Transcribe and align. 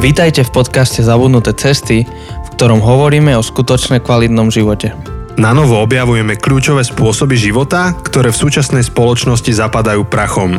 Vítajte 0.00 0.48
v 0.48 0.64
podcaste 0.64 1.04
Zabudnuté 1.04 1.52
cesty, 1.52 2.08
v 2.08 2.48
ktorom 2.56 2.80
hovoríme 2.80 3.36
o 3.36 3.44
skutočne 3.44 4.00
kvalitnom 4.00 4.48
živote. 4.48 4.96
Na 5.36 5.52
novo 5.52 5.76
objavujeme 5.76 6.40
kľúčové 6.40 6.80
spôsoby 6.88 7.36
života, 7.36 7.92
ktoré 8.00 8.32
v 8.32 8.40
súčasnej 8.40 8.80
spoločnosti 8.80 9.52
zapadajú 9.52 10.08
prachom. 10.08 10.56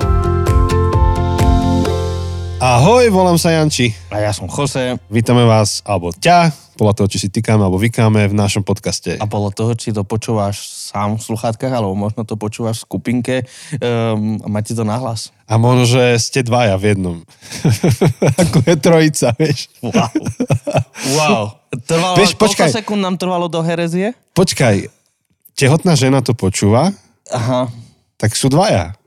Ahoj, 2.62 3.10
volám 3.10 3.42
sa 3.42 3.58
Janči. 3.58 3.90
A 4.14 4.22
ja 4.22 4.30
som 4.30 4.46
Jose. 4.46 5.02
Vítame 5.10 5.42
vás, 5.50 5.82
alebo 5.90 6.14
ťa, 6.14 6.54
podľa 6.82 6.98
toho, 6.98 7.08
či 7.14 7.22
si 7.22 7.30
tykáme 7.30 7.62
alebo 7.62 7.78
vykáme 7.78 8.26
v 8.26 8.34
našom 8.34 8.66
podcaste. 8.66 9.22
A 9.22 9.30
podľa 9.30 9.54
toho, 9.54 9.72
či 9.78 9.94
to 9.94 10.02
počúvaš 10.02 10.66
sám 10.90 11.22
v 11.22 11.22
sluchátkach, 11.22 11.70
alebo 11.70 11.94
možno 11.94 12.26
to 12.26 12.34
počúvaš 12.34 12.82
v 12.82 12.86
skupinke 12.90 13.36
um, 13.78 14.42
a 14.42 14.48
máte 14.50 14.74
to 14.74 14.82
nahlas. 14.82 15.30
A 15.46 15.62
možno, 15.62 15.86
že 15.86 16.18
ste 16.18 16.42
dvaja 16.42 16.82
v 16.82 16.98
jednom. 16.98 17.18
Ako 18.42 18.66
je 18.66 18.76
trojica, 18.82 19.30
vieš. 19.38 19.70
Wow. 19.86 20.10
wow. 21.22 21.44
Trvalo, 21.86 22.18
Vieš, 22.18 22.34
počkaj. 22.34 22.74
sekúnd 22.74 22.98
nám 22.98 23.22
trvalo 23.22 23.46
do 23.46 23.62
herezie? 23.62 24.18
Počkaj, 24.34 24.90
tehotná 25.54 25.94
žena 25.94 26.26
to 26.26 26.34
počúva, 26.34 26.90
Aha. 27.30 27.70
tak 28.18 28.34
sú 28.34 28.50
dvaja. 28.50 28.98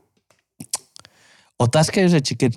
Otázka 1.59 2.07
je, 2.07 2.19
že 2.19 2.21
či 2.23 2.39
keď... 2.39 2.55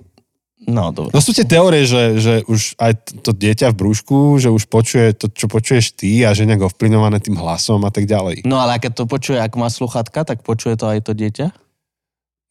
No, 0.68 0.92
dobre. 0.92 1.16
No 1.16 1.24
sú 1.24 1.32
tie 1.32 1.48
teórie, 1.48 1.88
že, 1.88 2.20
že 2.20 2.34
už 2.44 2.76
aj 2.76 2.92
to 3.24 3.32
dieťa 3.32 3.72
v 3.72 3.78
brúšku, 3.80 4.36
že 4.36 4.52
už 4.52 4.68
počuje 4.68 5.16
to, 5.16 5.32
čo 5.32 5.48
počuješ 5.48 5.96
ty 5.96 6.20
a 6.28 6.36
že 6.36 6.44
nejak 6.44 6.68
ovplyvňované 6.68 7.24
tým 7.24 7.40
hlasom 7.40 7.80
a 7.88 7.90
tak 7.90 8.04
ďalej. 8.04 8.44
No 8.44 8.60
ale 8.60 8.76
keď 8.76 8.92
to 9.00 9.04
počuje, 9.08 9.40
ak 9.40 9.56
má 9.56 9.72
sluchatka, 9.72 10.28
tak 10.28 10.44
počuje 10.44 10.76
to 10.76 10.84
aj 10.92 11.08
to 11.08 11.16
dieťa? 11.16 11.56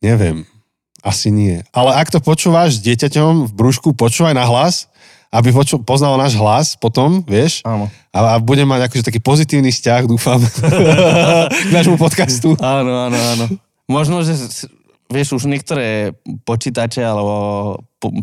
Neviem. 0.02 0.50
Asi 1.06 1.30
nie. 1.30 1.62
Ale 1.70 1.94
ak 1.94 2.10
to 2.10 2.18
počúvaš 2.18 2.82
s 2.82 2.84
dieťaťom 2.90 3.48
v 3.48 3.52
brúšku, 3.54 3.94
počúvaj 3.94 4.34
na 4.34 4.50
hlas, 4.50 4.90
aby 5.30 5.54
poču- 5.54 5.78
poznalo 5.86 6.18
náš 6.18 6.34
hlas 6.42 6.74
potom, 6.74 7.22
vieš, 7.22 7.62
Áno. 7.70 7.86
a, 8.10 8.18
a 8.34 8.38
bude 8.42 8.66
mať 8.66 8.90
akože 8.90 9.06
taký 9.06 9.22
pozitívny 9.22 9.70
vzťah, 9.70 10.02
dúfam, 10.10 10.42
k 11.70 11.72
nášmu 11.72 12.02
podcastu. 12.02 12.58
Áno, 12.58 13.12
áno, 13.12 13.18
áno. 13.38 13.46
Možno, 13.86 14.26
že 14.26 14.34
vieš, 15.08 15.40
už 15.40 15.48
niektoré 15.48 16.16
počítače 16.44 17.04
alebo 17.04 17.36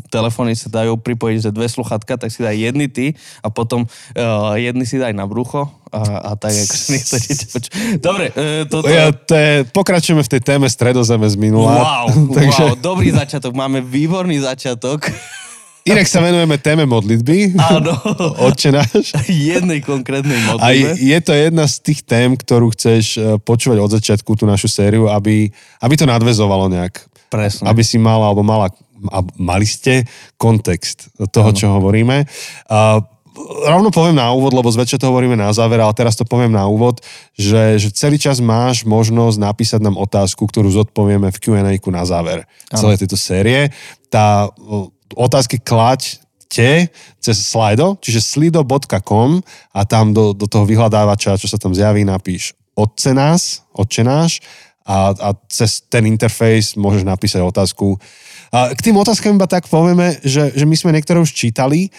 telefóny 0.08 0.54
sa 0.54 0.70
dajú 0.70 1.00
pripojiť, 1.00 1.50
že 1.50 1.50
dve 1.50 1.66
sluchatka, 1.66 2.14
tak 2.14 2.30
si 2.30 2.46
daj 2.46 2.54
jedny 2.54 2.86
ty 2.86 3.18
a 3.42 3.50
potom 3.50 3.84
uh, 3.84 4.54
jedny 4.54 4.86
si 4.86 5.02
daj 5.02 5.10
na 5.10 5.27
brucho 5.27 5.66
a, 5.90 6.30
a 6.30 6.38
tak 6.38 6.55
ako 6.55 6.74
niekto 6.94 7.14
dieťa 7.18 7.46
poču... 7.50 7.68
Dobre, 7.98 8.27
uh, 8.30 8.62
toto... 8.70 8.86
Ja, 8.86 9.10
to 9.10 9.34
je, 9.34 9.52
pokračujeme 9.74 10.22
v 10.22 10.30
tej 10.30 10.42
téme 10.44 10.66
stredozeme 10.70 11.27
z 11.27 11.36
minula. 11.40 11.74
Wow, 11.74 12.06
Takže, 12.38 12.64
wow, 12.70 12.78
dobrý 12.78 13.10
začiatok. 13.10 13.52
Máme 13.56 13.82
výborný 13.82 14.38
začiatok. 14.38 15.10
Inak 15.84 16.08
sa 16.08 16.24
venujeme 16.24 16.56
téme 16.56 16.88
modlitby. 16.88 17.60
Áno. 17.60 17.92
Otče 18.48 18.72
náš. 18.72 19.12
Jednej 19.28 19.84
konkrétnej 19.84 20.40
A 20.40 20.56
modlitbe. 20.56 20.96
je, 20.96 21.12
je 21.12 21.18
to 21.20 21.32
jedna 21.36 21.64
z 21.68 21.77
tých 21.84 22.00
tém, 22.08 22.32
ktorú 22.32 22.72
chceš 22.72 23.04
eh, 23.20 23.36
počúvať 23.36 23.78
od 23.84 23.90
začiatku, 23.92 24.32
tú 24.32 24.48
našu 24.48 24.72
sériu, 24.72 25.12
aby, 25.12 25.52
aby 25.84 25.94
to 26.00 26.08
nadvezovalo 26.08 26.72
nejak. 26.72 27.05
Presne. 27.28 27.68
Aby 27.68 27.84
si 27.84 28.00
mal, 28.00 28.16
alebo 28.24 28.40
mala, 28.40 28.72
a 29.12 29.18
mali 29.36 29.68
ste 29.68 30.08
kontext 30.40 31.12
toho, 31.28 31.52
čo 31.52 31.77
hovoríme. 31.77 32.24
A 32.72 33.05
rovno 33.68 33.90
poviem 33.90 34.16
na 34.16 34.30
úvod, 34.32 34.55
lebo 34.55 34.70
zväčša 34.70 35.02
to 35.02 35.10
hovoríme 35.10 35.34
na 35.34 35.50
záver, 35.50 35.82
ale 35.82 35.92
teraz 35.92 36.14
to 36.14 36.24
poviem 36.24 36.55
na 36.55 36.64
úvod, 36.70 37.02
že, 37.34 37.77
že 37.77 37.90
celý 37.90 38.16
čas 38.16 38.38
máš 38.38 38.86
možnosť 38.86 39.36
napísať 39.36 39.80
nám 39.82 39.98
otázku, 39.98 40.46
ktorú 40.46 40.70
zodpovieme 40.70 41.28
v 41.28 41.40
Q&A 41.42 41.60
na 41.92 42.05
záver 42.06 42.46
celej 42.70 43.05
tejto 43.05 43.18
série. 43.18 43.74
Tá 44.08 44.46
otázky 45.12 45.60
klaď 45.60 46.24
te 46.48 46.88
cez 47.19 47.36
Slido, 47.42 47.98
čiže 47.98 48.22
slido.com 48.22 49.42
a 49.74 49.80
tam 49.84 50.14
do, 50.14 50.30
do 50.30 50.46
toho 50.46 50.62
vyhľadávača, 50.62 51.40
čo 51.40 51.51
sa 51.51 51.58
tam 51.58 51.74
zjaví, 51.74 52.06
napíš 52.06 52.55
Otce 52.74 53.11
nás, 53.14 53.67
Otče 53.74 54.02
náš 54.06 54.39
a, 54.86 55.14
a 55.14 55.28
cez 55.51 55.83
ten 55.86 56.06
interfejs 56.06 56.78
môžeš 56.78 57.02
napísať 57.06 57.42
otázku. 57.42 57.98
A 58.55 58.70
k 58.70 58.80
tým 58.90 58.95
otázkam 58.98 59.34
iba 59.34 59.51
tak 59.51 59.67
povieme, 59.67 60.20
že, 60.23 60.55
že 60.55 60.62
my 60.67 60.77
sme 60.78 60.95
niektoré 60.95 61.18
už 61.18 61.34
čítali 61.34 61.90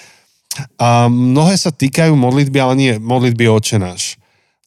a 0.80 1.12
mnohé 1.12 1.60
sa 1.60 1.74
týkajú 1.74 2.16
modlitby, 2.16 2.58
ale 2.64 2.74
nie 2.80 2.92
modlitby 2.96 3.52
Otče 3.52 3.76
náš. 3.76 4.16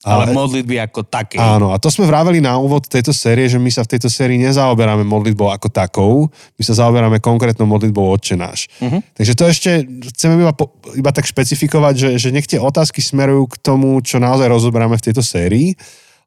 Ale 0.07 0.31
modlitby 0.31 0.79
ako 0.79 1.03
také. 1.11 1.43
Áno, 1.43 1.75
a 1.75 1.77
to 1.83 1.91
sme 1.91 2.07
vraveli 2.07 2.39
na 2.39 2.55
úvod 2.55 2.87
tejto 2.87 3.11
série, 3.11 3.51
že 3.51 3.59
my 3.59 3.67
sa 3.67 3.83
v 3.83 3.99
tejto 3.99 4.07
sérii 4.07 4.39
nezaoberáme 4.39 5.03
modlitbou 5.03 5.51
ako 5.51 5.67
takou, 5.75 6.31
my 6.31 6.63
sa 6.63 6.79
zaoberáme 6.79 7.19
konkrétnou 7.19 7.67
modlitbou 7.67 8.07
Otče 8.15 8.39
náš. 8.39 8.71
Uh-huh. 8.79 9.03
Takže 9.19 9.33
to 9.35 9.45
ešte 9.51 9.71
chceme 10.15 10.39
iba, 10.39 10.55
po, 10.55 10.71
iba 10.95 11.11
tak 11.11 11.27
špecifikovať, 11.27 11.95
že, 11.99 12.11
že 12.15 12.29
nech 12.31 12.47
tie 12.47 12.63
otázky 12.63 13.03
smerujú 13.03 13.51
k 13.51 13.57
tomu, 13.59 13.99
čo 13.99 14.23
naozaj 14.23 14.47
rozoberáme 14.47 14.95
v 14.95 15.07
tejto 15.11 15.19
sérii, 15.19 15.75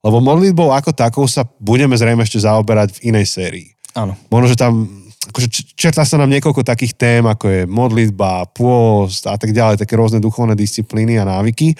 lebo 0.04 0.20
modlitbou 0.20 0.76
ako 0.76 0.92
takou 0.92 1.24
sa 1.32 1.48
budeme 1.64 1.96
zrejme 1.96 2.28
ešte 2.28 2.44
zaoberať 2.44 3.00
v 3.00 3.16
inej 3.16 3.32
sérii. 3.32 3.72
Áno. 3.96 4.20
Možno, 4.28 4.52
že 4.52 4.60
tam 4.60 4.84
akože 5.32 5.78
čertá 5.80 6.04
sa 6.04 6.20
nám 6.20 6.28
niekoľko 6.28 6.66
takých 6.66 6.98
tém, 6.98 7.24
ako 7.24 7.46
je 7.48 7.62
modlitba, 7.70 8.52
pôst 8.52 9.24
a 9.30 9.38
tak 9.40 9.56
ďalej, 9.56 9.80
také 9.80 9.96
rôzne 9.96 10.18
duchovné 10.20 10.58
disciplíny 10.58 11.22
a 11.22 11.24
návyky, 11.24 11.78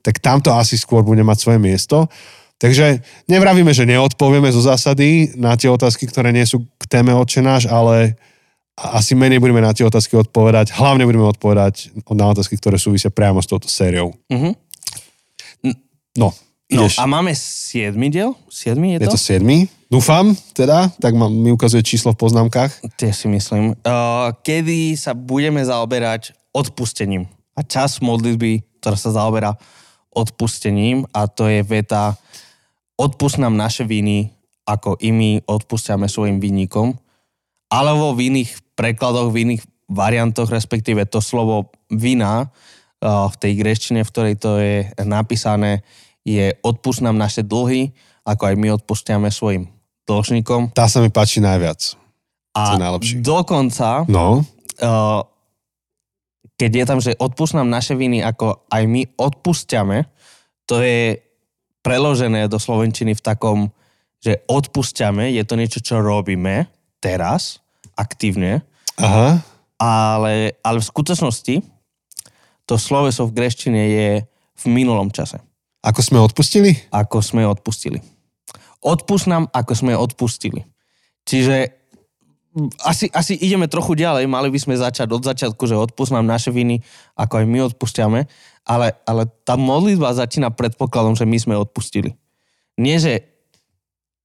tak 0.00 0.18
tamto 0.18 0.50
asi 0.50 0.74
skôr 0.74 1.02
bude 1.02 1.20
mať 1.20 1.38
svoje 1.38 1.58
miesto. 1.58 2.06
Takže 2.58 2.98
nevravíme, 3.30 3.70
že 3.70 3.86
neodpovieme 3.86 4.50
zo 4.50 4.58
zásady 4.58 5.30
na 5.38 5.54
tie 5.54 5.70
otázky, 5.70 6.10
ktoré 6.10 6.34
nie 6.34 6.42
sú 6.42 6.66
k 6.74 6.84
téme 6.90 7.14
Otče 7.14 7.38
náš, 7.38 7.70
ale 7.70 8.18
asi 8.74 9.14
menej 9.14 9.38
budeme 9.38 9.62
na 9.62 9.70
tie 9.70 9.86
otázky 9.86 10.18
odpovedať. 10.18 10.74
Hlavne 10.74 11.06
budeme 11.06 11.26
odpovedať 11.26 11.94
na 12.10 12.26
otázky, 12.30 12.58
ktoré 12.58 12.74
súvisia 12.78 13.10
priamo 13.10 13.38
s 13.38 13.46
touto 13.46 13.70
sériou. 13.70 14.10
Mhm. 14.26 14.58
No, 16.18 16.34
No 16.68 16.84
ideš. 16.84 16.98
a 16.98 17.06
máme 17.06 17.30
siedmy 17.32 18.10
diel? 18.10 18.34
Siedmy 18.50 18.98
je 18.98 19.06
Je 19.06 19.08
to? 19.08 19.14
to 19.14 19.20
7. 19.40 19.40
Dúfam, 19.88 20.36
teda, 20.52 20.92
tak 21.00 21.16
ma, 21.16 21.30
mi 21.32 21.48
ukazuje 21.48 21.80
číslo 21.80 22.12
v 22.12 22.20
poznámkach. 22.20 22.74
Tie 22.98 23.08
si 23.08 23.24
myslím. 23.24 23.72
Uh, 23.86 24.34
kedy 24.44 24.98
sa 24.98 25.16
budeme 25.16 25.64
zaoberať 25.64 26.36
odpustením. 26.52 27.24
A 27.56 27.64
čas 27.64 28.02
modlitby, 28.04 28.82
ktorá 28.82 29.00
sa 29.00 29.14
zaoberá 29.14 29.56
odpustením 30.18 31.06
a 31.14 31.30
to 31.30 31.46
je 31.46 31.62
veta 31.62 32.18
odpust 32.98 33.38
nám 33.38 33.54
naše 33.54 33.86
viny, 33.86 34.34
ako 34.66 34.98
i 34.98 35.14
my 35.14 35.30
odpustiame 35.46 36.10
svojim 36.10 36.42
vinníkom. 36.42 36.98
Alebo 37.70 38.12
v 38.18 38.34
iných 38.34 38.58
prekladoch, 38.74 39.30
v 39.30 39.46
iných 39.46 39.62
variantoch, 39.86 40.50
respektíve 40.50 41.06
to 41.06 41.22
slovo 41.22 41.70
vina 41.88 42.50
uh, 43.00 43.30
v 43.30 43.34
tej 43.38 43.52
greštine, 43.62 44.00
v 44.02 44.10
ktorej 44.12 44.34
to 44.36 44.58
je 44.58 44.90
napísané, 45.06 45.86
je 46.26 46.52
odpust 46.60 47.00
nám 47.00 47.16
naše 47.16 47.46
dlhy, 47.46 47.94
ako 48.26 48.52
aj 48.52 48.54
my 48.60 48.68
odpustiame 48.76 49.32
svojim 49.32 49.72
dlžníkom. 50.04 50.76
Tá 50.76 50.84
sa 50.90 51.00
mi 51.00 51.08
páči 51.08 51.40
najviac. 51.40 51.96
A 52.52 52.76
najlepšie. 52.76 53.22
dokonca, 53.22 54.04
No, 54.10 54.42
uh, 54.82 55.20
keď 56.58 56.70
je 56.74 56.84
tam, 56.84 56.98
že 56.98 57.14
odpust 57.16 57.54
nám 57.54 57.70
naše 57.70 57.94
viny, 57.94 58.18
ako 58.18 58.66
aj 58.66 58.82
my 58.90 59.06
odpustiame, 59.14 60.10
to 60.66 60.82
je 60.82 61.22
preložené 61.80 62.50
do 62.50 62.58
slovenčiny 62.58 63.14
v 63.14 63.22
takom, 63.22 63.58
že 64.18 64.42
odpustiame, 64.50 65.30
je 65.30 65.46
to 65.46 65.54
niečo, 65.54 65.78
čo 65.78 66.02
robíme 66.02 66.66
teraz, 66.98 67.62
aktívne, 67.94 68.66
aha. 68.98 69.38
ale, 69.78 70.58
ale 70.58 70.78
v 70.82 70.90
skutočnosti 70.90 71.62
to 72.66 72.74
sloveso 72.74 73.22
v 73.30 73.34
greštine 73.38 73.82
je 73.88 74.10
v 74.58 74.64
minulom 74.66 75.14
čase, 75.14 75.38
Ako 75.78 76.02
sme 76.02 76.18
odpustili? 76.18 76.74
ako 76.90 77.22
sme 77.22 77.46
odpustili. 77.46 78.02
Odpust 78.82 79.30
nám, 79.30 79.46
ako 79.54 79.72
sme 79.78 79.94
odpustili. 79.94 80.66
Čiže 81.22 81.77
asi, 82.82 83.06
asi 83.12 83.36
ideme 83.38 83.68
trochu 83.68 83.94
ďalej, 83.94 84.24
mali 84.26 84.48
by 84.48 84.58
sme 84.58 84.74
začať 84.74 85.08
od 85.12 85.22
začiatku, 85.22 85.62
že 85.68 85.76
odpust 85.76 86.10
nám 86.10 86.26
naše 86.26 86.50
viny, 86.50 86.80
ako 87.14 87.42
aj 87.42 87.46
my 87.46 87.58
odpustiame, 87.68 88.20
ale, 88.64 88.96
ale 89.04 89.28
tá 89.44 89.54
modlitba 89.56 90.16
začína 90.16 90.52
predpokladom, 90.52 91.14
že 91.16 91.28
my 91.28 91.38
sme 91.38 91.54
odpustili. 91.56 92.16
Nie, 92.78 93.00
že 93.00 93.26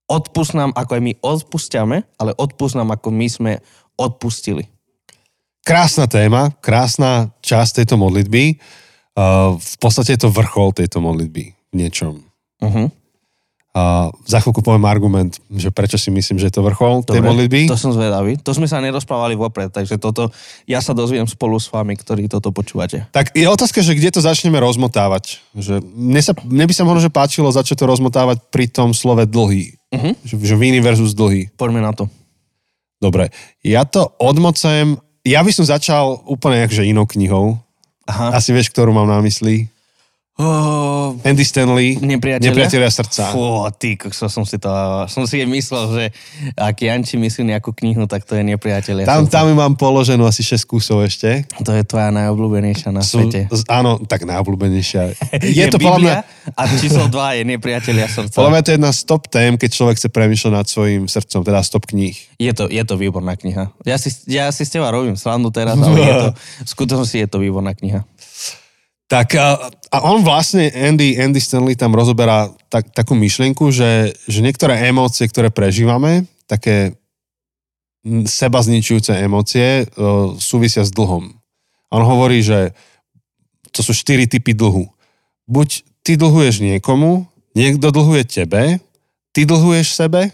odpust 0.08 0.54
nám, 0.54 0.76
ako 0.76 1.00
aj 1.00 1.02
my 1.02 1.14
odpustiame, 1.24 1.98
ale 2.20 2.32
odpust 2.36 2.76
nám, 2.76 2.92
ako 2.94 3.10
my 3.10 3.28
sme 3.30 3.52
odpustili. 3.96 4.68
Krásna 5.64 6.12
téma, 6.12 6.52
krásna 6.60 7.32
časť 7.40 7.84
tejto 7.84 7.96
modlitby. 7.96 8.60
Uh, 9.14 9.56
v 9.56 9.76
podstate 9.80 10.18
je 10.18 10.28
to 10.28 10.34
vrchol 10.34 10.76
tejto 10.76 11.00
modlitby 11.00 11.56
v 11.56 11.74
niečom. 11.74 12.20
Uh-huh. 12.60 12.92
Uh, 13.74 14.14
za 14.30 14.38
chvíľku 14.38 14.62
poviem 14.62 14.86
argument, 14.86 15.42
že 15.50 15.74
prečo 15.74 15.98
si 15.98 16.14
myslím, 16.14 16.38
že 16.38 16.54
je 16.54 16.56
to 16.56 16.62
vrchol 16.62 17.02
tej 17.02 17.26
modlitby. 17.26 17.66
To 17.66 17.74
som 17.74 17.90
zvedavý. 17.90 18.38
To 18.46 18.54
sme 18.54 18.70
sa 18.70 18.78
nerozprávali 18.78 19.34
vopred, 19.34 19.74
takže 19.74 19.98
toto 19.98 20.30
ja 20.70 20.78
sa 20.78 20.94
dozviem 20.94 21.26
spolu 21.26 21.58
s 21.58 21.74
vami, 21.74 21.98
ktorí 21.98 22.30
toto 22.30 22.54
počúvate. 22.54 23.10
Tak 23.10 23.34
je 23.34 23.50
otázka, 23.50 23.82
že 23.82 23.98
kde 23.98 24.14
to 24.14 24.22
začneme 24.22 24.62
rozmotávať. 24.62 25.42
Že 25.58 25.82
mne, 25.82 26.22
sa, 26.22 26.38
mne 26.46 26.66
by 26.70 26.74
sa 26.78 26.86
možno 26.86 27.02
že 27.02 27.10
páčilo 27.10 27.50
začať 27.50 27.82
to 27.82 27.90
rozmotávať 27.90 28.46
pri 28.54 28.70
tom 28.70 28.94
slove 28.94 29.26
dlhý. 29.26 29.74
Uh-huh. 29.90 30.14
Že, 30.22 30.54
že 30.54 30.56
viny 30.56 30.78
versus 30.78 31.18
dlhý. 31.18 31.50
Poďme 31.58 31.82
na 31.82 31.98
to. 31.98 32.06
Dobre, 33.02 33.34
ja 33.66 33.90
to 33.90 34.14
odmocujem 34.22 35.02
ja 35.24 35.40
by 35.40 35.52
som 35.56 35.64
začal 35.64 36.20
úplne 36.28 36.68
akože 36.68 36.84
inou 36.84 37.08
knihou. 37.08 37.56
Aha. 38.04 38.36
Asi 38.36 38.52
vieš, 38.52 38.76
ktorú 38.76 38.92
mám 38.92 39.08
na 39.08 39.24
mysli. 39.24 39.72
Oh, 40.34 41.14
Andy 41.22 41.46
Stanley, 41.46 42.02
Nepriatelia? 42.02 42.50
Nepriatelia 42.50 42.90
srdca. 42.90 43.30
Fú, 43.30 43.70
ty, 43.78 43.94
kokso, 43.94 44.26
som 44.34 44.42
si 44.50 44.58
to, 44.58 44.66
som 45.06 45.30
si 45.30 45.46
myslel, 45.46 45.84
že 45.94 46.04
ak 46.58 46.74
Janči 46.74 47.22
myslí 47.22 47.54
nejakú 47.54 47.70
knihu, 47.78 48.10
tak 48.10 48.26
to 48.26 48.34
je 48.34 48.42
nepriateľ. 48.42 49.06
Tam, 49.06 49.30
tam 49.30 49.46
ju 49.46 49.54
mám 49.54 49.78
položenú 49.78 50.26
asi 50.26 50.42
6 50.42 50.66
kusov 50.66 51.06
ešte. 51.06 51.46
To 51.62 51.78
je 51.78 51.86
tvoja 51.86 52.10
najobľúbenejšia 52.10 52.90
na 52.90 53.06
Sú, 53.06 53.30
svete. 53.30 53.46
áno, 53.70 54.02
tak 54.10 54.26
najobľúbenejšia. 54.26 55.02
Je, 55.54 55.70
to 55.70 55.78
podľa 55.78 56.02
mňa, 56.02 56.16
Biblia 56.26 56.58
a 56.58 56.62
číslo 56.82 57.06
2 57.14 57.38
je 57.38 57.44
nepriateľia 57.54 58.08
srdca. 58.10 58.34
podľa 58.34 58.52
mňa 58.58 58.62
to 58.66 58.70
je 58.74 58.76
jedna 58.82 58.92
z 58.92 59.00
top 59.06 59.24
tém, 59.30 59.54
keď 59.54 59.70
človek 59.70 59.96
chce 60.02 60.10
premýšľať 60.10 60.52
nad 60.52 60.66
svojim 60.66 61.04
srdcom, 61.06 61.46
teda 61.46 61.62
stop 61.62 61.86
kníh. 61.86 62.18
Je 62.42 62.52
to, 62.58 62.66
je 62.74 62.82
to 62.82 62.98
výborná 62.98 63.38
kniha. 63.38 63.70
Ja 63.86 64.02
si, 64.02 64.10
ja 64.26 64.50
si 64.50 64.66
s 64.66 64.74
teba 64.74 64.90
robím 64.90 65.14
srandu 65.14 65.54
teraz, 65.54 65.78
ale 65.78 66.02
je 66.02 66.14
to, 66.14 66.30
v 66.66 66.70
skutočnosti 66.74 67.18
je 67.22 67.28
to 67.30 67.38
výborná 67.38 67.78
kniha. 67.78 68.02
Tak 69.12 69.36
a, 69.36 69.70
a 69.94 69.98
on 70.10 70.24
vlastne, 70.24 70.72
Andy, 70.74 71.20
Andy 71.20 71.38
Stanley 71.38 71.76
tam 71.78 71.94
rozoberá 71.94 72.50
tak, 72.72 72.90
takú 72.96 73.14
myšlienku, 73.14 73.70
že, 73.70 74.16
že 74.26 74.40
niektoré 74.42 74.90
emócie, 74.90 75.28
ktoré 75.28 75.54
prežívame, 75.54 76.26
také 76.48 76.98
seba 78.28 78.60
zničujúce 78.60 79.16
emócie, 79.16 79.86
uh, 79.86 80.36
súvisia 80.40 80.84
s 80.84 80.92
dlhom. 80.92 81.32
A 81.88 81.92
on 82.00 82.04
hovorí, 82.04 82.44
že 82.44 82.76
to 83.72 83.86
sú 83.86 83.96
štyri 83.96 84.28
typy 84.28 84.52
dlhu. 84.52 84.92
Buď 85.48 85.84
ty 86.04 86.20
dlhuješ 86.20 86.60
niekomu, 86.64 87.28
niekto 87.56 87.94
dlhuje 87.94 88.24
tebe, 88.28 88.82
ty 89.32 89.48
dlhuješ 89.48 89.94
sebe 89.96 90.34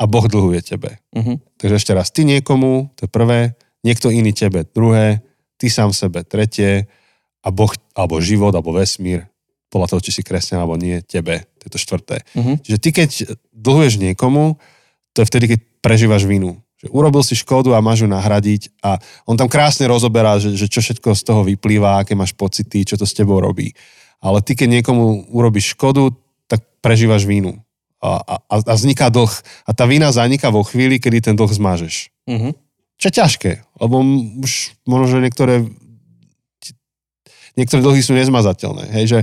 a 0.00 0.02
Boh 0.08 0.26
dlhuje 0.26 0.60
tebe. 0.62 0.98
Uh-huh. 1.14 1.38
Takže 1.60 1.78
ešte 1.78 1.92
raz, 1.94 2.10
ty 2.10 2.26
niekomu, 2.26 2.90
to 2.96 3.06
je 3.06 3.10
prvé, 3.10 3.54
niekto 3.86 4.10
iný 4.10 4.34
tebe, 4.34 4.66
druhé, 4.66 5.22
ty 5.60 5.70
sám 5.70 5.94
sebe, 5.94 6.26
tretie, 6.26 6.90
a 7.42 7.48
Boh, 7.50 7.74
alebo 7.92 8.22
život, 8.22 8.54
alebo 8.54 8.72
vesmír, 8.72 9.26
podľa 9.72 9.96
toho, 9.96 10.04
či 10.04 10.20
si 10.20 10.22
kresťan 10.22 10.60
alebo 10.60 10.76
nie, 10.76 11.00
tebe, 11.00 11.48
to 11.56 11.62
je 11.66 11.70
to 11.72 11.80
štvrté. 11.80 12.16
Uh-huh. 12.36 12.60
Čiže 12.60 12.78
ty, 12.78 12.88
keď 12.92 13.10
dlhuješ 13.56 13.96
niekomu, 13.96 14.60
to 15.16 15.24
je 15.24 15.28
vtedy, 15.32 15.44
keď 15.56 15.58
prežívaš 15.80 16.28
vinu. 16.28 16.60
Že 16.84 16.92
urobil 16.92 17.24
si 17.24 17.32
škodu 17.32 17.72
a 17.72 17.80
máš 17.80 18.04
ju 18.04 18.08
nahradiť 18.12 18.68
a 18.84 19.00
on 19.24 19.40
tam 19.40 19.48
krásne 19.48 19.88
rozoberá, 19.88 20.36
že, 20.36 20.52
že 20.52 20.68
čo 20.68 20.84
všetko 20.84 21.16
z 21.16 21.22
toho 21.24 21.40
vyplýva, 21.48 22.04
aké 22.04 22.12
máš 22.12 22.36
pocity, 22.36 22.84
čo 22.84 23.00
to 23.00 23.08
s 23.08 23.16
tebou 23.16 23.40
robí. 23.40 23.72
Ale 24.20 24.44
ty, 24.44 24.52
keď 24.52 24.82
niekomu 24.82 25.32
urobíš 25.32 25.72
škodu, 25.74 26.12
tak 26.46 26.62
prežívaš 26.84 27.24
vínu. 27.24 27.56
A, 28.02 28.18
a, 28.18 28.34
a 28.50 28.74
vzniká 28.76 29.08
dlh. 29.08 29.30
A 29.62 29.70
tá 29.72 29.86
vína 29.86 30.10
zaniká 30.12 30.50
vo 30.50 30.66
chvíli, 30.66 30.98
kedy 30.98 31.32
ten 31.32 31.34
dlh 31.38 31.48
zmážeš. 31.48 32.12
Uh-huh. 32.28 32.52
Čo 32.98 33.04
je 33.08 33.14
ťažké, 33.18 33.52
lebo 33.82 34.02
už 34.42 34.78
možno, 34.86 35.06
že 35.10 35.24
niektoré 35.24 35.66
niektoré 37.58 37.80
dlhy 37.84 38.02
sú 38.02 38.12
nezmazateľné. 38.16 38.92
Hej, 38.94 39.06
že 39.06 39.20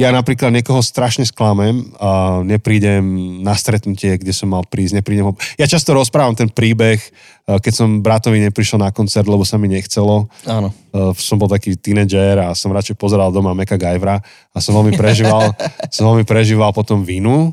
ja 0.00 0.08
napríklad 0.08 0.48
niekoho 0.48 0.80
strašne 0.80 1.28
sklamem 1.28 1.92
a 2.00 2.40
neprídem 2.40 3.04
na 3.44 3.52
stretnutie, 3.52 4.16
kde 4.16 4.32
som 4.32 4.48
mal 4.48 4.64
prísť, 4.64 4.98
neprídem 4.98 5.28
ho... 5.28 5.36
Ja 5.60 5.68
často 5.68 5.92
rozprávam 5.92 6.32
ten 6.32 6.48
príbeh, 6.48 6.96
eh, 6.96 7.58
keď 7.60 7.72
som 7.76 8.00
bratovi 8.00 8.40
neprišiel 8.40 8.80
na 8.80 8.88
koncert, 8.88 9.28
lebo 9.28 9.44
sa 9.44 9.60
mi 9.60 9.68
nechcelo. 9.68 10.32
Áno. 10.48 10.72
Eh, 10.72 11.12
som 11.20 11.36
bol 11.36 11.46
taký 11.46 11.76
tínedžer 11.76 12.40
a 12.40 12.56
som 12.56 12.72
radšej 12.72 12.96
pozeral 12.96 13.28
doma 13.28 13.52
Meka 13.52 13.76
Gajvra 13.76 14.24
a 14.24 14.58
som 14.64 14.72
veľmi 14.72 14.96
prežíval, 14.96 15.52
som 15.94 16.08
veľmi 16.08 16.24
prežíval 16.24 16.72
potom 16.72 17.04
vinu 17.04 17.52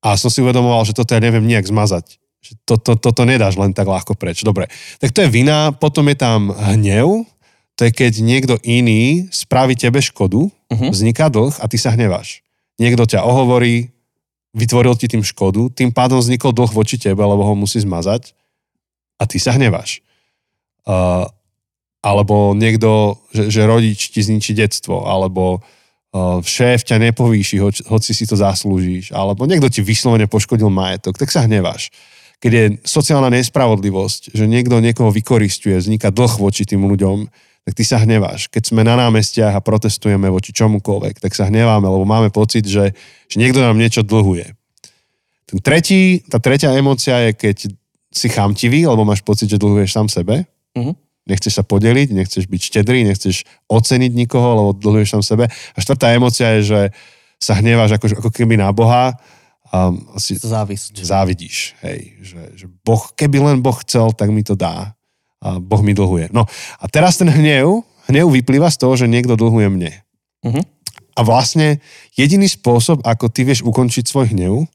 a 0.00 0.16
som 0.16 0.32
si 0.32 0.40
uvedomoval, 0.40 0.88
že 0.88 0.96
toto 0.96 1.12
ja 1.12 1.20
neviem 1.20 1.44
nejak 1.44 1.68
zmazať. 1.68 2.16
Že 2.44 2.52
to, 2.64 2.74
to, 2.80 2.92
toto 2.96 3.22
nedáš 3.28 3.60
len 3.60 3.76
tak 3.76 3.88
ľahko 3.88 4.16
preč. 4.16 4.40
Dobre, 4.40 4.72
tak 5.00 5.12
to 5.12 5.24
je 5.24 5.32
vina, 5.32 5.72
potom 5.72 6.08
je 6.08 6.16
tam 6.16 6.48
hnev, 6.52 7.28
to 7.74 7.86
je 7.86 7.90
keď 7.90 8.12
niekto 8.22 8.54
iný 8.62 9.26
spraví 9.34 9.74
tebe 9.74 9.98
škodu, 9.98 10.50
Mhm. 10.74 10.90
vzniká 10.90 11.30
dlh 11.30 11.54
a 11.62 11.64
ty 11.70 11.78
sa 11.78 11.94
hneváš. 11.94 12.42
Niekto 12.82 13.06
ťa 13.06 13.22
ohovorí, 13.22 13.94
vytvoril 14.54 14.98
ti 14.98 15.06
tým 15.06 15.22
škodu, 15.22 15.70
tým 15.70 15.94
pádom 15.94 16.18
vznikol 16.18 16.50
dlh 16.50 16.70
voči 16.74 16.98
tebe, 16.98 17.22
lebo 17.22 17.42
ho 17.46 17.54
musí 17.54 17.78
zmazať 17.78 18.34
a 19.18 19.26
ty 19.26 19.38
sa 19.38 19.54
hneváš. 19.54 20.02
Uh, 20.84 21.26
alebo 22.04 22.52
niekto, 22.52 23.22
že, 23.32 23.48
že 23.48 23.60
rodič 23.64 24.10
ti 24.12 24.20
zničí 24.20 24.52
detstvo, 24.52 25.06
alebo 25.06 25.62
uh, 25.62 26.42
šéf 26.44 26.84
ťa 26.84 27.00
nepovýši, 27.10 27.56
hoč, 27.62 27.76
hoci 27.88 28.10
si 28.12 28.26
to 28.28 28.36
zaslúžiš, 28.36 29.14
alebo 29.14 29.46
niekto 29.48 29.70
ti 29.70 29.80
vyslovene 29.80 30.26
poškodil 30.28 30.68
majetok, 30.68 31.16
tak 31.16 31.32
sa 31.32 31.46
hneváš. 31.46 31.88
Keď 32.42 32.50
je 32.52 32.64
sociálna 32.84 33.32
nespravodlivosť, 33.32 34.36
že 34.36 34.44
niekto 34.44 34.76
niekoho 34.82 35.08
vykoristuje, 35.08 35.80
vzniká 35.80 36.12
dlh 36.12 36.34
voči 36.36 36.68
tým 36.68 36.84
ľuďom, 36.84 37.30
tak 37.64 37.72
ty 37.72 37.84
sa 37.84 37.96
hneváš. 37.96 38.52
Keď 38.52 38.70
sme 38.72 38.84
na 38.84 38.92
námestiach 38.94 39.56
a 39.56 39.64
protestujeme 39.64 40.28
voči 40.28 40.52
čomukoľvek, 40.52 41.24
tak 41.24 41.32
sa 41.32 41.48
hneváme, 41.48 41.88
lebo 41.88 42.04
máme 42.04 42.28
pocit, 42.28 42.68
že, 42.68 42.92
že 43.28 43.36
niekto 43.40 43.64
nám 43.64 43.80
niečo 43.80 44.04
dlhuje. 44.04 44.52
Ten 45.48 45.58
tretí, 45.64 46.20
tá 46.28 46.36
tretia 46.36 46.76
emócia 46.76 47.24
je, 47.28 47.30
keď 47.32 47.56
si 48.14 48.28
chamtivý, 48.28 48.84
lebo 48.84 49.08
máš 49.08 49.24
pocit, 49.24 49.48
že 49.48 49.56
dlhuješ 49.56 49.90
sám 49.96 50.08
sebe. 50.12 50.44
Mhm. 50.76 50.92
Nechceš 51.24 51.56
sa 51.56 51.64
podeliť, 51.64 52.12
nechceš 52.12 52.44
byť 52.44 52.60
štedrý, 52.68 53.00
nechceš 53.08 53.48
oceniť 53.72 54.12
nikoho, 54.12 54.48
lebo 54.60 54.70
dlhuješ 54.76 55.08
sám 55.16 55.24
sebe. 55.24 55.48
A 55.48 55.78
štvrtá 55.80 56.12
emócia 56.12 56.60
je, 56.60 56.68
že 56.68 56.80
sa 57.40 57.56
hneváš 57.56 57.96
ako, 57.96 58.20
ako 58.20 58.30
keby 58.30 58.60
na 58.60 58.68
Boha 58.76 59.16
a 59.74 59.90
asi 60.14 60.38
Závisť. 60.38 61.02
závidíš. 61.02 61.74
Hej, 61.82 62.14
že, 62.22 62.40
že 62.54 62.66
boh, 62.86 63.02
keby 63.18 63.42
len 63.42 63.58
Boh 63.58 63.74
chcel, 63.82 64.14
tak 64.14 64.30
mi 64.30 64.46
to 64.46 64.54
dá. 64.54 64.93
A 65.44 65.60
Boh 65.60 65.84
mi 65.84 65.92
dlhuje. 65.92 66.32
No 66.32 66.48
a 66.80 66.84
teraz 66.88 67.20
ten 67.20 67.28
hnev, 67.28 67.84
hnev 68.08 68.26
vyplýva 68.32 68.72
z 68.72 68.80
toho, 68.80 68.96
že 68.96 69.10
niekto 69.10 69.36
dlhuje 69.36 69.68
mne. 69.68 69.92
Mhm. 70.40 70.62
A 71.14 71.20
vlastne 71.22 71.78
jediný 72.18 72.50
spôsob, 72.50 73.04
ako 73.06 73.30
ty 73.30 73.46
vieš 73.46 73.62
ukončiť 73.62 74.04
svoj 74.08 74.34
hnev, 74.34 74.66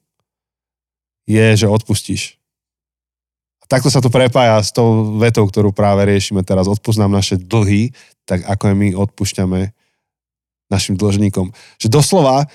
je, 1.27 1.45
že 1.59 1.67
odpustíš. 1.67 2.39
A 3.59 3.65
takto 3.67 3.91
sa 3.91 3.99
to 3.99 4.07
prepája 4.07 4.57
s 4.63 4.71
tou 4.71 5.19
vetou, 5.19 5.43
ktorú 5.45 5.75
práve 5.75 6.07
riešime 6.07 6.41
teraz. 6.47 6.65
Odpúsť 6.65 7.03
nám 7.03 7.11
naše 7.11 7.35
dlhy, 7.35 7.91
tak 8.23 8.47
ako 8.47 8.71
aj 8.71 8.75
my 8.77 8.87
odpúšťame 8.95 9.59
našim 10.71 10.95
dlžníkom. 10.95 11.51
Že 11.81 11.87
doslova, 11.91 12.47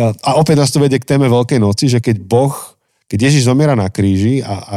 a 0.00 0.30
opäť 0.40 0.56
nás 0.56 0.72
to 0.72 0.80
vedie 0.80 0.96
k 0.96 1.08
téme 1.08 1.28
Veľkej 1.28 1.60
noci, 1.60 1.88
že 1.88 2.00
keď 2.00 2.24
Boh, 2.24 2.54
keď 3.08 3.28
Ježiš 3.28 3.44
zomiera 3.44 3.76
na 3.76 3.92
kríži 3.92 4.40
a, 4.40 4.54
a, 4.56 4.76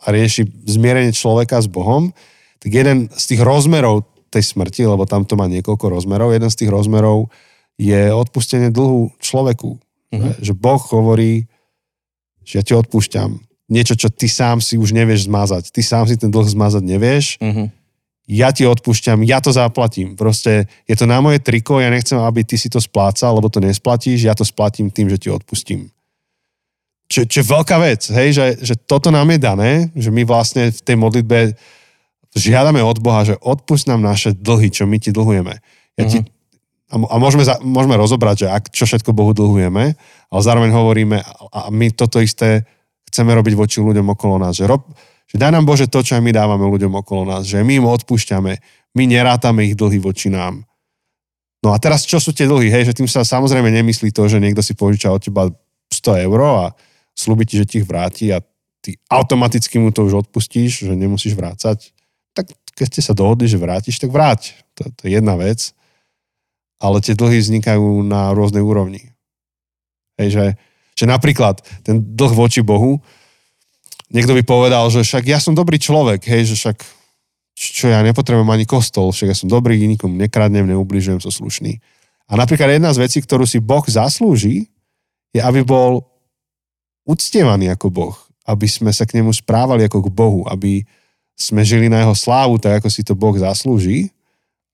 a 0.00 0.06
rieši 0.08 0.48
zmierenie 0.64 1.12
človeka 1.12 1.60
s 1.60 1.68
Bohom, 1.68 2.16
tak 2.64 2.72
jeden 2.72 3.12
z 3.12 3.24
tých 3.28 3.44
rozmerov 3.44 4.08
tej 4.32 4.56
smrti, 4.56 4.88
lebo 4.88 5.04
tam 5.04 5.28
to 5.28 5.36
má 5.36 5.44
niekoľko 5.46 5.92
rozmerov, 5.92 6.32
jeden 6.32 6.48
z 6.48 6.64
tých 6.64 6.70
rozmerov 6.72 7.28
je 7.76 8.10
odpustenie 8.10 8.72
dlhu 8.72 9.12
človeku. 9.20 9.76
Mm-hmm. 10.10 10.32
Že 10.40 10.52
Boh 10.56 10.82
hovorí, 10.90 11.46
že 12.42 12.58
ja 12.58 12.62
ti 12.64 12.72
odpúšťam. 12.72 13.36
Niečo, 13.68 13.96
čo 13.96 14.08
ty 14.12 14.28
sám 14.28 14.60
si 14.60 14.76
už 14.76 14.92
nevieš 14.92 15.26
zmazať. 15.26 15.72
Ty 15.72 15.80
sám 15.80 16.04
si 16.08 16.20
ten 16.20 16.28
dlh 16.28 16.44
zmazať 16.44 16.82
nevieš. 16.84 17.40
Mhm. 17.40 17.72
Ja 18.24 18.56
ti 18.56 18.64
odpúšťam, 18.64 19.20
ja 19.28 19.36
to 19.44 19.52
zaplatím. 19.52 20.16
Proste 20.16 20.64
je 20.88 20.96
to 20.96 21.04
na 21.04 21.20
moje 21.20 21.44
triko, 21.44 21.76
ja 21.76 21.92
nechcem, 21.92 22.16
aby 22.16 22.40
ty 22.40 22.56
si 22.56 22.72
to 22.72 22.80
splácal, 22.80 23.36
lebo 23.36 23.52
to 23.52 23.60
nesplatíš, 23.60 24.24
ja 24.24 24.32
to 24.32 24.48
splatím 24.48 24.88
tým, 24.88 25.12
že 25.12 25.20
ti 25.20 25.28
odpustím. 25.28 25.92
Čo, 27.04 27.28
čo 27.28 27.44
je 27.44 27.52
veľká 27.52 27.76
vec, 27.84 28.08
hej, 28.16 28.32
že, 28.32 28.46
že 28.64 28.74
toto 28.80 29.12
nám 29.12 29.28
je 29.28 29.40
dané, 29.44 29.72
že 29.92 30.08
my 30.08 30.24
vlastne 30.24 30.72
v 30.72 30.80
tej 30.80 30.96
modlitbe 30.96 31.52
žiadame 32.34 32.82
od 32.82 32.98
Boha, 32.98 33.22
že 33.22 33.38
odpust 33.38 33.86
nám 33.86 34.02
naše 34.02 34.34
dlhy, 34.34 34.70
čo 34.74 34.84
my 34.84 34.98
ti 34.98 35.14
dlhujeme. 35.14 35.54
Ja 35.94 36.04
ti, 36.10 36.18
a, 36.90 36.96
a 36.98 37.16
môžeme, 37.18 37.46
za, 37.46 37.58
môžeme 37.62 37.94
rozobrať, 37.98 38.46
že 38.46 38.48
ak, 38.50 38.64
čo 38.70 38.84
všetko 38.86 39.14
Bohu 39.14 39.34
dlhujeme, 39.34 39.94
ale 40.30 40.40
zároveň 40.42 40.70
hovoríme, 40.74 41.18
a, 41.22 41.32
a 41.50 41.60
my 41.70 41.94
toto 41.94 42.18
isté 42.18 42.66
chceme 43.10 43.30
robiť 43.34 43.54
voči 43.54 43.78
ľuďom 43.78 44.10
okolo 44.14 44.42
nás, 44.42 44.58
že, 44.58 44.66
rob, 44.66 44.86
že 45.30 45.38
daj 45.38 45.54
nám 45.54 45.66
Bože 45.66 45.86
to, 45.86 46.02
čo 46.02 46.18
aj 46.18 46.22
my 46.22 46.34
dávame 46.34 46.66
ľuďom 46.66 46.92
okolo 46.98 47.30
nás, 47.30 47.46
že 47.46 47.62
my 47.62 47.82
im 47.82 47.86
odpúšťame, 47.86 48.52
my 48.94 49.04
nerátame 49.06 49.70
ich 49.70 49.74
dlhy 49.78 49.98
voči 49.98 50.30
nám. 50.30 50.62
No 51.64 51.72
a 51.72 51.80
teraz, 51.80 52.04
čo 52.04 52.20
sú 52.20 52.36
tie 52.36 52.44
dlhy? 52.44 52.68
Hej, 52.68 52.92
že 52.92 52.96
tým 53.00 53.08
sa 53.08 53.24
samozrejme 53.24 53.72
nemyslí 53.72 54.12
to, 54.12 54.28
že 54.28 54.36
niekto 54.36 54.60
si 54.60 54.76
požiča 54.76 55.08
od 55.08 55.24
teba 55.24 55.48
100 55.88 56.28
eur 56.28 56.40
a 56.44 56.66
slúbi 57.16 57.48
ti, 57.48 57.56
že 57.56 57.64
ti 57.64 57.80
ich 57.80 57.88
vráti 57.88 58.28
a 58.28 58.44
ty 58.84 59.00
automaticky 59.08 59.80
mu 59.80 59.88
to 59.88 60.04
už 60.04 60.28
odpustíš, 60.28 60.84
že 60.84 60.92
nemusíš 60.92 61.32
vrácať. 61.32 61.94
Keď 62.74 62.86
ste 62.90 63.02
sa 63.02 63.14
dohodli, 63.14 63.46
že 63.46 63.60
vrátiš, 63.60 64.02
tak 64.02 64.10
vráť. 64.10 64.58
To, 64.78 64.90
to 64.90 65.06
je 65.06 65.18
jedna 65.18 65.38
vec. 65.38 65.70
Ale 66.82 66.98
tie 66.98 67.14
dlhy 67.14 67.38
vznikajú 67.38 68.02
na 68.02 68.34
rôznej 68.34 68.60
úrovni. 68.60 69.14
Hej, 70.18 70.28
že, 70.34 70.46
že 70.98 71.04
napríklad 71.06 71.62
ten 71.86 72.02
dlh 72.02 72.34
voči 72.34 72.62
Bohu, 72.62 72.98
niekto 74.10 74.34
by 74.34 74.42
povedal, 74.42 74.86
že 74.90 75.06
však 75.06 75.24
ja 75.26 75.38
som 75.38 75.54
dobrý 75.54 75.78
človek, 75.78 76.26
hej, 76.26 76.50
že 76.50 76.54
však 76.54 76.78
čo 77.54 77.86
ja 77.86 78.02
nepotrebujem 78.02 78.50
ani 78.50 78.66
kostol, 78.66 79.14
však 79.14 79.30
ja 79.30 79.36
som 79.38 79.46
dobrý, 79.46 79.78
nikomu 79.86 80.18
nekradnem, 80.18 80.66
neubližujem, 80.66 81.22
som 81.22 81.30
slušný. 81.30 81.78
A 82.26 82.34
napríklad 82.34 82.74
jedna 82.74 82.90
z 82.90 82.98
vecí, 83.06 83.22
ktorú 83.22 83.46
si 83.46 83.62
Boh 83.62 83.86
zaslúži, 83.86 84.66
je, 85.30 85.40
aby 85.42 85.62
bol 85.62 86.02
uctievaný 87.06 87.70
ako 87.70 87.94
Boh, 87.94 88.16
aby 88.50 88.66
sme 88.66 88.90
sa 88.90 89.06
k 89.06 89.22
nemu 89.22 89.30
správali 89.30 89.86
ako 89.86 90.08
k 90.08 90.14
Bohu, 90.14 90.40
aby 90.50 90.82
sme 91.34 91.66
žili 91.66 91.90
na 91.90 92.02
jeho 92.06 92.14
slávu, 92.14 92.56
tak 92.62 92.82
ako 92.82 92.88
si 92.88 93.02
to 93.02 93.18
Boh 93.18 93.34
zaslúži 93.34 94.14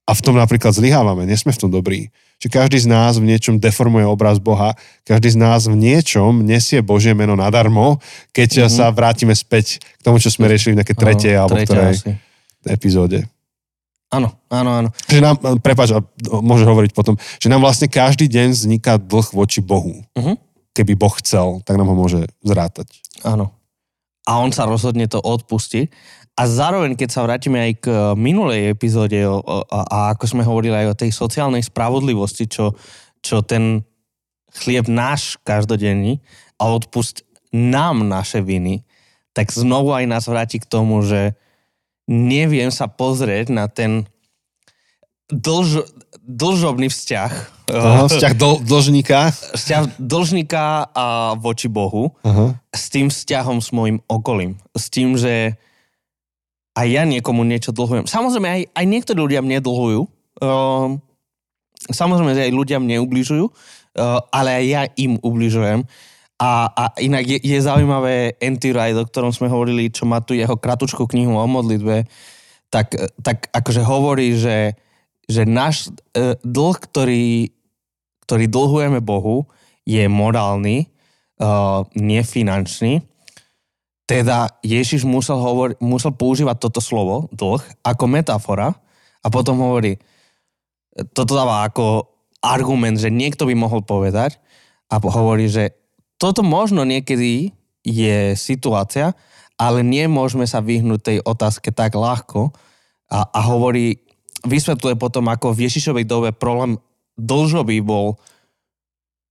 a 0.05 0.12
v 0.12 0.21
tom 0.21 0.35
napríklad 0.37 0.75
zlyhávame, 0.75 1.23
nie 1.25 1.38
sme 1.38 1.55
v 1.55 1.61
tom 1.61 1.71
dobrí. 1.71 2.11
Čiže 2.40 2.57
každý 2.57 2.79
z 2.83 2.88
nás 2.88 3.21
v 3.21 3.29
niečom 3.29 3.61
deformuje 3.61 4.09
obraz 4.09 4.40
Boha, 4.40 4.73
každý 5.05 5.37
z 5.37 5.38
nás 5.38 5.69
v 5.69 5.76
niečom 5.76 6.40
nesie 6.40 6.81
Božie 6.81 7.12
meno 7.12 7.37
nadarmo, 7.37 8.00
keď 8.33 8.64
mm-hmm. 8.64 8.73
sa 8.73 8.88
vrátime 8.90 9.37
späť 9.37 9.79
k 9.79 10.00
tomu, 10.00 10.17
čo 10.17 10.33
sme 10.33 10.49
riešili 10.49 10.75
v 10.75 10.79
nejakej 10.81 10.99
tretej 10.99 11.35
alebo 11.37 11.61
ktorej 11.61 12.00
asi. 12.00 12.12
epizóde. 12.64 13.29
Áno, 14.11 14.35
áno, 14.50 14.71
áno. 14.75 14.88
Že 15.07 15.23
nám, 15.23 15.37
prepáč, 15.62 15.95
môžeš 16.26 16.67
hovoriť 16.67 16.90
potom, 16.90 17.14
že 17.38 17.47
nám 17.47 17.62
vlastne 17.62 17.87
každý 17.87 18.26
deň 18.26 18.50
vzniká 18.50 18.99
dlh 18.99 19.31
voči 19.31 19.62
Bohu. 19.62 20.02
Uh-huh. 20.19 20.35
Keby 20.75 20.99
Boh 20.99 21.14
chcel, 21.23 21.62
tak 21.62 21.79
nám 21.79 21.87
ho 21.87 21.95
môže 21.95 22.26
zrátať. 22.43 22.90
Áno. 23.23 23.55
A 24.26 24.43
on 24.43 24.50
sa 24.50 24.67
rozhodne 24.67 25.07
to 25.07 25.23
odpustí. 25.23 25.95
A 26.40 26.49
zároveň, 26.49 26.97
keď 26.97 27.09
sa 27.12 27.25
vrátime 27.28 27.61
aj 27.61 27.73
k 27.85 27.87
minulej 28.16 28.73
epizóde 28.73 29.20
o, 29.28 29.44
o, 29.44 29.61
a 29.68 30.16
ako 30.16 30.25
sme 30.25 30.49
hovorili 30.49 30.73
aj 30.73 30.87
o 30.88 30.99
tej 31.04 31.12
sociálnej 31.12 31.61
spravodlivosti, 31.61 32.49
čo, 32.49 32.73
čo 33.20 33.44
ten 33.44 33.85
chlieb 34.56 34.88
náš 34.88 35.37
každodenný 35.44 36.25
a 36.56 36.73
odpust 36.73 37.28
nám 37.52 38.09
naše 38.09 38.40
viny, 38.40 38.88
tak 39.37 39.52
znovu 39.52 39.92
aj 39.92 40.09
nás 40.09 40.25
vráti 40.25 40.56
k 40.56 40.64
tomu, 40.64 41.04
že 41.04 41.37
neviem 42.09 42.73
sa 42.73 42.88
pozrieť 42.88 43.52
na 43.52 43.68
ten 43.68 44.09
dlž, 45.28 45.85
dlžobný 46.25 46.88
vzťah. 46.88 47.32
Aha, 47.70 48.11
vzťah 48.11 48.32
dl, 48.35 48.64
dlžníka. 48.66 49.30
Vzťah 49.30 50.00
dlžníka 50.00 50.90
a 50.90 51.37
voči 51.38 51.70
Bohu 51.70 52.16
Aha. 52.26 52.59
s 52.75 52.90
tým 52.90 53.12
vzťahom 53.12 53.62
s 53.62 53.70
môjim 53.70 54.02
okolím. 54.11 54.59
S 54.75 54.90
tým, 54.90 55.14
že 55.14 55.54
aj 56.81 56.89
ja 56.89 57.05
niekomu 57.05 57.45
niečo 57.45 57.77
dlhujem. 57.77 58.09
Samozrejme, 58.09 58.49
aj, 58.49 58.63
aj 58.73 58.85
niektorí 58.89 59.21
ľudia 59.21 59.45
mne 59.45 59.61
dlhujú. 59.61 60.01
Uh, 60.41 60.97
samozrejme, 61.93 62.33
že 62.33 62.49
aj 62.49 62.57
ľudia 62.57 62.81
mne 62.81 63.05
ubližujú, 63.05 63.45
uh, 63.45 63.53
ale 64.33 64.51
aj 64.57 64.65
ja 64.65 64.83
im 64.97 65.21
ubližujem. 65.21 65.85
A, 66.41 66.73
a 66.73 66.85
inak 67.05 67.29
je, 67.29 67.37
je 67.45 67.59
zaujímavé 67.61 68.41
Anti 68.41 68.73
Wright, 68.73 68.97
o 68.97 69.05
ktorom 69.05 69.29
sme 69.29 69.53
hovorili, 69.53 69.93
čo 69.93 70.09
má 70.09 70.25
tu 70.25 70.33
jeho 70.33 70.57
kratučkú 70.57 71.05
knihu 71.05 71.37
o 71.37 71.45
modlitbe, 71.45 72.09
tak, 72.73 72.97
tak 73.21 73.53
akože 73.53 73.85
hovorí, 73.85 74.41
že, 74.41 74.73
že 75.29 75.45
náš 75.45 75.93
e, 76.17 76.41
dlh, 76.41 76.77
ktorý, 76.81 77.53
ktorý 78.25 78.45
dlhujeme 78.49 79.05
Bohu, 79.05 79.53
je 79.85 80.07
morálny, 80.09 80.89
uh, 81.43 81.83
nefinančný. 81.99 83.03
Teda 84.11 84.59
Ježiš 84.67 85.07
musel, 85.07 85.38
hovor, 85.38 85.79
musel 85.79 86.11
používať 86.11 86.59
toto 86.59 86.83
slovo, 86.83 87.31
dlh, 87.31 87.62
ako 87.87 88.05
metafora 88.11 88.75
a 89.23 89.31
potom 89.31 89.62
hovorí, 89.62 90.02
toto 91.14 91.38
dáva 91.38 91.62
ako 91.71 92.11
argument, 92.43 92.99
že 92.99 93.14
niekto 93.14 93.47
by 93.47 93.55
mohol 93.55 93.87
povedať 93.87 94.43
a 94.90 94.99
hovorí, 94.99 95.47
že 95.47 95.79
toto 96.19 96.43
možno 96.43 96.83
niekedy 96.83 97.55
je 97.87 98.35
situácia, 98.35 99.14
ale 99.55 99.87
nemôžeme 99.87 100.43
sa 100.43 100.59
vyhnúť 100.59 101.00
tej 101.00 101.19
otázke 101.23 101.71
tak 101.71 101.95
ľahko 101.95 102.50
a, 103.14 103.31
a 103.31 103.40
hovorí, 103.47 104.02
vysvetľuje 104.43 104.99
potom, 104.99 105.31
ako 105.31 105.55
v 105.55 105.71
Ježišovej 105.71 106.05
dobe 106.11 106.35
problém 106.35 106.83
dlžoby 107.14 107.79
bol 107.79 108.19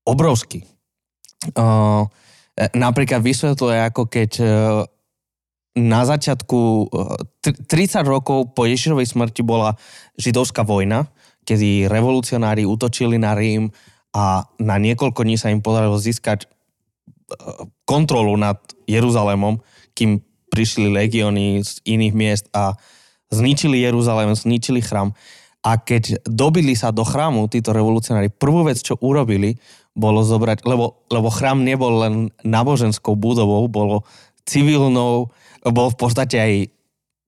obrovský. 0.08 0.64
Uh, 1.58 2.08
napríklad 2.76 3.24
vysvetľuje, 3.24 3.78
ako 3.88 4.04
keď 4.12 4.32
uh, 4.40 4.50
na 5.80 6.02
začiatku, 6.04 6.60
uh, 6.92 7.16
30 7.44 8.04
rokov 8.04 8.52
po 8.52 8.68
Ježišovej 8.68 9.08
smrti 9.08 9.42
bola 9.46 9.80
židovská 10.20 10.68
vojna, 10.68 11.08
kedy 11.48 11.88
revolucionári 11.88 12.68
útočili 12.68 13.16
na 13.16 13.34
Rím 13.34 13.72
a 14.14 14.44
na 14.60 14.76
niekoľko 14.76 15.24
dní 15.24 15.38
sa 15.38 15.54
im 15.54 15.64
podarilo 15.64 15.98
získať 15.98 16.50
kontrolu 17.86 18.34
nad 18.38 18.58
Jeruzalémom, 18.90 19.62
kým 19.94 20.22
prišli 20.50 20.90
legióny 20.90 21.62
z 21.62 21.78
iných 21.86 22.14
miest 22.18 22.46
a 22.54 22.74
zničili 23.30 23.86
Jeruzalém, 23.86 24.34
zničili 24.34 24.82
chrám. 24.82 25.14
A 25.62 25.78
keď 25.78 26.24
dobili 26.26 26.74
sa 26.74 26.90
do 26.90 27.04
chrámu 27.04 27.52
títo 27.52 27.76
revolucionári, 27.76 28.32
prvú 28.32 28.66
vec, 28.66 28.80
čo 28.80 28.98
urobili, 29.04 29.60
bolo 30.00 30.24
zobrať, 30.24 30.64
lebo, 30.64 31.04
lebo 31.12 31.28
chrám 31.28 31.68
nebol 31.68 32.00
len 32.00 32.14
náboženskou 32.48 33.20
budovou, 33.20 33.68
bolo 33.68 34.08
civilnou, 34.48 35.30
bol 35.68 35.88
v 35.92 35.98
podstate 36.00 36.40
aj 36.40 36.54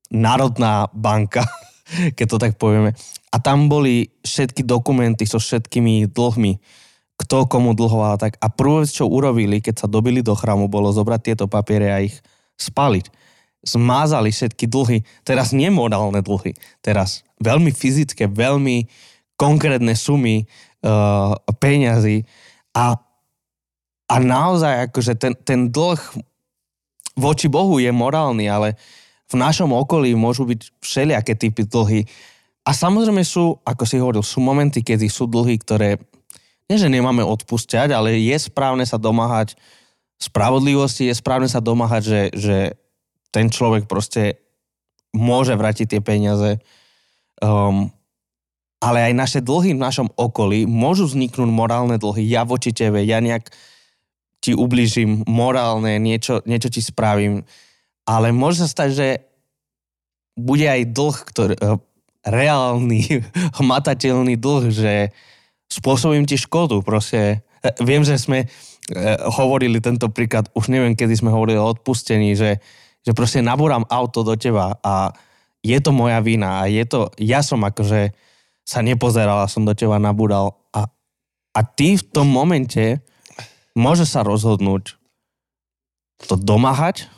národná 0.10 0.88
banka, 0.96 1.44
keď 2.18 2.26
to 2.26 2.38
tak 2.40 2.54
povieme. 2.56 2.96
A 3.32 3.38
tam 3.44 3.68
boli 3.68 4.12
všetky 4.24 4.64
dokumenty 4.64 5.28
so 5.28 5.40
všetkými 5.40 6.08
dlhmi 6.12 6.80
kto 7.22 7.46
komu 7.46 7.78
dlhoval 7.78 8.18
tak. 8.18 8.34
A 8.42 8.50
prvú 8.50 8.82
čo 8.90 9.06
urobili, 9.06 9.62
keď 9.62 9.86
sa 9.86 9.88
dobili 9.88 10.26
do 10.26 10.34
chrámu, 10.34 10.66
bolo 10.66 10.90
zobrať 10.90 11.22
tieto 11.22 11.46
papiere 11.46 11.94
a 11.94 12.02
ich 12.02 12.18
spaliť. 12.58 13.14
Zmázali 13.62 14.34
všetky 14.34 14.66
dlhy, 14.66 15.06
teraz 15.22 15.54
nemorálne 15.54 16.26
dlhy, 16.26 16.58
teraz 16.82 17.22
veľmi 17.38 17.70
fyzické, 17.70 18.26
veľmi 18.26 18.90
konkrétne 19.38 19.94
sumy 19.94 20.50
uh, 20.82 21.38
peňazí 21.62 22.26
a, 22.72 22.96
a 24.08 24.16
naozaj 24.20 24.92
akože 24.92 25.14
ten, 25.20 25.34
ten 25.36 25.68
dlh 25.68 26.00
voči 27.16 27.52
Bohu 27.52 27.80
je 27.80 27.92
morálny, 27.92 28.48
ale 28.48 28.80
v 29.32 29.36
našom 29.40 29.72
okolí 29.72 30.16
môžu 30.16 30.44
byť 30.48 30.60
všelijaké 30.84 31.34
typy 31.36 31.64
dlhy. 31.64 32.02
A 32.68 32.72
samozrejme 32.76 33.24
sú, 33.24 33.60
ako 33.64 33.84
si 33.88 33.96
hovoril, 34.00 34.24
sú 34.24 34.44
momenty, 34.44 34.84
kedy 34.84 35.08
sú 35.08 35.28
dlhy, 35.28 35.60
ktoré 35.60 36.00
nie 36.72 36.80
že 36.80 36.88
nemáme 36.88 37.20
odpúšťať, 37.28 37.92
ale 37.92 38.16
je 38.16 38.38
správne 38.40 38.88
sa 38.88 38.96
domáhať 38.96 39.60
spravodlivosti, 40.16 41.12
je 41.12 41.16
správne 41.20 41.52
sa 41.52 41.60
domáhať, 41.60 42.04
že, 42.08 42.22
že 42.32 42.58
ten 43.34 43.52
človek 43.52 43.92
proste 43.92 44.40
môže 45.12 45.52
vrátiť 45.52 45.98
tie 45.98 46.02
peniaze. 46.04 46.64
Um, 47.44 47.92
ale 48.82 49.00
aj 49.06 49.14
naše 49.14 49.40
dlhy 49.46 49.78
v 49.78 49.84
našom 49.86 50.10
okolí 50.18 50.66
môžu 50.66 51.06
vzniknúť 51.06 51.48
morálne 51.54 52.02
dlhy. 52.02 52.26
Ja 52.26 52.42
voči 52.42 52.74
tebe, 52.74 53.06
ja 53.06 53.22
nejak 53.22 53.54
ti 54.42 54.58
ubližím 54.58 55.22
morálne, 55.30 56.02
niečo, 56.02 56.42
niečo 56.50 56.74
ti 56.74 56.82
spravím. 56.82 57.46
Ale 58.10 58.34
môže 58.34 58.66
sa 58.66 58.68
stať, 58.68 58.90
že 58.90 59.08
bude 60.34 60.66
aj 60.66 60.90
dlh, 60.90 61.18
ktorý, 61.30 61.54
uh, 61.62 61.78
reálny, 62.26 63.22
hmatateľný 63.62 64.42
dlh, 64.42 64.64
že 64.74 64.94
spôsobím 65.70 66.26
ti 66.26 66.42
škodu. 66.42 66.82
Proste, 66.82 67.46
e, 67.62 67.70
viem, 67.86 68.02
že 68.02 68.18
sme 68.18 68.46
e, 68.46 68.48
hovorili 69.30 69.78
tento 69.78 70.10
príklad, 70.10 70.50
už 70.58 70.74
neviem, 70.74 70.98
kedy 70.98 71.22
sme 71.22 71.30
hovorili 71.30 71.62
o 71.62 71.70
odpustení, 71.70 72.34
že, 72.34 72.58
že 73.06 73.14
proste 73.14 73.46
nabúram 73.46 73.86
auto 73.94 74.26
do 74.26 74.34
teba 74.34 74.74
a 74.82 75.14
je 75.62 75.78
to 75.78 75.94
moja 75.94 76.18
vina 76.26 76.66
a 76.66 76.70
je 76.70 76.82
to, 76.90 77.14
ja 77.22 77.46
som 77.46 77.62
akože 77.62 78.10
sa 78.66 78.80
nepozeral 78.86 79.44
a 79.44 79.52
som 79.52 79.66
do 79.66 79.74
teba 79.74 79.98
nabúral 79.98 80.58
a, 80.72 80.88
a 81.52 81.60
ty 81.66 81.98
v 81.98 82.04
tom 82.06 82.30
momente 82.30 83.02
môže 83.76 84.06
sa 84.06 84.22
rozhodnúť 84.22 84.96
to 86.30 86.38
domáhať 86.38 87.10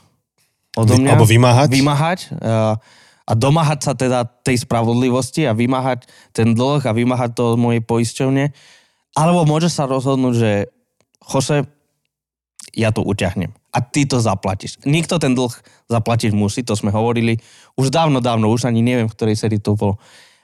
odo 0.74 0.98
mňa. 0.98 1.12
Alebo 1.14 1.28
vymáhať. 1.28 1.68
Vymáhať. 1.70 2.20
Uh, 2.40 2.76
a 3.24 3.32
domáhať 3.40 3.80
sa 3.88 3.94
teda 3.96 4.28
tej 4.28 4.68
spravodlivosti 4.68 5.48
a 5.48 5.56
vymáhať 5.56 6.12
ten 6.36 6.52
dlh 6.52 6.84
a 6.84 6.92
vymáhať 6.92 7.40
to 7.40 7.56
od 7.56 7.58
mojej 7.60 7.80
poisťovne. 7.80 8.52
Alebo 9.16 9.48
môže 9.48 9.72
sa 9.72 9.88
rozhodnúť, 9.88 10.34
že 10.36 10.52
Jose, 11.24 11.64
ja 12.76 12.92
to 12.92 13.06
uťahnem. 13.06 13.56
A 13.72 13.80
ty 13.80 14.04
to 14.04 14.20
zaplatíš. 14.20 14.82
Nikto 14.84 15.24
ten 15.24 15.32
dlh 15.32 15.54
zaplatiť 15.88 16.36
musí, 16.36 16.68
to 16.68 16.76
sme 16.76 16.92
hovorili 16.92 17.40
už 17.80 17.94
dávno, 17.94 18.20
dávno, 18.20 18.52
už 18.52 18.68
ani 18.68 18.84
neviem, 18.84 19.08
v 19.08 19.16
ktorej 19.16 19.40
sérii 19.40 19.62
to 19.62 19.80
bolo. 19.80 20.02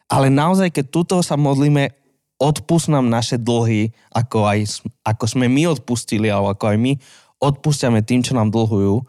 Ale 0.09 0.33
naozaj, 0.33 0.73
keď 0.73 0.85
tuto 0.89 1.15
sa 1.21 1.37
modlíme, 1.37 1.93
odpust 2.41 2.89
nám 2.89 3.05
naše 3.05 3.37
dlhy, 3.37 3.93
ako, 4.09 4.49
aj, 4.49 4.81
ako 5.05 5.25
sme 5.29 5.45
my 5.45 5.69
odpustili, 5.69 6.33
alebo 6.33 6.49
ako 6.49 6.65
aj 6.73 6.77
my 6.81 6.93
odpúšťame 7.39 8.01
tým, 8.03 8.25
čo 8.25 8.33
nám 8.35 8.51
dlhujú, 8.51 9.05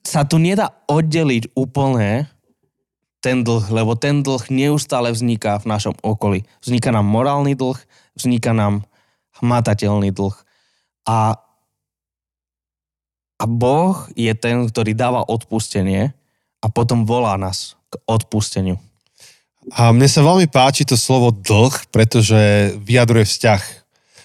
sa 0.00 0.24
tu 0.24 0.40
nedá 0.40 0.72
oddeliť 0.88 1.52
úplne 1.52 2.24
ten 3.20 3.44
dlh, 3.44 3.68
lebo 3.68 3.92
ten 4.00 4.24
dlh 4.24 4.48
neustále 4.48 5.12
vzniká 5.12 5.60
v 5.60 5.68
našom 5.68 5.92
okolí. 6.00 6.48
Vzniká 6.64 6.88
nám 6.88 7.04
morálny 7.04 7.52
dlh, 7.52 7.76
vzniká 8.16 8.56
nám 8.56 8.88
hmatateľný 9.44 10.08
dlh. 10.08 10.36
A, 11.04 11.36
a 13.36 13.44
Boh 13.44 14.08
je 14.16 14.32
ten, 14.32 14.64
ktorý 14.64 14.96
dáva 14.96 15.20
odpustenie 15.28 16.16
a 16.64 16.66
potom 16.72 17.04
volá 17.04 17.36
nás 17.36 17.76
k 17.92 18.00
odpusteniu. 18.08 18.80
A 19.70 19.94
mne 19.94 20.08
sa 20.10 20.26
veľmi 20.26 20.50
páči 20.50 20.82
to 20.82 20.98
slovo 20.98 21.30
dlh, 21.30 21.90
pretože 21.94 22.74
vyjadruje 22.82 23.26
vzťah. 23.26 23.62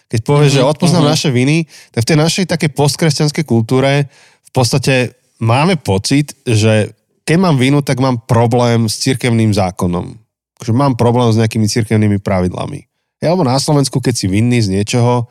Keď 0.09 0.19
povieš, 0.21 0.57
mm-hmm. 0.57 0.65
že 0.65 0.71
odpoznám 0.73 1.05
mm-hmm. 1.05 1.15
naše 1.17 1.29
viny, 1.33 1.57
tak 1.93 2.01
v 2.05 2.09
tej 2.13 2.17
našej 2.17 2.45
takej 2.49 2.69
postkresťanskej 2.73 3.45
kultúre 3.45 4.09
v 4.45 4.51
podstate 4.53 5.17
máme 5.41 5.77
pocit, 5.77 6.33
že 6.45 6.93
keď 7.25 7.37
mám 7.41 7.57
vinu, 7.57 7.81
tak 7.81 7.97
mám 7.97 8.21
problém 8.21 8.85
s 8.85 9.01
cirkevným 9.01 9.49
zákonom. 9.53 10.13
Že 10.61 10.71
mám 10.77 10.93
problém 10.93 11.33
s 11.33 11.39
nejakými 11.41 11.65
cirkevnými 11.65 12.21
pravidlami. 12.21 12.85
Ja, 13.17 13.33
alebo 13.33 13.45
na 13.45 13.57
Slovensku, 13.57 13.97
keď 13.97 14.13
si 14.13 14.25
vinný 14.29 14.61
z 14.61 14.69
niečoho, 14.69 15.25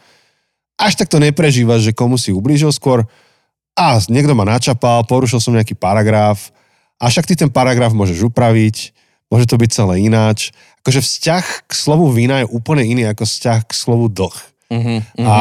až 0.75 0.99
tak 0.99 1.07
to 1.07 1.23
neprežívaš, 1.23 1.87
že 1.87 1.93
komu 1.95 2.19
si 2.19 2.35
ublížil 2.35 2.75
skôr, 2.75 3.07
a 3.75 3.99
niekto 4.07 4.35
ma 4.35 4.47
načapal, 4.47 5.03
porušil 5.07 5.39
som 5.43 5.55
nejaký 5.55 5.75
paragraf, 5.79 6.51
a 6.99 7.11
však 7.11 7.27
ty 7.27 7.35
ten 7.35 7.51
paragraf 7.51 7.91
môžeš 7.91 8.31
upraviť, 8.31 8.95
môže 9.33 9.47
to 9.49 9.57
byť 9.57 9.71
celé 9.71 9.95
ináč. 10.05 10.53
Akože 10.85 11.01
vzťah 11.01 11.45
k 11.69 11.73
slovu 11.73 12.13
vina 12.13 12.45
je 12.45 12.51
úplne 12.51 12.85
iný 12.85 13.09
ako 13.09 13.25
vzťah 13.25 13.59
k 13.65 13.73
slovu 13.73 14.07
dlh. 14.13 14.37
Uh-huh, 14.71 15.01
uh-huh. 15.01 15.25
A 15.25 15.37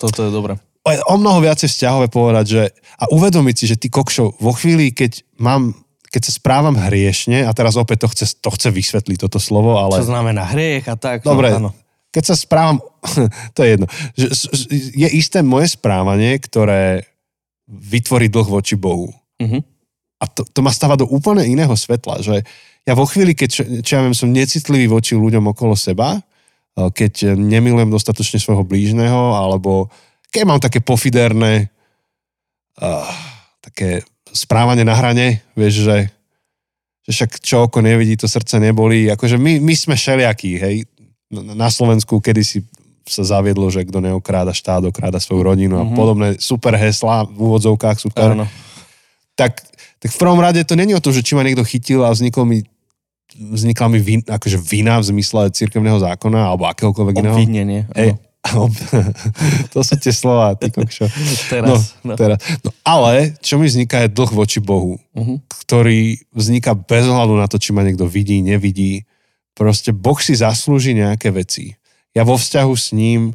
Toto 0.00 0.24
je 0.24 0.30
dobré. 0.32 0.56
o 0.86 1.14
mnoho 1.16 1.42
viacej 1.42 1.68
vzťahové 1.68 2.08
povedať, 2.08 2.46
že 2.46 2.62
a 2.96 3.10
uvedomiť 3.12 3.54
si, 3.56 3.64
že 3.68 3.76
ty 3.76 3.92
kokšo, 3.92 4.40
vo 4.40 4.52
chvíli, 4.56 4.92
keď 4.92 5.24
mám 5.36 5.76
keď 6.06 6.22
sa 6.22 6.32
správam 6.32 6.72
hriešne, 6.78 7.44
a 7.44 7.52
teraz 7.52 7.76
opäť 7.76 8.06
to 8.06 8.08
chce, 8.08 8.26
to 8.40 8.48
chce 8.48 8.72
vysvetliť 8.72 9.28
toto 9.28 9.36
slovo, 9.36 9.76
ale... 9.76 10.00
Čo 10.00 10.08
znamená 10.08 10.48
hriech 10.48 10.88
a 10.88 10.96
tak. 10.96 11.20
Dobre, 11.20 11.52
no, 11.52 11.58
áno. 11.60 11.70
keď 12.08 12.32
sa 12.32 12.36
správam, 12.38 12.80
to 13.56 13.60
je 13.60 13.68
jedno, 13.76 13.86
že 14.16 14.26
je 14.96 15.08
isté 15.12 15.44
moje 15.44 15.76
správanie, 15.76 16.40
ktoré 16.40 17.04
vytvorí 17.68 18.32
dlh 18.32 18.48
voči 18.48 18.80
Bohu. 18.80 19.12
Uh-huh. 19.12 19.60
A 20.16 20.24
to, 20.24 20.46
to 20.48 20.64
ma 20.64 20.72
stáva 20.72 20.96
do 20.96 21.04
úplne 21.04 21.44
iného 21.44 21.74
svetla, 21.76 22.24
že 22.24 22.46
ja 22.86 22.94
vo 22.94 23.04
chvíli, 23.04 23.34
keď 23.34 23.48
čo, 23.50 23.62
ja 23.98 24.00
viem, 24.06 24.14
som 24.14 24.30
necitlivý 24.30 24.86
voči 24.86 25.18
ľuďom 25.18 25.50
okolo 25.50 25.74
seba, 25.74 26.16
eh, 26.16 26.88
keď 26.88 27.34
nemilujem 27.34 27.90
dostatočne 27.90 28.38
svojho 28.38 28.62
blížneho, 28.62 29.34
alebo 29.34 29.90
keď 30.30 30.42
mám 30.46 30.60
také 30.60 30.84
pofiderné 30.84 31.70
uh, 32.82 33.08
také 33.64 34.04
správanie 34.36 34.84
na 34.84 34.92
hrane, 34.92 35.40
vieš, 35.56 35.88
že, 35.88 35.98
že 37.08 37.10
však 37.14 37.30
čo 37.40 37.56
oko 37.70 37.80
nevidí, 37.80 38.20
to 38.20 38.28
srdce 38.28 38.60
nebolí. 38.60 39.08
Akože 39.08 39.40
my, 39.40 39.62
my 39.64 39.74
sme 39.74 39.96
šeliakí, 39.96 40.60
hej. 40.60 40.76
Na 41.32 41.72
Slovensku 41.72 42.20
kedysi 42.20 42.62
sa 43.06 43.22
zaviedlo, 43.22 43.70
že 43.70 43.86
kto 43.86 44.02
neokráda 44.02 44.50
štát, 44.50 44.84
okráda 44.86 45.22
svoju 45.22 45.46
rodinu 45.46 45.78
mm-hmm. 45.78 45.94
a 45.94 45.96
podobné 45.96 46.28
super 46.42 46.74
heslá 46.74 47.24
v 47.26 47.38
úvodzovkách 47.38 47.96
super. 48.02 48.34
Áno. 48.34 48.46
Tak, 49.38 49.62
tak 50.02 50.10
v 50.10 50.18
prvom 50.18 50.42
rade 50.42 50.60
to 50.66 50.74
není 50.74 50.92
o 50.92 51.02
tom, 51.02 51.14
že 51.14 51.22
či 51.22 51.38
ma 51.38 51.46
niekto 51.46 51.62
chytil 51.62 52.02
a 52.02 52.10
vznikol 52.10 52.44
mi 52.44 52.66
vznikla 53.34 53.86
mi 53.90 53.98
vin, 53.98 54.20
akože 54.22 54.58
vina 54.62 55.02
v 55.02 55.10
zmysle 55.10 55.50
cirkevného 55.50 55.98
zákona 55.98 56.54
alebo 56.54 56.70
akéhokoľvek 56.70 57.14
iného. 57.18 57.36
Obvinenie. 57.36 57.80
Hej, 57.98 58.14
to 59.74 59.82
sú 59.82 59.98
tie 59.98 60.14
slova, 60.14 60.54
ty 60.54 60.70
kokšo. 60.70 61.10
Teraz. 61.50 61.98
No, 62.06 62.14
No. 62.14 62.14
teraz. 62.14 62.38
No, 62.62 62.70
ale 62.86 63.34
čo 63.42 63.58
mi 63.58 63.66
vzniká 63.66 64.06
je 64.06 64.14
dlh 64.14 64.30
voči 64.30 64.62
Bohu, 64.62 65.02
Uh-huh. 65.18 65.42
ktorý 65.66 66.22
vzniká 66.30 66.78
bez 66.78 67.08
ohľadu 67.10 67.34
na 67.34 67.50
to, 67.50 67.58
či 67.58 67.74
ma 67.74 67.82
niekto 67.82 68.06
vidí, 68.06 68.38
nevidí. 68.44 69.02
Proste 69.56 69.90
Boh 69.90 70.20
si 70.20 70.36
zaslúži 70.36 70.94
nejaké 70.94 71.32
veci. 71.32 71.74
Ja 72.14 72.22
vo 72.22 72.36
vzťahu 72.38 72.72
s 72.76 72.92
ním 72.94 73.34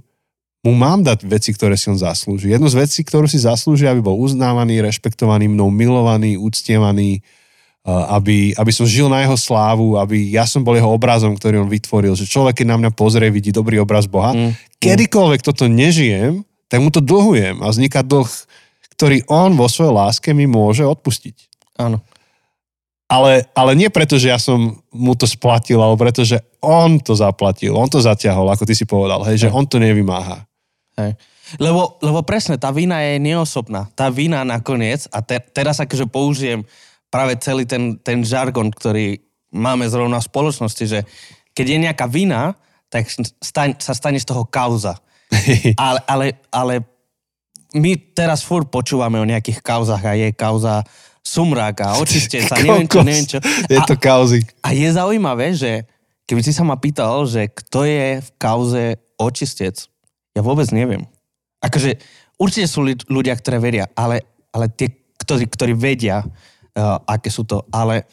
mu 0.61 0.71
mám 0.77 1.01
dať 1.01 1.25
veci, 1.25 1.49
ktoré 1.51 1.73
si 1.73 1.89
on 1.89 1.97
zaslúži. 1.97 2.53
Jednu 2.53 2.69
z 2.69 2.77
vecí, 2.77 3.01
ktorú 3.01 3.25
si 3.25 3.41
zaslúži, 3.41 3.89
aby 3.89 3.99
bol 4.05 4.13
uznávaný, 4.21 4.77
rešpektovaný, 4.85 5.49
mnou 5.49 5.73
milovaný, 5.73 6.37
uctievaný, 6.37 7.19
uh, 7.19 7.40
aby, 7.85 8.53
aby 8.53 8.71
som 8.71 8.85
žil 8.85 9.09
na 9.09 9.25
jeho 9.25 9.33
slávu, 9.33 9.97
aby 9.97 10.29
ja 10.29 10.45
som 10.45 10.61
bol 10.61 10.77
jeho 10.77 10.93
obrazom, 10.93 11.33
ktorý 11.33 11.65
on 11.65 11.69
vytvoril. 11.69 12.13
Že 12.13 12.29
človek, 12.29 12.61
keď 12.61 12.67
na 12.69 12.77
mňa 12.77 12.91
pozrie, 12.93 13.33
vidí 13.33 13.49
dobrý 13.49 13.81
obraz 13.81 14.05
Boha. 14.05 14.37
Mm. 14.37 14.53
Kedykoľvek 14.77 15.41
toto 15.41 15.65
nežijem, 15.65 16.45
tak 16.69 16.79
mu 16.79 16.93
to 16.93 17.01
dlhujem 17.01 17.59
a 17.59 17.67
vzniká 17.73 18.05
dlh, 18.05 18.29
ktorý 18.95 19.25
on 19.25 19.57
vo 19.57 19.65
svojej 19.65 19.91
láske 19.91 20.29
mi 20.31 20.45
môže 20.45 20.85
odpustiť. 20.85 21.35
Áno. 21.81 22.05
Ale, 23.11 23.43
ale 23.51 23.75
nie 23.75 23.91
preto, 23.91 24.15
že 24.15 24.31
ja 24.31 24.39
som 24.39 24.79
mu 24.87 25.13
to 25.19 25.27
splatil, 25.27 25.83
ale 25.83 25.99
preto, 25.99 26.23
že 26.23 26.39
on 26.63 26.95
to 26.95 27.11
zaplatil, 27.11 27.75
on 27.75 27.91
to 27.91 27.99
zatiahol, 27.99 28.47
ako 28.47 28.63
ty 28.63 28.71
si 28.71 28.87
povedal, 28.87 29.19
hej, 29.27 29.47
že 29.47 29.49
on 29.51 29.67
to 29.67 29.83
nevymáha. 29.83 30.47
Hej. 30.95 31.19
Lebo, 31.59 31.99
lebo 31.99 32.23
presne, 32.23 32.55
tá 32.55 32.71
vina 32.71 33.03
je 33.03 33.19
neosobná. 33.19 33.91
Tá 33.91 34.07
vina 34.07 34.47
nakoniec, 34.47 35.11
a 35.11 35.19
te, 35.19 35.43
teraz 35.51 35.83
akože 35.83 36.07
použijem 36.07 36.63
práve 37.11 37.37
celý 37.43 37.67
ten, 37.67 37.99
ten 37.99 38.23
žargon, 38.23 38.71
ktorý 38.71 39.19
máme 39.51 39.85
zrovna 39.91 40.23
v 40.23 40.29
spoločnosti, 40.31 40.85
že 40.87 40.99
keď 41.51 41.65
je 41.67 41.77
nejaká 41.83 42.05
vina, 42.07 42.55
tak 42.87 43.11
staň, 43.43 43.75
sa 43.77 43.91
stane 43.91 44.17
z 44.17 44.25
toho 44.25 44.47
kauza. 44.47 44.95
Ale, 45.79 45.99
ale, 46.11 46.25
ale 46.51 46.83
my 47.71 47.95
teraz 48.11 48.43
furt 48.43 48.67
počúvame 48.67 49.15
o 49.15 49.23
nejakých 49.23 49.63
kauzach 49.63 50.03
a 50.03 50.11
je 50.11 50.35
kauza 50.35 50.83
sumráka, 51.23 51.95
očistenca, 52.03 52.59
neviem 52.59 52.83
čo, 52.83 52.99
neviem 52.99 53.27
čo. 53.27 53.39
Je 53.71 53.79
to 53.87 53.95
kauzy. 53.95 54.43
A 54.59 54.75
je 54.75 54.91
zaujímavé, 54.91 55.55
že 55.55 55.87
keby 56.27 56.43
si 56.43 56.51
sa 56.51 56.67
ma 56.67 56.75
pýtal, 56.75 57.23
že 57.31 57.47
kto 57.47 57.87
je 57.87 58.19
v 58.19 58.29
kauze 58.35 58.99
očistec, 59.15 59.87
ja 60.35 60.41
vôbec 60.43 60.67
neviem. 60.75 61.07
Akože 61.63 61.95
určite 62.35 62.67
sú 62.67 62.83
ľudia, 63.07 63.37
ktoré 63.39 63.61
veria, 63.61 63.85
ale, 63.95 64.25
ale 64.51 64.67
tie, 64.67 64.91
ktorí, 65.21 65.47
ktorí 65.47 65.73
vedia, 65.77 66.25
uh, 66.75 66.99
aké 67.05 67.29
sú 67.31 67.43
to, 67.43 67.63
ale 67.71 68.05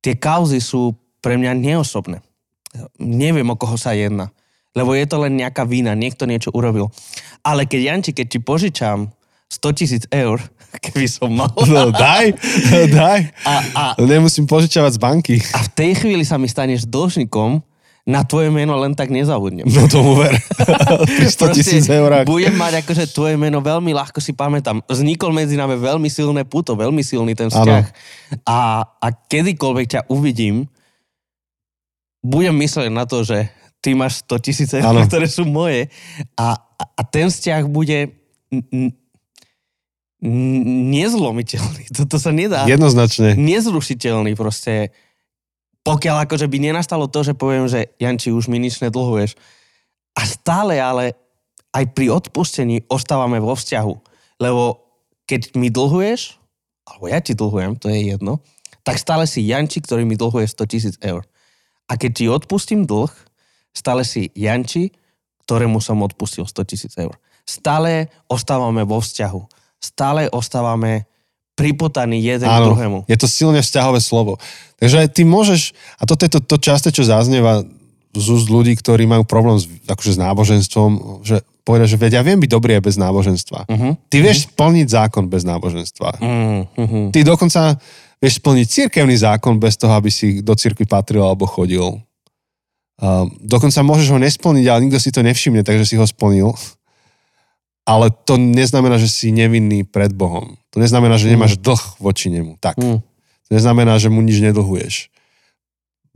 tie 0.00 0.16
kauzy 0.16 0.60
sú 0.60 0.92
pre 1.20 1.40
mňa 1.40 1.56
neosobné. 1.56 2.20
Neviem, 2.98 3.48
o 3.48 3.56
koho 3.56 3.78
sa 3.78 3.94
jedná. 3.94 4.28
Lebo 4.74 4.92
je 4.98 5.06
to 5.06 5.22
len 5.22 5.38
nejaká 5.38 5.62
vína, 5.62 5.94
niekto 5.94 6.26
niečo 6.26 6.50
urobil. 6.50 6.90
Ale 7.46 7.64
keď, 7.64 7.80
Janči, 7.94 8.10
keď 8.10 8.26
ti 8.26 8.38
požičam 8.42 9.14
100 9.46 9.78
tisíc 9.78 10.04
eur, 10.10 10.42
keby 10.84 11.06
som 11.06 11.30
mal, 11.30 11.48
No 11.70 11.94
daj, 11.94 12.34
daj. 12.98 13.20
a, 13.46 13.54
a, 13.72 13.82
Nemusím 14.02 14.50
požičavať 14.50 14.98
z 14.98 15.00
banky. 15.00 15.34
a 15.54 15.62
v 15.62 15.70
tej 15.78 15.92
chvíli 16.02 16.26
sa 16.26 16.36
mi 16.36 16.50
staneš 16.50 16.84
dlžníkom, 16.90 17.62
na 18.04 18.20
tvoje 18.20 18.52
meno 18.52 18.76
len 18.76 18.92
tak 18.92 19.08
nezabudnem. 19.08 19.64
No 19.64 19.88
tomu 19.88 20.20
ver. 20.20 20.36
Pri 21.08 21.24
100 21.24 21.56
tisíc 21.56 21.84
eurách. 21.88 22.28
Budem 22.28 22.52
mať 22.52 22.84
akože 22.84 23.08
tvoje 23.08 23.40
meno 23.40 23.64
veľmi 23.64 23.96
ľahko 23.96 24.20
si 24.20 24.36
pamätám. 24.36 24.84
Vznikol 24.84 25.32
medzi 25.32 25.56
nami 25.56 25.80
veľmi 25.80 26.12
silné 26.12 26.44
puto, 26.44 26.76
veľmi 26.76 27.00
silný 27.00 27.32
ten 27.32 27.48
vzťah. 27.48 27.84
A, 28.44 28.84
a 28.84 29.06
kedykoľvek 29.08 29.86
ťa 29.88 30.00
uvidím, 30.12 30.68
budem 32.20 32.52
myslieť 32.60 32.92
na 32.92 33.08
to, 33.08 33.24
že 33.24 33.48
ty 33.80 33.96
máš 33.96 34.20
100 34.28 34.44
tisíc 34.44 34.68
eur, 34.76 34.84
Áno. 34.84 35.00
ktoré 35.08 35.24
sú 35.24 35.48
moje. 35.48 35.88
A, 36.36 36.60
a, 36.60 36.84
a 36.84 37.02
ten 37.08 37.32
vzťah 37.32 37.64
bude 37.72 38.12
n- 38.52 38.92
nezlomiteľný. 40.92 41.88
Toto 42.04 42.16
sa 42.20 42.32
nedá 42.32 42.64
Jednoznačne. 42.68 43.36
nezrušiteľný 43.36 44.36
proste. 44.36 44.92
Pokiaľ 45.84 46.24
akože 46.24 46.48
by 46.48 46.58
nenastalo 46.72 47.04
to, 47.12 47.20
že 47.20 47.36
poviem, 47.36 47.68
že 47.68 47.92
Janči, 48.00 48.32
už 48.32 48.48
mi 48.48 48.56
nič 48.56 48.80
nedlhuješ. 48.80 49.36
A 50.16 50.24
stále 50.24 50.80
ale 50.80 51.12
aj 51.76 51.92
pri 51.92 52.08
odpustení 52.08 52.88
ostávame 52.88 53.36
vo 53.36 53.52
vzťahu. 53.52 53.94
Lebo 54.40 54.80
keď 55.28 55.52
mi 55.60 55.68
dlhuješ, 55.68 56.40
alebo 56.88 57.04
ja 57.12 57.20
ti 57.20 57.36
dlhujem, 57.36 57.76
to 57.76 57.92
je 57.92 58.16
jedno, 58.16 58.40
tak 58.84 59.00
stále 59.00 59.28
si 59.28 59.44
Janči, 59.44 59.84
ktorý 59.84 60.08
mi 60.08 60.16
dlhuje 60.16 60.48
100 60.48 60.72
tisíc 60.72 60.94
eur. 61.04 61.24
A 61.88 62.00
keď 62.00 62.10
ti 62.12 62.24
odpustím 62.28 62.88
dlh, 62.88 63.12
stále 63.76 64.04
si 64.08 64.32
Janči, 64.32 64.92
ktorému 65.44 65.80
som 65.84 66.00
odpustil 66.00 66.48
100 66.48 66.70
tisíc 66.70 66.92
eur. 66.96 67.16
Stále 67.44 68.08
ostávame 68.28 68.88
vo 68.88 69.04
vzťahu. 69.04 69.40
Stále 69.80 70.32
ostávame 70.32 71.04
pripotaní 71.54 72.18
jeden 72.18 72.50
k 72.50 72.58
druhému. 72.66 73.06
je 73.06 73.16
to 73.18 73.30
silne 73.30 73.62
vzťahové 73.62 74.02
slovo. 74.02 74.42
Takže 74.82 75.06
ty 75.10 75.22
môžeš, 75.22 75.70
a 75.98 76.02
toto 76.04 76.26
je 76.26 76.30
to, 76.34 76.40
to 76.42 76.56
časté, 76.58 76.90
čo 76.90 77.06
zaznieva 77.06 77.62
z 78.14 78.26
úst 78.30 78.46
ľudí, 78.46 78.74
ktorí 78.78 79.06
majú 79.06 79.26
problém 79.26 79.58
s, 79.58 79.66
akože 79.86 80.14
s 80.14 80.18
náboženstvom, 80.18 81.22
že 81.26 81.42
povedia, 81.66 81.88
že 81.88 81.98
veď 81.98 82.20
ja 82.20 82.22
viem 82.22 82.38
byť 82.38 82.50
dobrý 82.50 82.78
aj 82.78 82.84
bez 82.84 82.96
náboženstva. 83.00 83.60
Uh-huh. 83.66 83.92
Ty 84.12 84.16
vieš 84.20 84.46
splniť 84.52 84.86
zákon 84.86 85.24
bez 85.26 85.42
náboženstva. 85.48 86.10
Uh-huh. 86.20 87.08
Ty 87.10 87.20
dokonca 87.24 87.80
vieš 88.20 88.38
splniť 88.38 88.66
cirkevný 88.68 89.16
zákon 89.16 89.56
bez 89.58 89.74
toho, 89.80 89.96
aby 89.96 90.12
si 90.12 90.44
do 90.44 90.54
cirkvi 90.54 90.84
patril 90.84 91.24
alebo 91.24 91.48
chodil. 91.48 91.98
Uh, 92.94 93.26
dokonca 93.42 93.82
môžeš 93.82 94.14
ho 94.14 94.18
nesplniť, 94.22 94.64
ale 94.70 94.86
nikto 94.86 95.02
si 95.02 95.10
to 95.10 95.24
nevšimne, 95.24 95.66
takže 95.66 95.82
si 95.88 95.98
ho 95.98 96.06
splnil. 96.06 96.54
Ale 97.84 98.08
to 98.24 98.40
neznamená, 98.40 98.96
že 98.96 99.12
si 99.12 99.28
nevinný 99.28 99.84
pred 99.84 100.08
Bohom. 100.12 100.56
To 100.72 100.80
neznamená, 100.80 101.20
že 101.20 101.28
nemáš 101.28 101.60
dlh 101.60 102.00
voči 102.00 102.32
nemu. 102.32 102.56
Tak. 102.56 102.80
Mm. 102.80 103.04
To 103.48 103.50
neznamená, 103.52 104.00
že 104.00 104.08
mu 104.08 104.24
nič 104.24 104.40
nedlhuješ. 104.40 105.12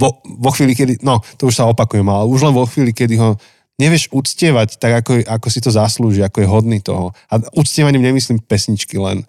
Vo, 0.00 0.16
vo 0.24 0.50
chvíli, 0.54 0.72
kedy, 0.72 1.04
no 1.04 1.20
to 1.36 1.50
už 1.50 1.58
sa 1.60 1.68
opakujem, 1.68 2.06
ale 2.08 2.24
už 2.24 2.48
len 2.48 2.54
vo 2.56 2.64
chvíli, 2.64 2.94
kedy 2.96 3.18
ho 3.20 3.36
nevieš 3.78 4.10
uctievať 4.10 4.80
tak, 4.80 5.04
ako, 5.04 5.22
ako 5.26 5.46
si 5.50 5.60
to 5.62 5.70
zaslúži, 5.70 6.24
ako 6.24 6.38
je 6.42 6.48
hodný 6.48 6.78
toho. 6.80 7.12
A 7.30 7.38
uctievaním 7.54 8.02
nemyslím 8.02 8.42
pesničky 8.42 8.98
len, 8.98 9.26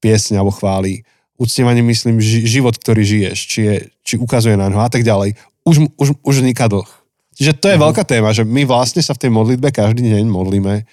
piesň 0.00 0.40
alebo 0.40 0.52
chváli. 0.52 1.04
Uctievaním 1.36 1.88
myslím 1.92 2.20
ži, 2.20 2.48
život, 2.48 2.76
ktorý 2.76 3.04
žiješ, 3.04 3.38
či, 3.44 3.60
je, 3.64 3.76
či 4.04 4.14
ukazuje 4.16 4.56
na 4.56 4.72
ňo 4.72 4.84
a 4.84 4.88
tak 4.88 5.04
ďalej. 5.04 5.36
Už, 5.64 5.88
už, 6.00 6.08
už 6.24 6.34
vzniká 6.40 6.68
dlh. 6.68 6.88
Čiže 7.36 7.52
to 7.60 7.68
je 7.68 7.76
veľká 7.76 8.02
téma, 8.08 8.32
že 8.32 8.48
my 8.48 8.64
vlastne 8.64 9.04
sa 9.04 9.12
v 9.12 9.28
tej 9.28 9.30
modlitbe 9.30 9.68
každý 9.68 10.08
deň 10.08 10.24
modlíme 10.24 10.88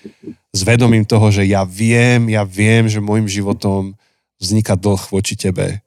s 0.52 0.62
vedomím 0.68 1.08
toho, 1.08 1.32
že 1.32 1.48
ja 1.48 1.64
viem, 1.64 2.28
ja 2.28 2.44
viem, 2.44 2.92
že 2.92 3.00
môjim 3.00 3.26
životom 3.26 3.96
vzniká 4.44 4.76
dlh 4.76 5.00
voči 5.08 5.40
tebe 5.40 5.80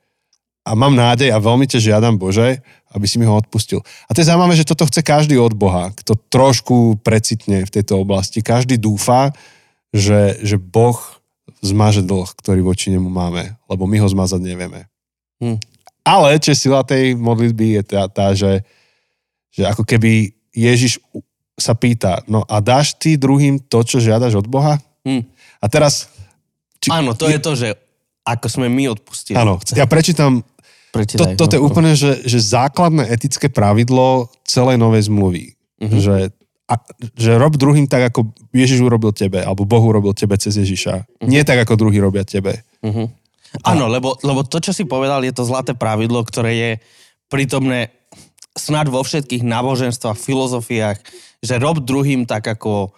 a 0.67 0.75
mám 0.75 0.99
nádej 0.99 1.31
a 1.31 1.39
veľmi 1.39 1.71
ťa 1.71 1.79
žiadam, 1.79 2.19
Bože, 2.19 2.59
aby 2.91 3.07
si 3.07 3.23
mi 3.23 3.29
ho 3.29 3.39
odpustil. 3.39 3.87
A 4.11 4.11
to 4.11 4.19
je 4.19 4.27
zaujímavé, 4.27 4.59
že 4.59 4.67
toto 4.67 4.83
chce 4.83 4.99
každý 5.07 5.39
od 5.39 5.55
Boha, 5.55 5.95
kto 5.95 6.19
trošku 6.27 6.99
precitne 7.07 7.63
v 7.63 7.71
tejto 7.71 8.03
oblasti. 8.03 8.43
Každý 8.43 8.75
dúfa, 8.75 9.31
že, 9.95 10.43
že 10.43 10.59
Boh 10.59 10.99
zmaže 11.63 12.03
dlh, 12.03 12.27
ktorý 12.43 12.67
voči 12.67 12.91
nemu 12.91 13.07
máme, 13.07 13.55
lebo 13.71 13.87
my 13.87 14.03
ho 14.03 14.09
zmazať 14.11 14.43
nevieme. 14.43 14.91
Hm. 15.39 15.63
Ale 16.03 16.43
čo 16.43 16.51
sila 16.59 16.83
tej 16.83 17.15
modlitby 17.15 17.79
je 17.79 17.83
tá, 17.87 18.03
tá 18.11 18.35
že, 18.35 18.67
že 19.55 19.63
ako 19.71 19.87
keby 19.87 20.35
Ježiš 20.57 20.99
sa 21.57 21.77
pýta, 21.77 22.25
no 22.29 22.45
a 22.49 22.61
dáš 22.65 22.97
ty 22.97 23.21
druhým 23.21 23.61
to, 23.61 23.85
čo 23.85 24.01
žiadaš 24.01 24.41
od 24.41 24.49
Boha? 24.49 24.81
Hm. 25.05 25.25
A 25.61 25.67
teraz... 25.69 26.09
Či, 26.81 26.93
Áno, 26.93 27.17
to 27.17 27.29
je, 27.29 27.39
to, 27.41 27.53
že 27.57 27.69
ako 28.25 28.47
sme 28.49 28.67
my 28.69 28.93
odpustili. 28.93 29.37
Áno, 29.37 29.61
ja 29.73 29.89
prečítam 29.89 30.45
Prečítaj, 30.97 31.37
to, 31.37 31.45
toto 31.45 31.55
no, 31.55 31.57
je 31.57 31.61
úplne, 31.61 31.93
že, 31.93 32.25
že 32.25 32.41
základné 32.41 33.13
etické 33.13 33.53
pravidlo 33.53 34.33
celej 34.49 34.81
novej 34.81 35.13
zmluvy. 35.13 35.45
Uh-huh. 35.77 35.93
Že, 36.01 36.17
a, 36.69 36.75
že 37.13 37.31
rob 37.37 37.53
druhým 37.61 37.85
tak, 37.85 38.09
ako 38.13 38.33
Ježiš 38.57 38.81
urobil 38.81 39.13
tebe, 39.13 39.45
alebo 39.45 39.69
Boh 39.69 39.85
urobil 39.85 40.17
tebe 40.17 40.41
cez 40.41 40.57
Ježiša. 40.57 41.05
Uh-huh. 41.05 41.29
Nie 41.29 41.45
tak, 41.45 41.61
ako 41.69 41.77
druhý 41.77 42.01
robia 42.01 42.25
tebe. 42.25 42.65
Uh-huh. 42.81 43.13
Áno, 43.65 43.93
lebo, 43.93 44.17
lebo 44.25 44.41
to, 44.45 44.57
čo 44.61 44.73
si 44.73 44.89
povedal, 44.89 45.21
je 45.21 45.33
to 45.37 45.45
zlaté 45.45 45.77
pravidlo, 45.77 46.25
ktoré 46.25 46.53
je 46.57 46.71
prítomné 47.29 47.93
snad 48.57 48.89
vo 48.89 49.05
všetkých 49.05 49.45
náboženstvách, 49.45 50.17
filozofiách, 50.17 50.99
že 51.45 51.55
rob 51.61 51.85
druhým 51.85 52.25
tak, 52.25 52.49
ako 52.49 52.91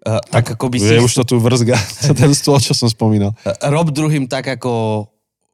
Uh, 0.00 0.16
tak 0.32 0.56
ako 0.56 0.72
by 0.72 0.80
si... 0.80 0.96
Je 0.96 1.04
už 1.04 1.12
to 1.12 1.24
tu 1.28 1.36
vrzga, 1.36 1.76
ten 2.24 2.32
stôl, 2.32 2.56
čo 2.56 2.72
som 2.72 2.88
spomínal. 2.88 3.36
Uh, 3.44 3.52
rob 3.68 3.92
druhým 3.92 4.32
tak, 4.32 4.48
ako 4.48 5.04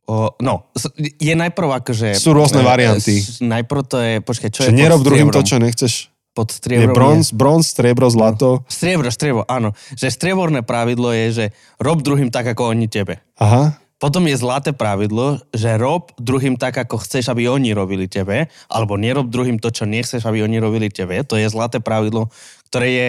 O, 0.06 0.30
no, 0.38 0.70
je 1.18 1.34
najprv 1.34 1.82
akože... 1.82 2.14
Sú 2.14 2.30
rôzne 2.30 2.62
e, 2.62 2.66
varianty. 2.70 3.18
Najprv 3.42 3.82
to 3.90 3.98
je, 3.98 4.12
počkaj, 4.22 4.48
čo 4.54 4.60
Čiže 4.62 4.70
je 4.70 4.78
nerob 4.78 5.02
druhým 5.02 5.34
to, 5.34 5.42
čo 5.42 5.58
nechceš. 5.58 6.14
Pod 6.30 6.54
striebrom. 6.54 6.86
Je 6.86 6.94
bronz, 6.94 7.26
bronz, 7.34 7.74
striebro, 7.74 8.06
zlato. 8.06 8.62
No, 8.62 8.70
striebro, 8.70 9.10
striebro, 9.10 9.42
áno. 9.50 9.74
Že 9.98 10.06
strieborné 10.14 10.62
pravidlo 10.62 11.10
je, 11.10 11.26
že 11.32 11.44
rob 11.82 12.06
druhým 12.06 12.30
tak, 12.30 12.46
ako 12.46 12.70
oni 12.70 12.86
tebe. 12.86 13.18
Aha. 13.42 13.82
Potom 13.96 14.28
je 14.28 14.36
zlaté 14.36 14.76
pravidlo, 14.76 15.40
že 15.56 15.72
rob 15.80 16.12
druhým 16.20 16.60
tak, 16.60 16.76
ako 16.76 17.00
chceš, 17.00 17.32
aby 17.32 17.48
oni 17.48 17.72
robili 17.72 18.04
tebe, 18.04 18.52
alebo 18.68 19.00
nerob 19.00 19.32
druhým 19.32 19.56
to, 19.56 19.72
čo 19.72 19.88
nechceš, 19.88 20.20
aby 20.28 20.44
oni 20.44 20.60
robili 20.60 20.92
tebe. 20.92 21.24
To 21.24 21.40
je 21.40 21.48
zlaté 21.48 21.80
pravidlo, 21.80 22.28
ktoré 22.68 22.88
je 22.92 23.08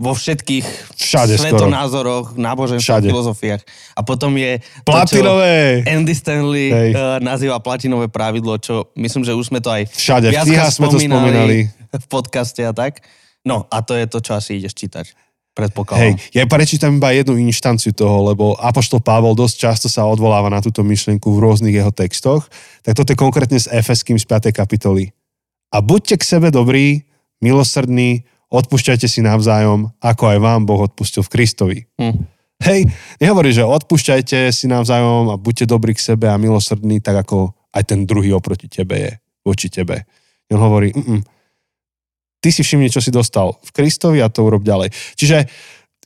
vo 0.00 0.16
všetkých 0.16 0.64
Všade 0.96 1.36
svetonázoroch, 1.36 2.36
náboženských 2.36 3.04
filozofiách. 3.04 3.62
A 3.96 4.00
potom 4.00 4.32
je 4.36 4.60
Platinové. 4.84 5.84
to, 5.84 5.88
čo 5.88 5.92
Andy 5.92 6.14
Stanley 6.16 6.68
uh, 6.72 7.20
nazýva 7.20 7.60
platinové 7.60 8.08
pravidlo, 8.08 8.56
čo 8.56 8.88
myslím, 8.96 9.28
že 9.28 9.36
už 9.36 9.52
sme 9.52 9.60
to 9.60 9.68
aj 9.68 9.92
Všade, 9.92 10.32
v 10.32 10.36
sme 10.72 10.88
to 10.88 11.00
spomínali. 11.00 11.68
V 11.90 12.06
podcaste 12.06 12.62
a 12.62 12.70
tak. 12.70 13.02
No 13.42 13.66
a 13.66 13.82
to 13.82 13.98
je 13.98 14.06
to, 14.06 14.22
čo 14.22 14.38
asi 14.38 14.62
ideš 14.62 14.78
čítať. 14.78 15.10
Predpokladám. 15.50 15.98
Hej, 15.98 16.12
ja 16.30 16.46
prečítam 16.46 17.02
iba 17.02 17.10
jednu 17.10 17.34
inštanciu 17.34 17.90
toho, 17.90 18.30
lebo 18.30 18.54
Apoštol 18.54 19.02
Pavol 19.02 19.34
dosť 19.34 19.56
často 19.58 19.86
sa 19.90 20.06
odvoláva 20.06 20.46
na 20.46 20.62
túto 20.62 20.86
myšlienku 20.86 21.26
v 21.26 21.42
rôznych 21.42 21.74
jeho 21.74 21.90
textoch. 21.90 22.46
Tak 22.86 22.94
toto 22.94 23.10
je 23.10 23.18
konkrétne 23.18 23.58
s 23.58 23.66
Efeským 23.66 24.14
z 24.14 24.24
5. 24.30 24.54
kapitoly. 24.54 25.10
A 25.74 25.82
buďte 25.82 26.22
k 26.22 26.24
sebe 26.24 26.54
dobrí, 26.54 27.02
milosrdní, 27.42 28.22
odpúšťajte 28.46 29.10
si 29.10 29.26
navzájom, 29.26 29.90
ako 29.98 30.22
aj 30.30 30.38
vám 30.38 30.60
Boh 30.70 30.86
odpustil 30.86 31.26
v 31.26 31.32
Kristovi. 31.34 31.78
Hm. 31.98 32.14
Hej, 32.60 32.80
nehovorí, 33.18 33.50
že 33.50 33.66
odpúšťajte 33.66 34.54
si 34.54 34.70
navzájom 34.70 35.34
a 35.34 35.40
buďte 35.40 35.66
dobrí 35.66 35.98
k 35.98 36.14
sebe 36.14 36.30
a 36.30 36.38
milosrdní, 36.38 37.02
tak 37.02 37.26
ako 37.26 37.56
aj 37.74 37.90
ten 37.90 38.06
druhý 38.06 38.30
oproti 38.36 38.70
tebe 38.70 38.94
je, 39.00 39.12
voči 39.42 39.66
tebe. 39.66 40.06
On 40.52 40.62
hovorí, 40.62 40.94
mm 40.94 41.39
ty 42.40 42.48
si 42.50 42.64
všimni, 42.64 42.88
čo 42.88 43.04
si 43.04 43.12
dostal 43.12 43.56
v 43.60 43.70
Kristovi 43.70 44.18
a 44.24 44.32
to 44.32 44.44
urob 44.44 44.64
ďalej. 44.64 44.90
Čiže 45.16 45.46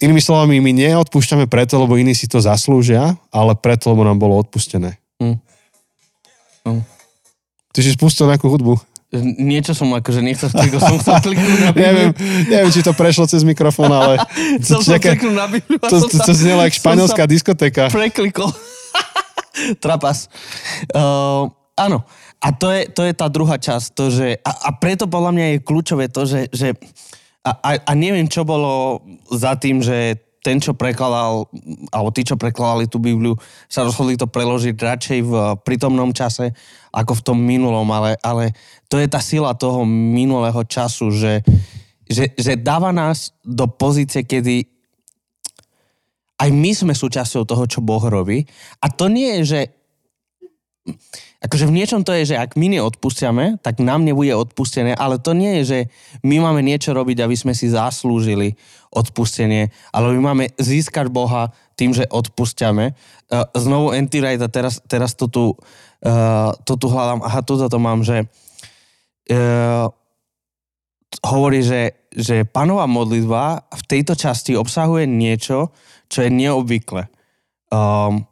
inými 0.02 0.20
slovami, 0.20 0.58
my 0.58 0.74
neodpúšťame 0.74 1.46
preto, 1.46 1.78
lebo 1.78 1.94
iní 1.94 2.12
si 2.12 2.26
to 2.26 2.42
zaslúžia, 2.42 3.14
ale 3.30 3.54
preto, 3.54 3.94
lebo 3.94 4.02
nám 4.02 4.18
bolo 4.18 4.36
odpustené. 4.42 4.98
Hm. 5.22 5.38
Hm. 6.66 6.82
Ty 7.74 7.80
si 7.82 7.90
spustil 7.94 8.30
nejakú 8.30 8.50
hudbu. 8.50 8.74
Niečo 9.38 9.78
som 9.78 9.94
akože 9.94 10.26
nechcel 10.26 10.50
kliknúť, 10.50 10.82
som 10.82 10.98
chcel 10.98 11.22
kliknúť 11.22 11.58
na 11.62 11.70
neviem, 11.86 12.10
neviem, 12.50 12.70
či 12.74 12.82
to 12.82 12.90
prešlo 12.90 13.30
cez 13.30 13.46
mikrofón, 13.46 13.86
ale... 13.94 14.18
som 14.66 14.82
kliknúť 14.82 15.34
na 15.34 15.46
Bibliu 15.46 15.78
to, 15.78 16.10
to, 16.10 16.18
to 16.18 16.32
znelo 16.34 16.66
ako 16.66 16.74
španielská 16.82 17.22
diskotéka. 17.30 17.82
Preklikol. 17.94 18.50
Trapas. 19.84 20.26
Uh, 20.90 21.46
áno. 21.78 22.02
A 22.44 22.52
to 22.52 22.68
je, 22.68 22.92
to 22.92 23.08
je 23.08 23.16
tá 23.16 23.32
druhá 23.32 23.56
časť. 23.56 23.96
To, 23.96 24.12
že, 24.12 24.36
a, 24.44 24.68
a 24.68 24.70
preto 24.76 25.08
podľa 25.08 25.32
mňa 25.32 25.46
je 25.48 25.64
kľúčové 25.64 26.12
to, 26.12 26.28
že, 26.28 26.52
že 26.52 26.76
a, 27.40 27.50
a, 27.56 27.70
a 27.80 27.92
neviem, 27.96 28.28
čo 28.28 28.44
bolo 28.44 29.00
za 29.32 29.56
tým, 29.56 29.80
že 29.80 30.20
ten, 30.44 30.60
čo 30.60 30.76
prekladal, 30.76 31.48
alebo 31.88 32.12
tí, 32.12 32.20
čo 32.20 32.36
prekladali 32.36 32.84
tú 32.84 33.00
Bibliu, 33.00 33.32
sa 33.64 33.80
rozhodli 33.80 34.20
to 34.20 34.28
preložiť 34.28 34.76
radšej 34.76 35.18
v 35.24 35.32
prítomnom 35.64 36.12
čase, 36.12 36.52
ako 36.92 37.16
v 37.16 37.24
tom 37.24 37.38
minulom, 37.40 37.88
ale, 37.88 38.20
ale 38.20 38.52
to 38.92 39.00
je 39.00 39.08
tá 39.08 39.24
sila 39.24 39.56
toho 39.56 39.88
minulého 39.88 40.60
času, 40.68 41.08
že, 41.16 41.40
že, 42.04 42.36
že 42.36 42.60
dáva 42.60 42.92
nás 42.92 43.32
do 43.40 43.64
pozície, 43.64 44.20
kedy 44.20 44.68
aj 46.44 46.50
my 46.52 46.70
sme 46.76 46.92
súčasťou 46.92 47.48
toho, 47.48 47.64
čo 47.64 47.80
Boh 47.80 48.04
robí. 48.04 48.44
A 48.84 48.92
to 48.92 49.08
nie 49.08 49.40
je, 49.40 49.42
že 49.48 49.60
akože 51.40 51.64
v 51.64 51.76
niečom 51.80 52.04
to 52.04 52.12
je, 52.12 52.36
že 52.36 52.40
ak 52.40 52.60
my 52.60 52.76
neodpustiame, 52.76 53.56
tak 53.64 53.80
nám 53.80 54.04
nebude 54.04 54.36
odpustené, 54.36 54.92
ale 54.92 55.16
to 55.16 55.32
nie 55.32 55.60
je, 55.60 55.62
že 55.64 55.78
my 56.20 56.44
máme 56.44 56.60
niečo 56.60 56.92
robiť, 56.92 57.24
aby 57.24 57.36
sme 57.36 57.56
si 57.56 57.72
zaslúžili 57.72 58.56
odpustenie, 58.92 59.72
ale 59.90 60.12
my 60.14 60.20
máme 60.20 60.44
získať 60.60 61.08
Boha 61.08 61.50
tým, 61.74 61.96
že 61.96 62.06
odpustiame. 62.06 62.94
Uh, 63.26 63.48
znovu 63.56 63.90
Anti-Right 63.96 64.38
a 64.38 64.48
teraz, 64.52 64.78
teraz 64.86 65.16
to, 65.18 65.26
tu, 65.26 65.44
uh, 65.56 66.52
to 66.62 66.78
tu 66.78 66.86
hľadám. 66.86 67.24
Aha, 67.26 67.40
tu 67.42 67.58
to 67.58 67.78
mám, 67.80 68.06
že 68.06 68.28
uh, 69.32 69.88
hovorí, 71.24 71.64
že, 71.64 72.06
že 72.14 72.46
panová 72.46 72.86
modlitba 72.86 73.66
v 73.72 73.82
tejto 73.88 74.14
časti 74.14 74.54
obsahuje 74.54 75.08
niečo, 75.08 75.74
čo 76.06 76.22
je 76.22 76.30
neobvykle. 76.30 77.10
Um, 77.74 78.28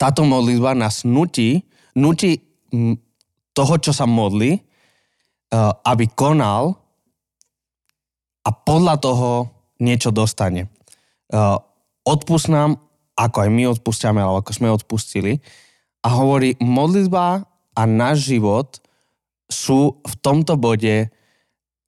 táto 0.00 0.24
modlitba 0.24 0.72
nás 0.72 1.04
nutí, 1.04 1.60
nutí 1.92 2.40
toho, 3.52 3.74
čo 3.76 3.92
sa 3.92 4.08
modlí, 4.08 4.56
e, 4.56 4.60
aby 5.84 6.08
konal 6.16 6.80
a 8.40 8.48
podľa 8.48 8.96
toho 8.96 9.30
niečo 9.76 10.08
dostane. 10.08 10.64
E, 10.64 10.68
odpust 12.08 12.48
nám, 12.48 12.80
ako 13.12 13.36
aj 13.44 13.50
my 13.52 13.62
odpúšťame, 13.76 14.24
alebo 14.24 14.40
ako 14.40 14.52
sme 14.56 14.72
odpustili. 14.72 15.44
A 16.00 16.08
hovorí, 16.16 16.56
modlitba 16.56 17.44
a 17.76 17.82
náš 17.84 18.32
život 18.32 18.80
sú 19.52 20.00
v 20.00 20.14
tomto 20.24 20.56
bode 20.56 21.12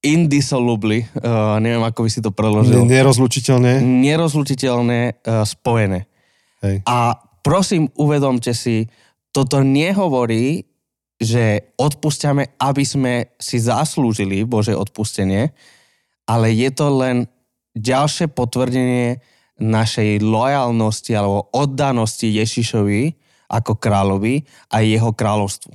indissolubly, 0.03 1.07
uh, 1.23 1.63
neviem, 1.63 1.79
ako 1.79 2.03
by 2.03 2.11
si 2.11 2.19
to 2.19 2.35
preložil. 2.35 2.83
Nerozlučiteľné. 2.83 3.79
Nerozlučiteľné 3.81 5.01
uh, 5.23 5.47
spojené. 5.47 6.11
Hej. 6.59 6.83
A 6.83 7.23
prosím, 7.43 7.91
uvedomte 7.99 8.55
si, 8.55 8.87
toto 9.35 9.61
nehovorí, 9.61 10.65
že 11.23 11.75
odpúšťame, 11.79 12.59
aby 12.59 12.85
sme 12.87 13.15
si 13.39 13.63
zaslúžili 13.63 14.43
Bože 14.43 14.75
odpustenie, 14.75 15.55
ale 16.27 16.51
je 16.51 16.71
to 16.75 16.87
len 16.99 17.31
ďalšie 17.79 18.31
potvrdenie 18.35 19.23
našej 19.63 20.19
lojalnosti 20.19 21.13
alebo 21.15 21.47
oddanosti 21.55 22.27
Ježišovi 22.27 23.15
ako 23.53 23.79
kráľovi 23.79 24.43
a 24.73 24.83
jeho 24.83 25.13
kráľovstvu. 25.15 25.75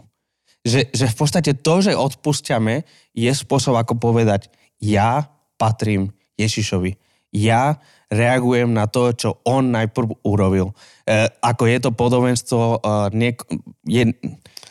Že, 0.67 0.91
že 0.91 1.06
v 1.08 1.15
podstate 1.15 1.51
to, 1.56 1.80
že 1.80 1.95
odpúšťame, 1.95 2.84
je 3.15 3.32
spôsob, 3.32 3.80
ako 3.80 3.95
povedať, 3.95 4.51
ja 4.84 5.32
patrím 5.56 6.12
Ježišovi. 6.36 6.99
Ja 7.32 7.80
reagujem 8.07 8.71
na 8.71 8.87
to, 8.87 9.11
čo 9.11 9.29
on 9.43 9.71
najprv 9.71 10.23
urobil. 10.23 10.71
E, 11.03 11.27
ako 11.43 11.63
je 11.67 11.77
to 11.83 11.91
podobenstvo, 11.91 12.61
e, 12.63 12.77
niek- 13.15 13.47
je 13.83 14.15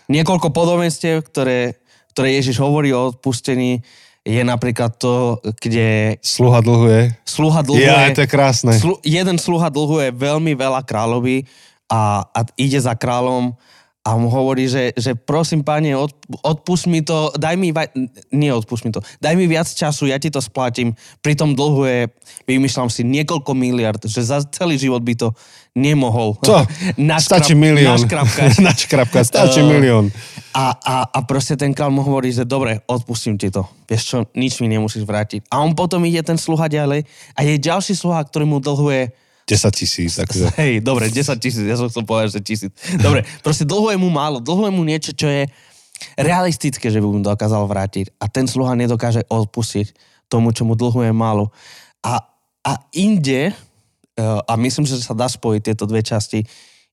niekoľko 0.09 0.51
podobenstiev, 0.51 1.27
ktoré, 1.27 1.77
ktoré 2.17 2.37
Ježiš 2.41 2.61
hovorí 2.63 2.97
o 2.97 3.13
odpustení, 3.13 3.85
je 4.27 4.43
napríklad 4.43 4.99
to, 4.99 5.39
kde... 5.63 6.19
Sluha 6.19 6.59
dlhuje. 6.59 7.15
Sluha 7.23 7.63
dlhuje. 7.63 7.87
Ja, 7.87 8.11
to 8.11 8.27
je 8.27 8.31
krásne. 8.31 8.75
Slu, 8.75 8.99
jeden 9.07 9.39
sluha 9.39 9.71
dlhuje 9.71 10.11
veľmi 10.11 10.59
veľa 10.59 10.83
kráľovi 10.83 11.47
a, 11.87 12.27
a 12.27 12.41
ide 12.59 12.83
za 12.83 12.99
kráľom 12.99 13.55
a 14.07 14.15
mu 14.15 14.31
hovorí, 14.31 14.71
že, 14.71 14.95
že 14.95 15.19
prosím, 15.19 15.67
pane, 15.67 15.91
od, 15.99 16.15
odpust 16.47 16.87
mi 16.87 17.03
to, 17.03 17.35
daj 17.35 17.59
mi, 17.59 17.75
nie 18.31 18.55
odpust 18.55 18.87
mi 18.87 18.95
to, 18.95 19.03
daj 19.19 19.35
mi 19.35 19.51
viac 19.51 19.67
času, 19.67 20.07
ja 20.07 20.23
ti 20.23 20.31
to 20.31 20.39
splatím. 20.39 20.95
Pri 21.19 21.35
tom 21.35 21.59
dlhu 21.59 21.83
je, 21.91 22.01
vymýšľam 22.47 22.87
si, 22.87 23.03
niekoľko 23.03 23.51
miliard, 23.59 23.99
že 24.07 24.23
za 24.23 24.47
celý 24.47 24.79
život 24.79 25.03
by 25.03 25.19
to 25.19 25.35
nemohol. 25.75 26.39
Co? 26.39 26.63
Naškrap, 26.97 27.43
Stačí 27.43 27.59
milión. 27.59 27.99
Naškrapkať. 27.99 28.51
Naškrapkať, 28.71 29.25
stačí 29.27 29.59
Eh, 29.67 29.67
milión. 29.67 30.15
A, 30.55 30.79
a, 30.79 30.97
a 31.11 31.19
proste 31.27 31.59
ten 31.59 31.75
král 31.75 31.91
mu 31.91 32.07
hovorí, 32.07 32.31
že 32.31 32.47
dobre, 32.47 32.87
odpustím 32.87 33.35
ti 33.35 33.51
to. 33.51 33.67
Vieš 33.91 34.03
čo, 34.07 34.17
nič 34.39 34.63
mi 34.63 34.71
nemusíš 34.71 35.03
vrátiť. 35.03 35.51
A 35.51 35.67
on 35.67 35.75
potom 35.75 36.07
ide 36.07 36.23
ten 36.23 36.39
sluha 36.39 36.71
ďalej 36.71 37.03
a 37.35 37.41
je 37.43 37.59
ďalší 37.59 37.99
sluha, 37.99 38.23
ktorý 38.23 38.47
mu 38.47 38.63
dlhuje 38.63 39.11
10 39.47 39.71
tisíc. 39.71 40.19
Takže... 40.19 40.51
Hej, 40.59 40.83
dobre, 40.83 41.07
10 41.07 41.39
tisíc, 41.39 41.63
ja 41.63 41.79
som 41.79 41.87
chcel 41.87 42.03
povedať, 42.03 42.39
že 42.39 42.41
tisíc. 42.43 42.71
Dobre, 42.99 43.23
proste 43.47 43.63
dlhuje 43.63 43.95
mu 43.95 44.11
málo, 44.11 44.43
dlhuje 44.43 44.71
mu 44.75 44.83
niečo, 44.83 45.15
čo 45.15 45.31
je 45.31 45.47
realistické, 46.19 46.91
že 46.91 46.99
by 46.99 47.07
mu 47.07 47.23
dokázal 47.23 47.63
vrátiť. 47.65 48.19
A 48.19 48.27
ten 48.27 48.51
sluha 48.51 48.75
nedokáže 48.75 49.23
odpustiť 49.31 49.95
tomu, 50.27 50.51
čo 50.51 50.67
mu 50.67 50.75
dlhuje 50.75 51.15
málo. 51.15 51.55
A, 52.03 52.27
a 52.67 52.73
inde, 52.93 53.55
eh, 53.55 54.23
a 54.23 54.53
myslím, 54.59 54.85
že 54.85 54.99
sa 54.99 55.15
dá 55.15 55.31
spojiť 55.31 55.63
tieto 55.63 55.87
dve 55.87 56.03
časti, 56.03 56.43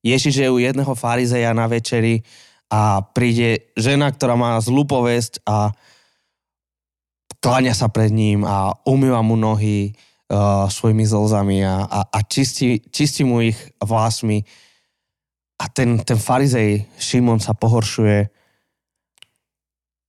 Ježiš 0.03 0.35
je 0.35 0.49
u 0.51 0.59
jedného 0.59 0.93
farizeja 0.99 1.55
na 1.55 1.63
večeri 1.65 2.27
a 2.67 2.99
príde 3.01 3.71
žena, 3.79 4.11
ktorá 4.11 4.35
má 4.35 4.59
zlú 4.59 4.83
povesť 4.83 5.39
a 5.47 5.71
kláňa 7.39 7.71
sa 7.71 7.87
pred 7.87 8.11
ním 8.11 8.43
a 8.43 8.75
umýva 8.83 9.23
mu 9.23 9.39
nohy 9.39 9.95
uh, 10.33 10.65
svojimi 10.65 11.05
zlzami 11.05 11.61
a, 11.61 11.85
a, 11.85 11.99
a 12.09 12.19
čistí, 12.25 12.81
čistí 12.89 13.21
mu 13.21 13.45
ich 13.45 13.57
vlásmi. 13.77 14.41
A 15.61 15.69
ten, 15.69 16.01
ten 16.01 16.17
farizej 16.17 16.89
Šimon 16.97 17.37
sa 17.37 17.53
pohoršuje. 17.53 18.25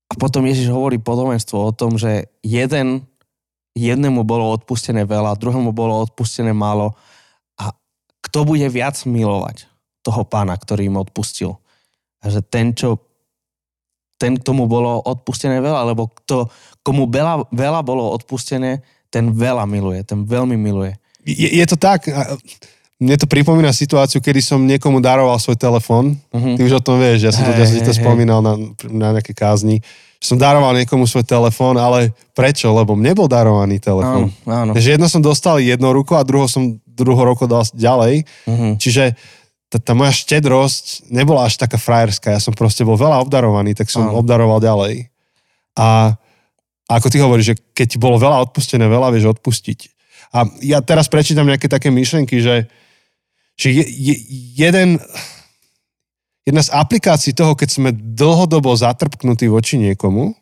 A 0.09 0.13
potom 0.17 0.49
Ježiš 0.49 0.73
hovorí 0.73 0.97
podobenstvo 0.97 1.61
o 1.61 1.73
tom, 1.77 2.01
že 2.01 2.33
jeden, 2.41 3.05
jednému 3.77 4.25
bolo 4.25 4.49
odpustené 4.57 5.05
veľa, 5.05 5.37
druhému 5.37 5.77
bolo 5.77 6.01
odpustené 6.09 6.57
málo. 6.57 6.97
A 7.61 7.77
kto 8.25 8.49
bude 8.49 8.67
viac 8.73 8.97
milovať 9.05 9.69
toho 10.01 10.25
pána, 10.25 10.57
ktorý 10.57 10.89
im 10.89 10.99
odpustil? 10.99 11.61
A 12.25 12.33
že 12.33 12.41
ten, 12.41 12.73
čo 12.73 12.97
ten, 14.17 14.41
tomu 14.41 14.65
bolo 14.65 15.03
odpustené 15.05 15.61
veľa, 15.61 15.93
lebo 15.93 16.09
kto, 16.09 16.49
komu 16.81 17.11
veľa, 17.11 17.53
veľa 17.53 17.81
bolo 17.85 18.15
odpustené, 18.15 18.81
ten 19.15 19.31
veľa 19.31 19.63
miluje, 19.71 20.03
ten 20.03 20.27
veľmi 20.27 20.59
miluje. 20.59 20.99
Je, 21.23 21.55
je 21.55 21.67
to 21.71 21.79
tak, 21.79 22.11
mne 22.99 23.15
to 23.15 23.31
pripomína 23.31 23.71
situáciu, 23.71 24.19
kedy 24.19 24.41
som 24.43 24.59
niekomu 24.67 24.99
daroval 24.99 25.39
svoj 25.39 25.55
telefón. 25.55 26.19
Mhm. 26.35 26.59
Ty 26.59 26.61
už 26.67 26.75
o 26.79 26.83
tom 26.83 26.99
vieš, 26.99 27.31
ja 27.31 27.33
som 27.35 27.47
to, 27.47 27.55
Hej, 27.55 27.59
ja 27.63 27.67
som 27.71 27.77
ti 27.79 27.87
to 27.87 27.95
hej. 27.95 28.01
spomínal 28.03 28.43
na, 28.43 28.59
na 28.91 29.09
nejaké 29.15 29.31
kázni. 29.31 29.79
Som 30.19 30.41
daroval 30.41 30.73
niekomu 30.75 31.05
svoj 31.05 31.23
telefón, 31.23 31.77
ale 31.77 32.17
prečo? 32.33 32.73
Lebo 32.73 32.97
mne 32.97 33.13
bol 33.13 33.29
darovaný 33.29 33.77
Áno, 33.77 33.85
telefón. 33.85 34.23
áno. 34.49 34.73
Takže 34.73 34.97
jedno 34.97 35.07
som 35.07 35.21
dostal 35.21 35.61
jednou 35.61 35.93
rukou 35.93 36.17
a 36.17 36.25
druhou 36.25 36.49
som 36.49 36.81
druhou 36.89 37.29
rukou 37.29 37.45
dal 37.45 37.63
ďalej. 37.77 38.25
Mhm. 38.49 38.81
Čiže 38.81 39.15
tá, 39.69 39.77
tá 39.83 39.93
moja 39.93 40.15
štedrosť 40.15 41.11
nebola 41.11 41.51
až 41.51 41.59
taká 41.59 41.77
frajerská. 41.77 42.31
Ja 42.33 42.41
som 42.41 42.55
proste 42.55 42.87
bol 42.87 42.95
veľa 42.97 43.21
obdarovaný, 43.27 43.75
tak 43.75 43.91
som 43.91 44.07
Áno. 44.07 44.23
obdaroval 44.23 44.63
ďalej. 44.63 45.11
A, 45.75 46.15
a 46.85 47.01
ako 47.01 47.09
ty 47.09 47.17
hovoríš, 47.21 47.47
že 47.55 47.57
keď 47.73 47.87
ti 47.97 47.99
bolo 47.99 48.21
veľa 48.21 48.45
odpustené, 48.51 48.85
veľa 48.85 49.09
vieš 49.15 49.33
odpustiť. 49.37 49.79
A 50.35 50.45
ja 50.61 50.83
teraz 50.85 51.09
prečítam 51.09 51.47
nejaké 51.47 51.71
také 51.71 51.89
myšlenky, 51.89 52.43
že, 52.43 52.69
že 53.57 53.69
je, 53.71 53.85
je, 53.87 54.15
jeden, 54.59 55.01
jedna 56.45 56.63
z 56.63 56.71
aplikácií 56.75 57.33
toho, 57.33 57.57
keď 57.57 57.69
sme 57.71 57.91
dlhodobo 57.95 58.75
zatrpknutí 58.75 59.49
voči 59.49 59.81
niekomu, 59.81 60.37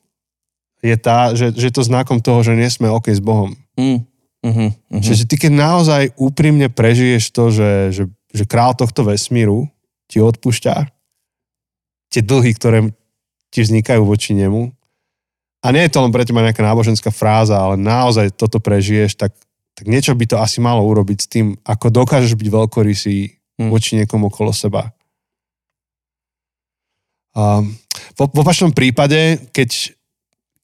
je 0.82 0.96
tá, 0.98 1.30
že, 1.36 1.54
že 1.54 1.70
je 1.70 1.74
to 1.78 1.86
znakom 1.86 2.18
toho, 2.18 2.42
že 2.42 2.58
nie 2.58 2.66
sme 2.66 2.90
OK 2.90 3.14
s 3.14 3.22
Bohom. 3.22 3.54
Mm. 3.78 4.02
Mhm. 4.42 4.66
Mhm. 4.90 5.02
Čiže 5.06 5.30
ty 5.30 5.38
keď 5.38 5.52
naozaj 5.54 6.02
úprimne 6.18 6.66
prežiješ 6.66 7.30
to, 7.30 7.54
že, 7.54 7.70
že, 7.94 8.04
že 8.34 8.44
král 8.50 8.74
tohto 8.74 9.06
vesmíru 9.06 9.70
ti 10.10 10.18
odpúšťa 10.18 10.90
tie 12.12 12.20
dlhy, 12.20 12.52
ktoré 12.58 12.78
ti 13.48 13.64
vznikajú 13.64 14.02
voči 14.04 14.34
nemu. 14.34 14.74
A 15.62 15.70
nie 15.70 15.86
je 15.86 15.92
to 15.94 16.02
len 16.02 16.10
pre 16.10 16.26
teba 16.26 16.42
nejaká 16.42 16.62
náboženská 16.62 17.14
fráza, 17.14 17.54
ale 17.54 17.78
naozaj 17.78 18.34
toto 18.34 18.58
prežiješ, 18.58 19.14
tak, 19.14 19.30
tak 19.78 19.86
niečo 19.86 20.10
by 20.18 20.26
to 20.26 20.36
asi 20.42 20.58
malo 20.58 20.82
urobiť 20.82 21.18
s 21.22 21.30
tým, 21.30 21.46
ako 21.62 22.02
dokážeš 22.02 22.34
byť 22.34 22.48
veľkorysý 22.50 23.18
Hm. 23.60 23.68
voči 23.68 23.90
niekomu 24.00 24.32
okolo 24.32 24.50
seba. 24.50 24.90
A 27.32 27.64
v, 28.16 28.18
v 28.20 28.38
opačnom 28.40 28.72
prípade, 28.74 29.40
keď, 29.52 29.92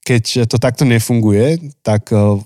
keď 0.05 0.23
to 0.45 0.57
takto 0.61 0.83
nefunguje, 0.85 1.73
tak 1.81 2.09
eh, 2.13 2.41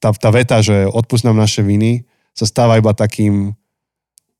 tá, 0.00 0.12
tá 0.12 0.30
veta, 0.32 0.60
že 0.60 0.88
odpust 0.88 1.24
nám 1.24 1.36
naše 1.36 1.64
viny, 1.64 2.04
sa 2.32 2.46
stáva 2.46 2.78
iba 2.78 2.94
takým 2.94 3.54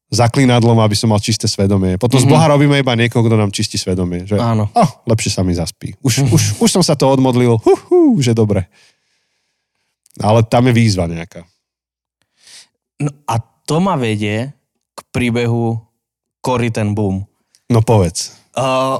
zaklinadlom, 0.08 0.80
aby 0.80 0.96
som 0.96 1.12
mal 1.12 1.20
čisté 1.20 1.44
svedomie. 1.44 2.00
Potom 2.00 2.16
mm-hmm. 2.16 2.32
z. 2.32 2.34
Boha 2.34 2.48
robíme 2.48 2.80
iba 2.80 2.96
niekoho, 2.96 3.20
kto 3.28 3.36
nám 3.36 3.52
čistí 3.52 3.76
svedomie. 3.76 4.24
Že, 4.24 4.40
Áno. 4.40 4.72
oh, 4.72 4.90
lepšie 5.04 5.30
sa 5.36 5.44
mi 5.44 5.52
zaspí. 5.52 5.92
Už, 6.00 6.24
Mhm. 6.24 6.32
už, 6.32 6.42
už 6.64 6.70
som 6.72 6.82
sa 6.84 6.96
to 6.96 7.04
odmodlil, 7.08 7.60
hu, 7.60 7.74
hu, 7.92 8.00
že 8.24 8.32
dobre. 8.32 8.64
Ale 10.18 10.42
tam 10.48 10.66
je 10.66 10.74
výzva 10.74 11.04
nejaká. 11.06 11.44
No 12.98 13.12
a 13.28 13.38
to 13.38 13.78
ma 13.78 13.94
vedie 13.94 14.50
k 14.96 15.00
príbehu 15.14 15.78
Cory 16.42 16.72
ten 16.72 16.96
Boom. 16.96 17.22
No 17.68 17.84
povedz. 17.84 18.34
Uh, 18.56 18.98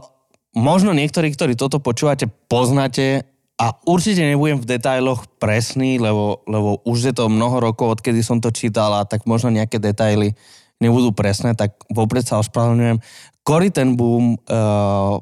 možno 0.54 0.92
niektorí, 0.94 1.32
ktorí 1.32 1.56
toto 1.56 1.80
počúvate, 1.82 2.28
poznáte 2.46 3.24
a 3.58 3.74
určite 3.88 4.22
nebudem 4.22 4.60
v 4.62 4.78
detailoch 4.78 5.26
presný, 5.42 5.98
lebo, 5.98 6.44
lebo 6.46 6.78
už 6.86 7.10
je 7.10 7.14
to 7.16 7.26
mnoho 7.26 7.58
rokov, 7.58 7.98
odkedy 7.98 8.22
som 8.22 8.38
to 8.38 8.54
čítal 8.54 8.94
a 8.94 9.02
tak 9.02 9.26
možno 9.26 9.50
nejaké 9.50 9.82
detaily 9.82 10.38
nebudú 10.78 11.10
presné, 11.10 11.54
tak 11.58 11.74
vopred 11.90 12.22
sa 12.22 12.38
ospravedlňujem. 12.42 13.02
Cory 13.42 13.68
ten 13.74 13.98
Boom 13.98 14.38
uh, 14.38 15.18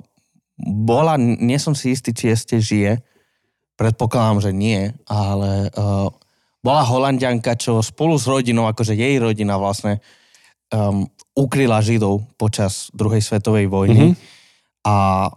bola, 0.60 1.14
nie 1.20 1.56
som 1.60 1.76
si 1.76 1.92
istý, 1.92 2.12
či 2.12 2.32
ešte 2.32 2.56
žije, 2.60 3.00
predpokladám, 3.76 4.48
že 4.48 4.52
nie, 4.56 4.92
ale 5.08 5.68
uh, 5.72 6.08
bola 6.64 6.82
holandianka, 6.82 7.56
čo 7.56 7.84
spolu 7.84 8.16
s 8.16 8.26
rodinou, 8.26 8.66
akože 8.66 8.96
jej 8.96 9.16
rodina 9.20 9.60
vlastne, 9.60 10.00
um, 10.72 11.06
ukryla 11.36 11.84
Židov 11.84 12.24
počas 12.40 12.88
druhej 12.96 13.20
svetovej 13.20 13.68
vojny. 13.68 14.12
Mhm. 14.12 14.14
A 14.86 15.28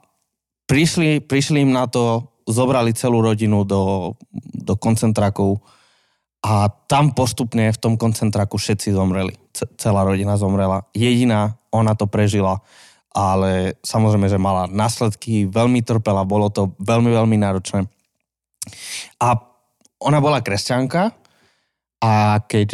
prišli, 0.69 1.25
prišli 1.25 1.65
im 1.65 1.73
na 1.73 1.89
to, 1.89 2.29
zobrali 2.49 2.97
celú 2.97 3.21
rodinu 3.21 3.62
do, 3.62 4.13
do 4.58 4.73
koncentrákov 4.73 5.62
a 6.41 6.65
tam 6.89 7.13
postupne 7.13 7.69
v 7.69 7.77
tom 7.77 7.93
koncentráku 7.93 8.58
všetci 8.58 8.95
zomreli. 8.95 9.38
Celá 9.53 10.05
rodina 10.05 10.38
zomrela. 10.38 10.85
Jediná, 10.93 11.57
ona 11.73 11.97
to 11.97 12.05
prežila, 12.05 12.62
ale 13.13 13.75
samozrejme, 13.81 14.29
že 14.29 14.39
mala 14.41 14.69
následky, 14.69 15.49
veľmi 15.49 15.81
trpela, 15.81 16.23
bolo 16.23 16.53
to 16.53 16.73
veľmi, 16.79 17.09
veľmi 17.09 17.38
náročné. 17.41 17.89
A 19.19 19.27
ona 19.99 20.19
bola 20.21 20.39
kresťanka 20.39 21.12
a 21.99 22.39
keď, 22.47 22.69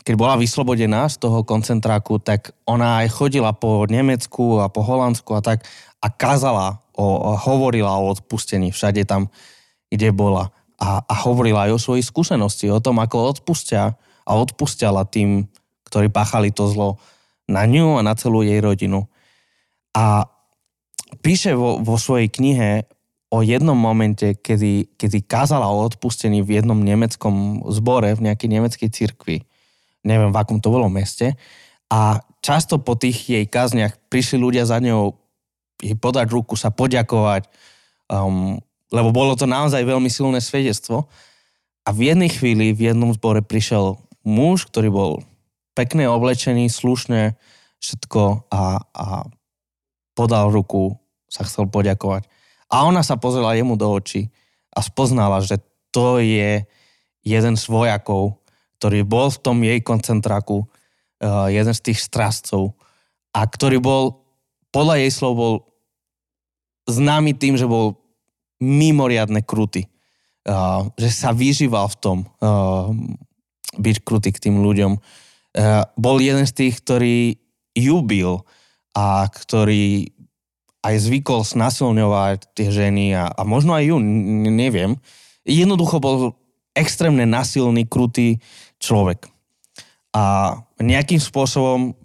keď 0.00 0.14
bola 0.16 0.40
vyslobodená 0.40 1.04
z 1.10 1.20
toho 1.20 1.44
koncentráku, 1.44 2.22
tak 2.22 2.56
ona 2.64 3.04
aj 3.04 3.12
chodila 3.12 3.52
po 3.52 3.84
Nemecku 3.84 4.62
a 4.64 4.72
po 4.72 4.80
Holandsku 4.80 5.36
a 5.36 5.44
tak 5.44 5.68
a 6.00 6.08
kázala, 6.12 6.84
o, 6.92 7.32
hovorila 7.36 7.96
o 7.96 8.12
odpustení 8.12 8.72
všade 8.72 9.08
tam, 9.08 9.32
kde 9.88 10.12
bola. 10.12 10.52
A, 10.76 11.00
a 11.00 11.14
hovorila 11.24 11.68
aj 11.68 11.80
o 11.80 11.82
svojich 11.82 12.04
skúsenosti, 12.04 12.68
o 12.68 12.80
tom, 12.80 13.00
ako 13.00 13.36
odpustia 13.36 13.96
a 14.24 14.30
odpustila 14.36 15.08
tým, 15.08 15.48
ktorí 15.94 16.10
páchali 16.10 16.50
to 16.50 16.66
zlo 16.66 16.98
na 17.46 17.62
ňu 17.70 18.02
a 18.02 18.02
na 18.02 18.18
celú 18.18 18.42
jej 18.42 18.58
rodinu. 18.58 19.06
A 19.94 20.26
píše 21.22 21.54
vo, 21.54 21.78
vo 21.78 21.94
svojej 21.94 22.26
knihe 22.26 22.90
o 23.30 23.46
jednom 23.46 23.78
momente, 23.78 24.34
kedy, 24.34 24.98
kedy 24.98 25.22
kázala 25.22 25.70
o 25.70 25.86
odpustení 25.86 26.42
v 26.42 26.58
jednom 26.58 26.82
nemeckom 26.82 27.62
zbore, 27.70 28.10
v 28.18 28.26
nejakej 28.26 28.48
nemeckej 28.50 28.90
cirkvi. 28.90 29.46
Neviem, 30.02 30.34
v 30.34 30.38
akom 30.42 30.58
to 30.58 30.74
bolo 30.74 30.90
meste. 30.90 31.38
A 31.86 32.18
často 32.42 32.82
po 32.82 32.98
tých 32.98 33.30
jej 33.30 33.46
kazniach 33.46 33.94
prišli 34.10 34.42
ľudia 34.42 34.66
za 34.66 34.82
ňou 34.82 35.14
jej 35.78 35.94
podať 35.94 36.34
ruku, 36.34 36.58
sa 36.58 36.74
poďakovať, 36.74 37.46
um, 38.10 38.58
lebo 38.90 39.14
bolo 39.14 39.38
to 39.38 39.46
naozaj 39.46 39.78
veľmi 39.86 40.10
silné 40.10 40.42
svedectvo. 40.42 41.06
A 41.86 41.94
v 41.94 42.10
jednej 42.10 42.34
chvíli, 42.34 42.74
v 42.74 42.90
jednom 42.90 43.14
zbore 43.14 43.46
prišiel 43.46 43.94
muž, 44.26 44.66
ktorý 44.66 44.90
bol 44.90 45.10
pekne 45.74 46.06
oblečený, 46.08 46.70
slušne, 46.70 47.34
všetko 47.82 48.48
a, 48.48 48.80
a 48.80 49.06
podal 50.14 50.54
ruku, 50.54 50.96
sa 51.26 51.42
chcel 51.42 51.66
poďakovať. 51.66 52.30
A 52.70 52.86
ona 52.86 53.02
sa 53.02 53.18
pozrela 53.18 53.58
jemu 53.58 53.74
do 53.74 53.90
očí 53.90 54.30
a 54.70 54.80
spoznala, 54.80 55.42
že 55.42 55.58
to 55.90 56.22
je 56.22 56.62
jeden 57.26 57.54
z 57.54 57.64
vojakov, 57.66 58.38
ktorý 58.78 59.06
bol 59.06 59.30
v 59.30 59.42
tom 59.42 59.58
jej 59.62 59.80
koncentráku, 59.82 60.66
uh, 60.66 61.50
jeden 61.50 61.74
z 61.74 61.80
tých 61.90 61.98
strážcov 62.02 62.74
a 63.34 63.46
ktorý 63.46 63.82
bol 63.82 64.24
podľa 64.74 65.06
jej 65.06 65.10
slov 65.14 65.32
bol 65.38 65.54
známy 66.90 67.38
tým, 67.38 67.54
že 67.54 67.70
bol 67.70 68.02
mimoriadne 68.58 69.42
krutý. 69.46 69.86
Uh, 70.44 70.92
že 71.00 71.08
sa 71.08 71.32
vyžíval 71.32 71.88
v 71.88 71.96
tom 71.96 72.18
uh, 72.44 72.92
byť 73.80 73.96
krutý 74.04 74.28
k 74.34 74.50
tým 74.50 74.60
ľuďom. 74.60 75.00
Uh, 75.54 75.86
bol 75.94 76.18
jeden 76.18 76.42
z 76.44 76.52
tých, 76.52 76.82
ktorý 76.82 77.38
ju 77.78 77.96
bil 78.02 78.42
a 78.94 79.26
ktorý 79.30 80.10
aj 80.84 80.94
zvykol 81.00 81.46
snasilňovať 81.46 82.52
tie 82.52 82.68
ženy 82.68 83.16
a, 83.16 83.32
a 83.32 83.42
možno 83.46 83.72
aj 83.72 83.88
ju, 83.88 83.96
neviem. 84.52 85.00
Jednoducho 85.48 85.96
bol 86.02 86.36
extrémne 86.76 87.24
nasilný, 87.24 87.88
krutý 87.88 88.42
človek. 88.82 89.30
A 90.12 90.54
nejakým 90.82 91.18
spôsobom 91.18 91.96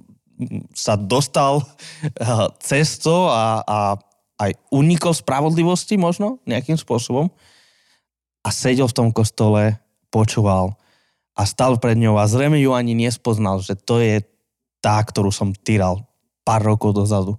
sa 0.72 0.96
dostal 0.96 1.60
cesto 2.64 3.28
a, 3.28 3.60
a 3.68 3.78
aj 4.40 4.56
unikol 4.72 5.12
spravodlivosti 5.12 6.00
možno 6.00 6.40
nejakým 6.48 6.80
spôsobom 6.80 7.28
a 8.40 8.50
sedel 8.56 8.88
v 8.88 8.96
tom 8.96 9.10
kostole, 9.12 9.76
počúval 10.08 10.80
a 11.36 11.42
stal 11.48 11.78
pred 11.82 11.96
ňou 11.98 12.18
a 12.18 12.30
zrejme 12.30 12.60
ju 12.60 12.72
ani 12.74 12.94
nespoznal, 12.96 13.62
že 13.64 13.78
to 13.78 14.02
je 14.02 14.22
tá, 14.80 15.00
ktorú 15.00 15.30
som 15.30 15.52
týral 15.52 16.04
pár 16.48 16.64
rokov 16.64 16.96
dozadu. 16.96 17.38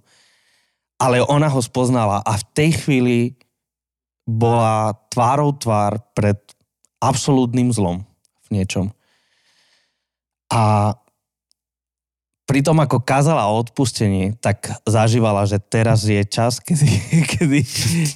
Ale 1.01 1.19
ona 1.25 1.49
ho 1.49 1.61
spoznala 1.61 2.21
a 2.21 2.37
v 2.37 2.43
tej 2.53 2.71
chvíli 2.77 3.17
bola 4.25 4.93
tvárou 5.09 5.51
tvár 5.57 5.97
pred 6.13 6.37
absolútnym 7.01 7.73
zlom 7.73 8.05
v 8.45 8.61
niečom. 8.61 8.93
A 10.53 10.93
pri 12.51 12.59
tom, 12.59 12.83
ako 12.83 12.99
kázala 12.99 13.47
o 13.47 13.63
odpustení, 13.63 14.35
tak 14.43 14.67
zažívala, 14.83 15.47
že 15.47 15.55
teraz 15.55 16.03
je 16.03 16.19
čas, 16.27 16.59
kedy, 16.59 16.87
kedy, 17.39 17.59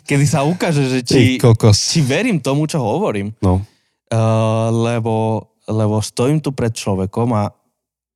kedy 0.04 0.26
sa 0.28 0.44
ukáže, 0.44 0.84
že 0.92 1.00
či, 1.08 1.40
či 1.72 2.00
verím 2.04 2.44
tomu, 2.44 2.68
čo 2.68 2.84
hovorím. 2.84 3.32
No. 3.40 3.64
Uh, 4.12 4.70
lebo, 4.70 5.40
lebo 5.70 6.02
stojím 6.02 6.42
tu 6.42 6.54
pred 6.54 6.74
človekom 6.74 7.30
a, 7.34 7.50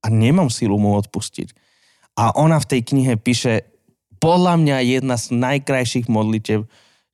a 0.04 0.08
nemám 0.08 0.50
sílu 0.54 0.78
mu 0.78 0.96
odpustiť. 0.98 1.54
A 2.20 2.36
ona 2.36 2.60
v 2.60 2.70
tej 2.70 2.82
knihe 2.94 3.14
píše 3.16 3.70
podľa 4.20 4.60
mňa 4.60 4.78
jedna 5.00 5.16
z 5.16 5.32
najkrajších 5.34 6.12
modlitev, 6.12 6.68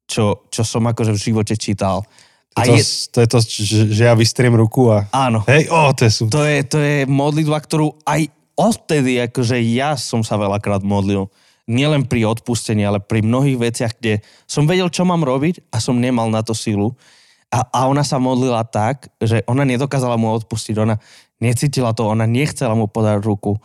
čo, 0.09 0.45
čo 0.49 0.61
som 0.65 0.85
akože 0.85 1.13
v 1.13 1.23
živote 1.31 1.55
čítal. 1.57 2.05
A 2.55 2.63
to, 2.63 2.73
je, 2.73 2.83
to 3.11 3.17
je 3.19 3.27
to, 3.27 3.39
že, 3.91 4.03
ja 4.07 4.15
vystriem 4.15 4.55
ruku 4.55 4.87
a... 4.87 5.05
Áno. 5.11 5.43
Hej, 5.43 5.67
oh, 5.67 5.91
to 5.91 6.07
je 6.07 6.11
super. 6.23 6.31
To 6.39 6.41
je, 6.47 6.57
to 6.63 6.77
je 6.79 6.97
modlitba, 7.03 7.59
ktorú 7.59 7.99
aj 8.07 8.31
odtedy 8.55 9.19
akože 9.27 9.59
ja 9.59 9.99
som 9.99 10.23
sa 10.23 10.39
veľakrát 10.39 10.79
modlil. 10.81 11.27
Nielen 11.67 12.07
pri 12.07 12.23
odpustení, 12.29 12.87
ale 12.87 13.03
pri 13.03 13.25
mnohých 13.25 13.59
veciach, 13.59 13.93
kde 13.99 14.23
som 14.47 14.63
vedel, 14.63 14.87
čo 14.87 15.03
mám 15.03 15.25
robiť 15.27 15.67
a 15.73 15.83
som 15.83 15.99
nemal 15.99 16.31
na 16.31 16.45
to 16.45 16.55
sílu. 16.55 16.95
A, 17.53 17.59
a 17.69 17.79
ona 17.87 18.01
sa 18.01 18.17
modlila 18.17 18.65
tak, 18.65 19.09
že 19.21 19.45
ona 19.45 19.63
nedokázala 19.63 20.17
mu 20.17 20.33
odpustiť. 20.33 20.75
Ona 20.81 20.97
necítila 21.39 21.93
to, 21.93 22.09
ona 22.09 22.25
nechcela 22.25 22.73
mu 22.73 22.89
podať 22.89 23.21
ruku. 23.21 23.55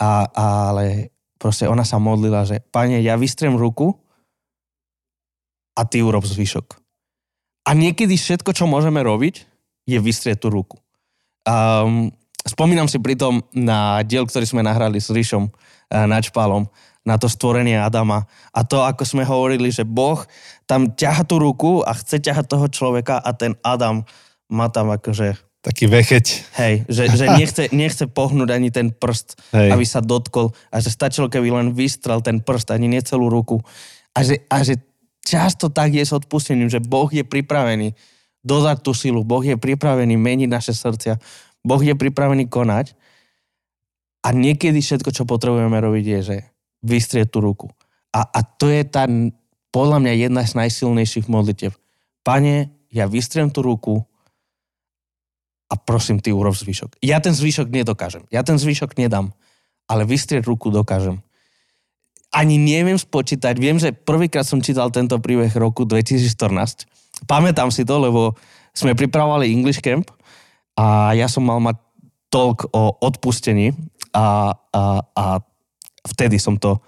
A, 0.00 0.26
ale 0.32 1.14
proste 1.38 1.66
ona 1.66 1.86
sa 1.86 1.98
modlila, 1.98 2.46
že 2.46 2.62
pane, 2.72 2.98
ja 3.02 3.14
vystriem 3.18 3.54
ruku 3.54 3.94
a 5.78 5.82
ty 5.86 6.02
urob 6.02 6.26
zvyšok. 6.26 6.78
A 7.62 7.78
niekedy 7.78 8.18
všetko, 8.18 8.50
čo 8.50 8.66
môžeme 8.66 8.98
robiť, 9.02 9.46
je 9.86 9.98
vystrieť 9.98 10.42
tú 10.42 10.48
ruku. 10.50 10.78
Um, 11.46 12.10
spomínam 12.42 12.90
si 12.90 12.98
pritom 12.98 13.42
na 13.54 14.02
diel, 14.02 14.26
ktorý 14.26 14.46
sme 14.46 14.62
nahrali 14.62 14.98
s 14.98 15.10
Ríšom 15.10 15.46
uh, 15.46 16.06
Načpálom, 16.06 16.66
na 17.02 17.18
to 17.18 17.26
stvorenie 17.26 17.74
Adama 17.74 18.30
a 18.54 18.62
to, 18.62 18.86
ako 18.86 19.02
sme 19.02 19.26
hovorili, 19.26 19.74
že 19.74 19.82
Boh 19.82 20.22
tam 20.72 20.88
ťaha 20.88 21.28
tú 21.28 21.36
ruku 21.36 21.84
a 21.84 21.92
chce 21.92 22.24
ťahať 22.24 22.48
toho 22.48 22.64
človeka 22.72 23.20
a 23.20 23.36
ten 23.36 23.52
Adam 23.60 24.08
má 24.48 24.72
tam 24.72 24.88
akože... 24.88 25.36
Taký 25.60 25.84
vecheť. 25.84 26.26
Hej, 26.56 26.88
že, 26.88 27.12
že 27.12 27.28
nechce, 27.40 27.62
nechce 27.76 28.08
pohnúť 28.08 28.48
ani 28.56 28.72
ten 28.72 28.88
prst, 28.88 29.36
Hej. 29.52 29.68
aby 29.68 29.84
sa 29.84 30.00
dotkol 30.00 30.56
a 30.72 30.80
že 30.80 30.88
stačilo, 30.88 31.28
keby 31.28 31.52
len 31.52 31.68
vystrel 31.76 32.24
ten 32.24 32.40
prst, 32.40 32.72
ani 32.72 32.88
nie 32.88 33.04
celú 33.04 33.28
ruku. 33.28 33.60
A 34.16 34.24
že, 34.24 34.48
a 34.48 34.64
že 34.64 34.80
často 35.20 35.68
tak 35.68 35.92
je 35.92 36.00
s 36.00 36.16
odpustením, 36.16 36.72
že 36.72 36.80
Boh 36.80 37.12
je 37.12 37.20
pripravený 37.20 37.92
dodať 38.40 38.80
tú 38.80 38.96
silu, 38.96 39.22
Boh 39.22 39.44
je 39.44 39.60
pripravený 39.60 40.16
meniť 40.16 40.48
naše 40.48 40.72
srdcia, 40.72 41.20
Boh 41.62 41.78
je 41.84 41.92
pripravený 41.94 42.48
konať 42.48 42.96
a 44.24 44.32
niekedy 44.32 44.80
všetko, 44.80 45.12
čo 45.14 45.28
potrebujeme 45.28 45.78
robiť, 45.78 46.04
je, 46.16 46.20
že 46.24 46.36
vystrieť 46.82 47.28
tú 47.28 47.38
ruku. 47.44 47.68
A, 48.10 48.24
a 48.26 48.40
to 48.42 48.66
je 48.66 48.82
tá, 48.82 49.06
podľa 49.72 49.98
mňa, 50.04 50.12
jedna 50.28 50.42
z 50.44 50.52
najsilnejších 50.54 51.26
modlitev. 51.32 51.72
Pane, 52.22 52.70
ja 52.92 53.08
vystriem 53.08 53.48
tú 53.48 53.64
ruku 53.64 54.04
a 55.72 55.74
prosím, 55.80 56.20
ty 56.20 56.28
urob 56.28 56.52
zvyšok. 56.52 57.00
Ja 57.00 57.16
ten 57.24 57.32
zvyšok 57.32 57.72
nedokážem. 57.72 58.28
Ja 58.28 58.44
ten 58.44 58.60
zvyšok 58.60 59.00
nedám. 59.00 59.32
Ale 59.88 60.04
vystrieť 60.04 60.44
ruku 60.44 60.68
dokážem. 60.68 61.24
Ani 62.28 62.60
neviem 62.60 63.00
spočítať. 63.00 63.56
Viem, 63.56 63.80
že 63.80 63.96
prvýkrát 63.96 64.44
som 64.44 64.60
čítal 64.60 64.92
tento 64.92 65.16
príbeh 65.16 65.52
roku 65.56 65.88
2014. 65.88 66.84
Pamätám 67.24 67.72
si 67.72 67.88
to, 67.88 67.96
lebo 67.96 68.36
sme 68.76 68.92
pripravovali 68.92 69.48
English 69.48 69.80
Camp 69.80 70.12
a 70.76 71.16
ja 71.16 71.28
som 71.28 71.44
mal 71.44 71.60
mať 71.60 71.76
talk 72.32 72.68
o 72.72 72.96
odpustení 73.04 73.76
a, 74.16 74.56
a, 74.72 74.82
a 75.12 75.24
vtedy 76.08 76.40
som 76.40 76.56
to 76.56 76.80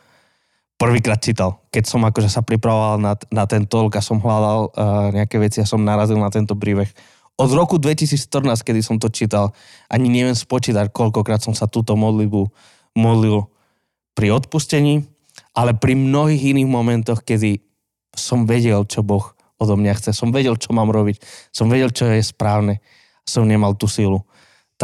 prvýkrát 0.84 1.16
čítal. 1.16 1.64
Keď 1.72 1.84
som 1.88 2.04
akože 2.04 2.28
sa 2.28 2.44
pripravoval 2.44 3.00
na, 3.00 3.16
na 3.32 3.48
ten 3.48 3.64
talk 3.64 3.96
a 3.96 4.04
som 4.04 4.20
hľadal 4.20 4.68
uh, 4.68 5.08
nejaké 5.16 5.40
veci 5.40 5.64
a 5.64 5.66
som 5.66 5.80
narazil 5.80 6.20
na 6.20 6.28
tento 6.28 6.52
príbeh. 6.52 6.92
Od 7.40 7.50
roku 7.56 7.80
2014, 7.80 8.60
kedy 8.60 8.84
som 8.84 9.00
to 9.00 9.08
čítal, 9.08 9.56
ani 9.88 10.12
neviem 10.12 10.36
spočítať, 10.36 10.92
koľkokrát 10.92 11.40
som 11.40 11.56
sa 11.56 11.64
túto 11.64 11.96
modlitbu 11.96 12.46
modlil 12.94 13.48
pri 14.12 14.36
odpustení, 14.36 15.08
ale 15.56 15.74
pri 15.74 15.96
mnohých 15.96 16.54
iných 16.54 16.68
momentoch, 16.68 17.24
kedy 17.24 17.64
som 18.14 18.46
vedel, 18.46 18.86
čo 18.86 19.02
Boh 19.02 19.34
odo 19.58 19.74
mňa 19.74 19.98
chce, 19.98 20.14
som 20.14 20.30
vedel, 20.30 20.54
čo 20.54 20.70
mám 20.70 20.92
robiť, 20.92 21.18
som 21.50 21.66
vedel, 21.66 21.90
čo 21.90 22.06
je 22.06 22.22
správne, 22.22 22.78
som 23.26 23.48
nemal 23.48 23.74
tú 23.74 23.90
silu 23.90 24.22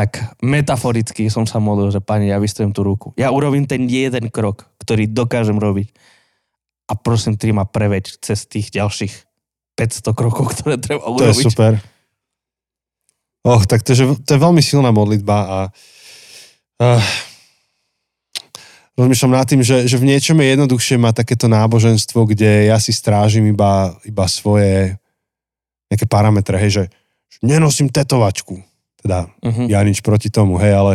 tak 0.00 0.40
metaforicky 0.40 1.28
som 1.28 1.44
sa 1.44 1.60
modlil, 1.60 1.92
že 1.92 2.00
pani, 2.00 2.32
ja 2.32 2.40
vystriem 2.40 2.72
tú 2.72 2.80
ruku. 2.80 3.12
Ja 3.20 3.28
urobím 3.28 3.68
ten 3.68 3.84
jeden 3.84 4.32
krok, 4.32 4.64
ktorý 4.80 5.04
dokážem 5.12 5.60
robiť. 5.60 5.92
A 6.88 6.96
prosím, 6.96 7.36
ty 7.36 7.52
ma 7.52 7.68
preveď 7.68 8.16
cez 8.24 8.48
tých 8.48 8.72
ďalších 8.72 9.12
500 9.76 10.16
krokov, 10.16 10.56
ktoré 10.56 10.80
treba 10.80 11.04
urobiť. 11.04 11.20
To 11.20 11.32
je 11.36 11.44
super. 11.52 11.72
Och, 13.44 13.68
tak 13.68 13.84
to, 13.84 13.92
že, 13.92 14.08
to 14.24 14.30
je 14.32 14.40
veľmi 14.40 14.64
silná 14.64 14.88
modlitba 14.88 15.36
a 15.36 15.58
uh, 16.80 17.04
rozmýšľam 18.96 19.36
nad 19.36 19.44
tým, 19.44 19.60
že, 19.60 19.84
že 19.84 20.00
v 20.00 20.16
niečom 20.16 20.40
je 20.40 20.48
jednoduchšie 20.56 20.96
mať 20.96 21.24
takéto 21.24 21.44
náboženstvo, 21.44 22.24
kde 22.24 22.72
ja 22.72 22.80
si 22.80 22.96
strážim 22.96 23.44
iba, 23.52 23.92
iba 24.08 24.24
svoje 24.24 24.96
nejaké 25.92 26.08
parametre, 26.08 26.56
hej, 26.56 26.72
že, 26.72 26.84
že 27.28 27.38
nenosím 27.44 27.92
tetovačku, 27.92 28.64
teda 29.00 29.26
uh-huh. 29.28 29.66
ja 29.66 29.80
nič 29.82 30.04
proti 30.04 30.28
tomu, 30.28 30.60
hej, 30.60 30.76
ale 30.76 30.92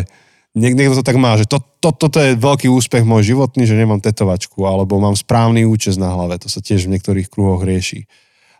niek- 0.55 0.77
niekto 0.77 1.01
to 1.01 1.03
tak 1.05 1.17
má, 1.17 1.35
že 1.35 1.49
to, 1.49 1.59
to, 1.81 1.89
toto 1.91 2.17
je 2.21 2.37
veľký 2.37 2.69
úspech 2.71 3.03
môj 3.03 3.35
životný, 3.35 3.67
že 3.67 3.75
nemám 3.75 3.99
tetovačku, 3.99 4.63
alebo 4.63 5.01
mám 5.01 5.17
správny 5.17 5.67
účes 5.67 5.97
na 5.97 6.13
hlave, 6.13 6.39
to 6.39 6.47
sa 6.47 6.63
tiež 6.63 6.87
v 6.87 6.97
niektorých 6.97 7.27
kruhoch 7.27 7.65
rieši. 7.65 8.07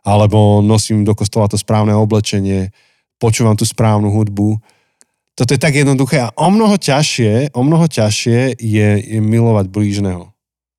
Alebo 0.06 0.62
nosím 0.62 1.02
do 1.02 1.18
kostola 1.18 1.50
to 1.50 1.58
správne 1.58 1.96
oblečenie, 1.98 2.70
počúvam 3.18 3.58
tú 3.58 3.66
správnu 3.66 4.14
hudbu. 4.14 4.62
Toto 5.34 5.52
je 5.52 5.60
tak 5.60 5.74
jednoduché 5.74 6.22
a 6.22 6.30
o 6.38 6.48
mnoho 6.54 6.78
ťažšie, 6.78 7.58
o 7.58 7.62
mnoho 7.66 7.90
ťažšie 7.90 8.62
je, 8.62 8.90
je 9.02 9.20
milovať 9.20 9.66
blížneho. 9.68 10.30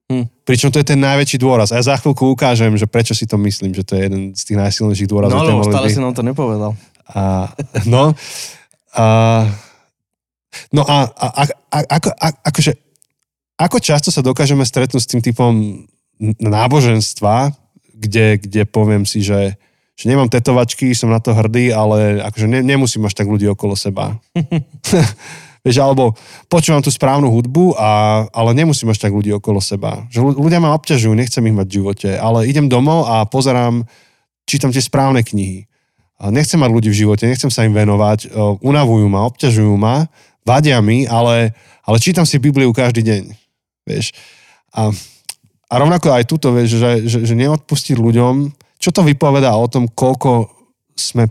Hm. 0.06 0.30
Pričom 0.46 0.70
to 0.70 0.78
je 0.78 0.86
ten 0.86 1.02
najväčší 1.02 1.42
dôraz. 1.42 1.74
A 1.74 1.82
ja 1.82 1.90
za 1.90 1.98
chvíľku 1.98 2.30
ukážem, 2.30 2.70
že 2.78 2.86
prečo 2.86 3.10
si 3.10 3.26
to 3.26 3.34
myslím, 3.42 3.74
že 3.74 3.82
to 3.82 3.98
je 3.98 4.06
jeden 4.06 4.22
z 4.38 4.42
tých 4.46 4.58
najsilnejších 4.62 5.10
dôrazov. 5.10 5.42
No, 5.42 5.58
lebo 5.58 5.66
stále 5.66 5.90
si 5.90 5.98
nám 5.98 6.14
to 6.14 6.22
nepovedal. 6.22 6.78
A, 7.14 7.54
no, 7.86 8.14
a, 8.96 9.04
no 10.74 10.82
a, 10.82 10.96
a, 11.06 11.26
a, 11.30 11.44
a 11.70 11.78
ako, 11.86 12.08
a, 12.10 12.28
akože, 12.50 12.72
ako 13.56 13.76
často 13.78 14.10
sa 14.10 14.26
dokážeme 14.26 14.66
stretnúť 14.66 15.02
s 15.02 15.10
tým 15.10 15.22
typom 15.22 15.86
náboženstva, 16.42 17.54
kde, 17.94 18.40
kde 18.42 18.62
poviem 18.66 19.06
si, 19.06 19.22
že, 19.22 19.54
že 19.94 20.04
nemám 20.10 20.28
tetovačky, 20.28 20.92
som 20.92 21.12
na 21.12 21.22
to 21.22 21.36
hrdý, 21.36 21.70
ale 21.70 22.18
akože 22.24 22.46
ne, 22.50 22.60
nemusím 22.64 23.06
až 23.06 23.14
tak 23.14 23.30
ľudí 23.30 23.46
okolo 23.46 23.78
seba. 23.78 24.18
Vieš, 25.66 25.82
alebo 25.82 26.14
počúvam 26.46 26.78
tú 26.78 26.94
správnu 26.94 27.26
hudbu, 27.26 27.74
a, 27.74 28.22
ale 28.30 28.54
nemusím 28.54 28.90
až 28.90 29.02
tak 29.02 29.10
ľudí 29.10 29.34
okolo 29.34 29.58
seba. 29.58 30.06
Že 30.14 30.38
ľudia 30.38 30.62
ma 30.62 30.74
obťažujú, 30.78 31.10
nechcem 31.14 31.42
ich 31.42 31.56
mať 31.58 31.66
v 31.66 31.76
živote, 31.82 32.10
ale 32.14 32.46
idem 32.46 32.70
domov 32.70 33.06
a 33.06 33.26
pozerám, 33.26 33.82
čítam 34.46 34.70
tie 34.70 34.82
správne 34.82 35.26
knihy 35.26 35.66
nechcem 36.32 36.56
mať 36.56 36.70
ľudí 36.72 36.88
v 36.88 37.00
živote, 37.04 37.28
nechcem 37.28 37.52
sa 37.52 37.68
im 37.68 37.76
venovať, 37.76 38.32
unavujú 38.64 39.06
ma, 39.08 39.28
obťažujú 39.28 39.74
ma, 39.76 40.08
vadia 40.46 40.80
mi, 40.80 41.04
ale, 41.04 41.52
ale 41.84 41.96
čítam 42.00 42.24
si 42.24 42.40
Bibliu 42.40 42.72
každý 42.72 43.04
deň. 43.04 43.22
Vieš. 43.84 44.16
A 44.72 44.90
a 45.66 45.74
rovnako 45.82 46.14
aj 46.14 46.30
tuto, 46.30 46.54
vieš, 46.54 46.78
že, 46.78 46.90
že, 47.10 47.18
že 47.26 47.34
neodpustiť 47.34 47.98
ľuďom, 47.98 48.54
čo 48.78 48.94
to 48.94 49.02
vypovedá 49.02 49.50
o 49.58 49.66
tom, 49.66 49.90
koľko 49.90 50.46
sme 50.94 51.26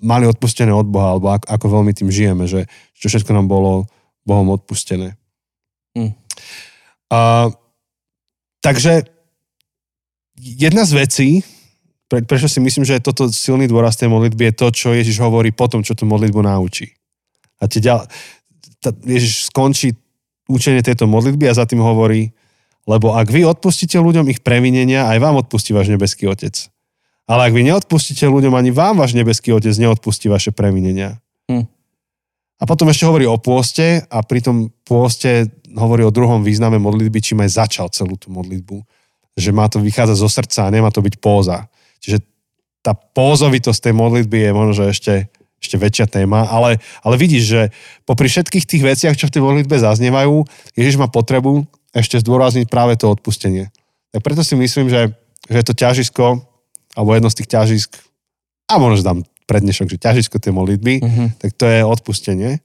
mali 0.00 0.24
odpustené 0.24 0.72
od 0.72 0.88
Boha, 0.88 1.14
alebo 1.14 1.36
ako, 1.36 1.46
ako 1.46 1.66
veľmi 1.68 1.92
tým 1.92 2.08
žijeme, 2.08 2.48
že 2.48 2.64
čo 2.96 3.12
všetko 3.12 3.30
nám 3.36 3.46
bolo 3.46 3.84
Bohom 4.24 4.56
odpustené. 4.56 5.20
Mm. 5.92 6.16
A, 7.12 7.52
takže 8.64 9.04
jedna 10.40 10.88
z 10.88 10.92
vecí, 10.96 11.28
pre, 12.12 12.20
prečo 12.20 12.44
si 12.44 12.60
myslím, 12.60 12.84
že 12.84 13.00
toto 13.00 13.32
silný 13.32 13.64
dôraz 13.64 13.96
tej 13.96 14.12
modlitby 14.12 14.52
je 14.52 14.58
to, 14.60 14.66
čo 14.68 14.88
Ježiš 14.92 15.16
hovorí 15.24 15.48
potom, 15.48 15.80
čo 15.80 15.96
tú 15.96 16.04
modlitbu 16.04 16.44
naučí. 16.44 16.92
A 17.56 17.64
ti 17.64 17.80
ďal, 17.80 18.04
tá, 18.84 18.92
Ježiš 18.92 19.48
skončí 19.48 19.96
učenie 20.44 20.84
tejto 20.84 21.08
modlitby 21.08 21.48
a 21.48 21.56
za 21.56 21.64
tým 21.64 21.80
hovorí, 21.80 22.36
lebo 22.84 23.16
ak 23.16 23.32
vy 23.32 23.48
odpustíte 23.48 23.96
ľuďom 23.96 24.28
ich 24.28 24.44
previnenia, 24.44 25.08
aj 25.08 25.18
vám 25.24 25.40
odpustí 25.40 25.72
váš 25.72 25.88
nebeský 25.88 26.28
Otec. 26.28 26.68
Ale 27.24 27.48
ak 27.48 27.52
vy 27.56 27.64
neodpustíte 27.64 28.28
ľuďom, 28.28 28.52
ani 28.52 28.76
vám 28.76 29.00
váš 29.00 29.16
nebeský 29.16 29.56
Otec 29.56 29.72
neodpustí 29.72 30.28
vaše 30.28 30.52
previnenia. 30.52 31.16
Hm. 31.48 31.64
A 32.60 32.62
potom 32.68 32.92
ešte 32.92 33.08
hovorí 33.08 33.24
o 33.24 33.40
pôste 33.40 34.04
a 34.12 34.20
pri 34.20 34.44
tom 34.44 34.68
pôste 34.84 35.48
hovorí 35.72 36.04
o 36.04 36.12
druhom 36.12 36.44
význame 36.44 36.76
modlitby, 36.76 37.24
čím 37.24 37.40
aj 37.40 37.64
začal 37.64 37.86
celú 37.88 38.20
tú 38.20 38.28
modlitbu. 38.28 38.84
Že 39.32 39.50
má 39.56 39.64
to 39.72 39.80
vychádzať 39.80 40.16
zo 40.18 40.28
srdca 40.28 40.68
a 40.68 40.74
nemá 40.74 40.92
to 40.92 41.00
byť 41.00 41.16
póza. 41.22 41.71
Čiže 42.02 42.18
tá 42.82 42.92
pózovitosť 42.98 43.78
tej 43.88 43.94
modlitby 43.94 44.38
je 44.42 44.50
možno, 44.50 44.72
že 44.74 44.84
ešte, 44.90 45.14
ešte 45.62 45.76
väčšia 45.78 46.06
téma, 46.10 46.50
ale, 46.50 46.82
ale 47.06 47.14
vidíš, 47.14 47.44
že 47.46 47.60
popri 48.02 48.26
všetkých 48.26 48.66
tých 48.66 48.82
veciach, 48.82 49.14
čo 49.14 49.30
v 49.30 49.34
tej 49.38 49.42
modlitbe 49.46 49.78
zaznievajú, 49.78 50.42
Ježiš 50.74 50.98
má 50.98 51.06
potrebu 51.06 51.62
ešte 51.94 52.18
zdôrazniť 52.18 52.66
práve 52.66 52.98
to 52.98 53.06
odpustenie. 53.06 53.70
Tak 54.10 54.26
preto 54.26 54.42
si 54.42 54.58
myslím, 54.58 54.90
že, 54.90 55.14
že 55.46 55.62
to 55.62 55.72
ťažisko, 55.78 56.42
alebo 56.98 57.10
jedno 57.14 57.30
z 57.30 57.38
tých 57.38 57.48
ťažisk, 57.54 57.90
a 58.66 58.82
možno, 58.82 59.06
dám 59.06 59.20
prednešok, 59.46 59.86
že 59.86 60.02
ťažisko 60.02 60.42
tej 60.42 60.52
modlitby, 60.56 60.94
mm-hmm. 61.04 61.28
tak 61.38 61.54
to 61.54 61.70
je 61.70 61.86
odpustenie 61.86 62.64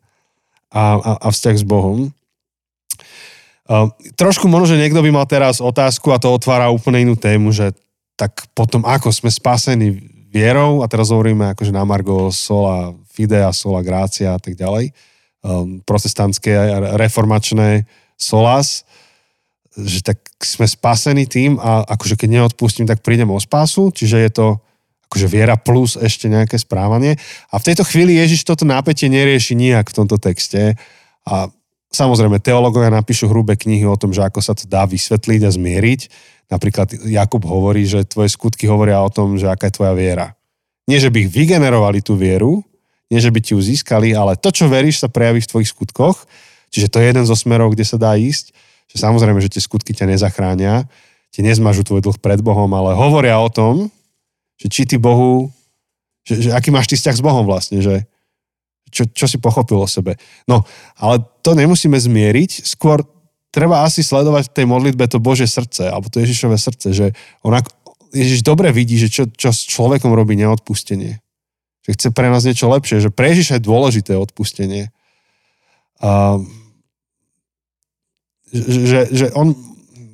a, 0.72 0.84
a, 0.98 1.12
a 1.24 1.28
vzťah 1.30 1.56
s 1.62 1.66
Bohom. 1.68 2.10
Uh, 3.68 3.92
trošku 4.16 4.48
možno, 4.48 4.74
že 4.74 4.80
niekto 4.80 5.04
by 5.04 5.12
mal 5.12 5.28
teraz 5.28 5.60
otázku 5.60 6.16
a 6.16 6.22
to 6.22 6.32
otvára 6.32 6.72
úplne 6.72 7.04
inú 7.04 7.20
tému, 7.20 7.52
že 7.52 7.76
tak 8.18 8.50
potom 8.58 8.82
ako 8.84 9.14
sme 9.14 9.30
spasení 9.30 9.94
vierou, 10.28 10.82
a 10.84 10.90
teraz 10.90 11.14
hovoríme 11.14 11.54
akože 11.54 11.72
na 11.72 11.86
Margo 11.86 12.34
sola 12.34 12.92
fidea, 13.08 13.54
sola 13.54 13.86
grácia 13.86 14.34
a 14.36 14.40
tak 14.42 14.58
ďalej, 14.58 14.92
um, 15.46 15.80
protestantské 15.86 16.52
reformačné 16.98 17.86
solas, 18.18 18.84
že 19.78 20.02
tak 20.02 20.18
sme 20.42 20.66
spasení 20.66 21.30
tým 21.30 21.62
a 21.62 21.86
akože 21.86 22.18
keď 22.18 22.30
neodpustím, 22.42 22.90
tak 22.90 23.06
prídem 23.06 23.30
o 23.30 23.38
spásu, 23.38 23.94
čiže 23.94 24.18
je 24.18 24.32
to 24.34 24.48
akože 25.08 25.28
viera 25.30 25.56
plus 25.56 25.96
ešte 25.96 26.28
nejaké 26.28 26.60
správanie. 26.60 27.16
A 27.54 27.62
v 27.62 27.66
tejto 27.72 27.88
chvíli 27.88 28.20
Ježiš 28.20 28.44
toto 28.44 28.68
nápetie 28.68 29.08
nerieši 29.08 29.56
nijak 29.56 29.94
v 29.94 29.98
tomto 30.04 30.20
texte. 30.20 30.76
A 31.24 31.48
samozrejme, 31.96 32.44
teológovia 32.44 32.92
napíšu 32.92 33.32
hrubé 33.32 33.56
knihy 33.56 33.88
o 33.88 33.96
tom, 33.96 34.12
že 34.12 34.26
ako 34.26 34.44
sa 34.44 34.52
to 34.52 34.68
dá 34.68 34.84
vysvetliť 34.84 35.42
a 35.48 35.50
zmieriť. 35.54 36.02
Napríklad 36.48 36.96
Jakub 37.08 37.44
hovorí, 37.44 37.84
že 37.84 38.08
tvoje 38.08 38.32
skutky 38.32 38.68
hovoria 38.72 39.04
o 39.04 39.12
tom, 39.12 39.36
že 39.36 39.52
aká 39.52 39.68
je 39.68 39.76
tvoja 39.76 39.92
viera. 39.92 40.34
Nie, 40.88 41.04
že 41.04 41.12
by 41.12 41.28
ich 41.28 41.32
vygenerovali 41.32 42.00
tú 42.00 42.16
vieru, 42.16 42.64
nie, 43.12 43.20
že 43.20 43.32
by 43.32 43.40
ti 43.44 43.52
ju 43.56 43.60
získali, 43.60 44.16
ale 44.16 44.40
to, 44.40 44.52
čo 44.52 44.68
veríš, 44.72 45.04
sa 45.04 45.12
prejaví 45.12 45.44
v 45.44 45.52
tvojich 45.52 45.72
skutkoch. 45.72 46.28
Čiže 46.72 46.92
to 46.92 47.00
je 47.00 47.08
jeden 47.08 47.24
zo 47.24 47.36
smerov, 47.36 47.72
kde 47.76 47.88
sa 47.88 47.96
dá 48.00 48.16
ísť 48.16 48.52
že 48.88 48.98
samozrejme, 49.04 49.40
že 49.44 49.52
tie 49.52 49.62
skutky 49.64 49.92
ťa 49.92 50.08
nezachránia, 50.08 50.88
ti 51.32 51.44
nezmažu 51.44 51.84
tvoj 51.84 52.00
dlh 52.00 52.18
pred 52.24 52.40
Bohom, 52.40 52.72
ale 52.72 52.96
hovoria 52.96 53.36
o 53.38 53.52
tom, 53.52 53.92
že 54.56 54.72
či 54.72 54.88
ty 54.88 54.96
Bohu, 54.96 55.52
že, 56.24 56.48
že 56.48 56.50
aký 56.56 56.72
máš 56.72 56.88
ty 56.88 56.96
vzťah 56.96 57.16
s 57.20 57.24
Bohom 57.24 57.44
vlastne, 57.44 57.84
že 57.84 58.08
čo, 58.88 59.04
čo 59.12 59.28
si 59.28 59.36
pochopil 59.36 59.76
o 59.76 59.88
sebe. 59.88 60.16
No, 60.48 60.64
ale 60.96 61.20
to 61.44 61.52
nemusíme 61.52 62.00
zmieriť, 62.00 62.64
skôr 62.64 63.04
treba 63.58 63.82
asi 63.82 64.06
sledovať 64.06 64.54
v 64.54 64.56
tej 64.62 64.66
modlitbe 64.70 65.10
to 65.10 65.18
Bože 65.18 65.50
srdce, 65.50 65.90
alebo 65.90 66.14
to 66.14 66.22
Ježišové 66.22 66.62
srdce, 66.62 66.94
že 66.94 67.06
on 67.42 67.58
ako, 67.58 67.74
Ježiš 68.14 68.46
dobre 68.46 68.70
vidí, 68.70 69.02
že 69.02 69.10
čo, 69.10 69.26
čo 69.26 69.50
s 69.50 69.66
človekom 69.66 70.14
robí 70.14 70.38
neodpustenie. 70.38 71.18
Že 71.90 71.92
chce 71.98 72.08
pre 72.14 72.30
nás 72.30 72.46
niečo 72.46 72.70
lepšie, 72.70 73.02
že 73.02 73.10
pre 73.10 73.34
Ježiša 73.34 73.58
je 73.58 73.66
dôležité 73.66 74.14
odpustenie. 74.14 74.94
A 75.98 76.38
že, 78.54 79.10
že 79.10 79.28
on 79.34 79.58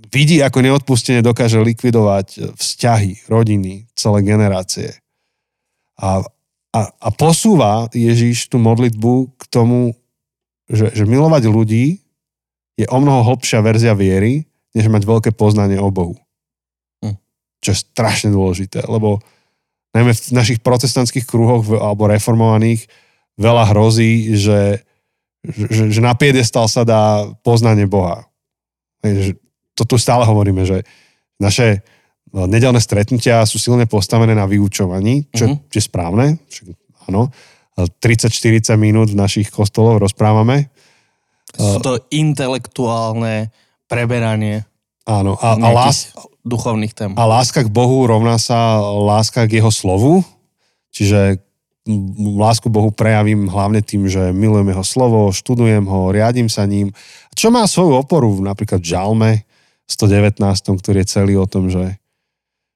vidí, 0.08 0.39
ako 0.39 0.64
neodpustenie 0.64 1.20
dokáže 1.20 1.60
likvidovať 1.60 2.56
vzťahy, 2.56 3.28
rodiny, 3.28 3.91
celé 3.94 4.20
generácie. 4.24 4.96
A, 6.00 6.24
a, 6.72 6.82
a 6.89 7.10
posúva 7.14 7.91
Ježíš 7.91 8.48
tú 8.48 8.58
modlitbu 8.58 9.36
k 9.36 9.44
tomu, 9.52 10.00
že, 10.72 10.96
že 10.96 11.04
milovať 11.04 11.44
ľudí 11.52 12.03
je 12.80 12.86
o 12.89 12.97
mnoho 12.97 13.21
hlbšia 13.34 13.61
verzia 13.61 13.93
viery, 13.93 14.49
než 14.74 14.89
mať 14.89 15.05
veľké 15.05 15.30
poznanie 15.38 15.78
o 15.78 15.93
Bohu. 15.93 16.17
Hm. 17.05 17.17
Čo 17.61 17.69
je 17.74 17.82
strašne 17.84 18.30
dôležité, 18.34 18.86
lebo 18.89 19.21
najmä 19.93 20.13
v 20.13 20.21
našich 20.34 20.59
protestantských 20.65 21.30
kruhoch 21.30 21.65
alebo 21.69 22.09
reformovaných 22.09 22.89
veľa 23.38 23.74
hrozí, 23.74 24.34
že 24.38 24.82
že, 25.43 25.91
že 25.91 25.99
na 25.99 26.15
piedestal 26.15 26.71
sa 26.71 26.88
dá 26.88 27.28
poznanie 27.43 27.84
Boha. 27.84 28.24
To 29.76 29.84
tu 29.84 29.99
stále 29.99 30.24
hovoríme, 30.24 30.63
že 30.63 30.88
naše 31.36 31.84
no, 32.32 32.47
nedelné 32.47 32.80
stretnutia 32.80 33.43
sú 33.43 33.59
silne 33.59 33.84
postavené 33.84 34.32
na 34.32 34.47
vyučovaní, 34.47 35.28
čo 35.36 35.51
uh-huh. 35.51 35.67
je 35.67 35.82
správne. 35.84 36.39
Áno. 37.11 37.28
30-40 37.76 38.78
minút 38.80 39.11
v 39.11 39.19
našich 39.19 39.51
kostoloch 39.51 39.99
rozprávame. 39.99 40.71
Sú 41.54 41.80
to 41.82 42.01
intelektuálne 42.10 43.54
preberanie. 43.86 44.66
Áno. 45.06 45.38
A, 45.38 45.60
a, 45.60 45.70
lás, 45.70 46.16
duchovných 46.41 46.93
tém. 46.95 47.12
A 47.14 47.24
láska 47.30 47.64
k 47.64 47.70
Bohu 47.70 48.10
rovná 48.10 48.41
sa 48.41 48.82
láska 48.82 49.45
k 49.45 49.62
jeho 49.62 49.70
slovu. 49.70 50.26
Čiže 50.93 51.41
lásku 52.39 52.72
Bohu 52.72 52.95
prejavím 52.95 53.51
hlavne 53.51 53.84
tým, 53.84 54.08
že 54.08 54.32
milujem 54.32 54.72
jeho 54.72 54.86
slovo, 54.88 55.36
študujem 55.36 55.84
ho, 55.84 56.16
riadím 56.16 56.47
sa 56.47 56.64
ním. 56.64 56.95
Čo 57.36 57.51
má 57.51 57.68
svoju 57.68 57.99
oporu 57.99 58.39
napríklad 58.39 58.80
v 58.80 58.88
Žalme 58.88 59.32
119, 59.91 60.39
ktorý 60.80 61.04
je 61.04 61.12
celý 61.12 61.36
o 61.36 61.43
tom, 61.43 61.68
že, 61.68 61.99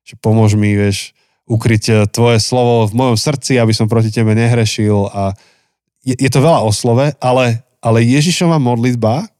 že 0.03 0.19
pomôž 0.19 0.59
mi, 0.59 0.75
vieš, 0.75 1.15
ukryť 1.47 1.83
eh, 1.87 1.97
tvoje 2.11 2.43
slovo 2.43 2.83
v 2.91 2.93
mojom 2.99 3.17
srdci, 3.17 3.55
aby 3.55 3.71
som 3.71 3.87
proti 3.87 4.11
tebe 4.11 4.35
nehrešil 4.35 5.07
a 5.07 5.31
je, 6.03 6.15
je 6.15 6.29
to 6.31 6.43
veľa 6.43 6.67
o 6.67 6.71
slove, 6.71 7.15
ale, 7.23 7.63
ale 7.87 8.03
Ježišova 8.03 8.59
modlitba, 8.59 9.31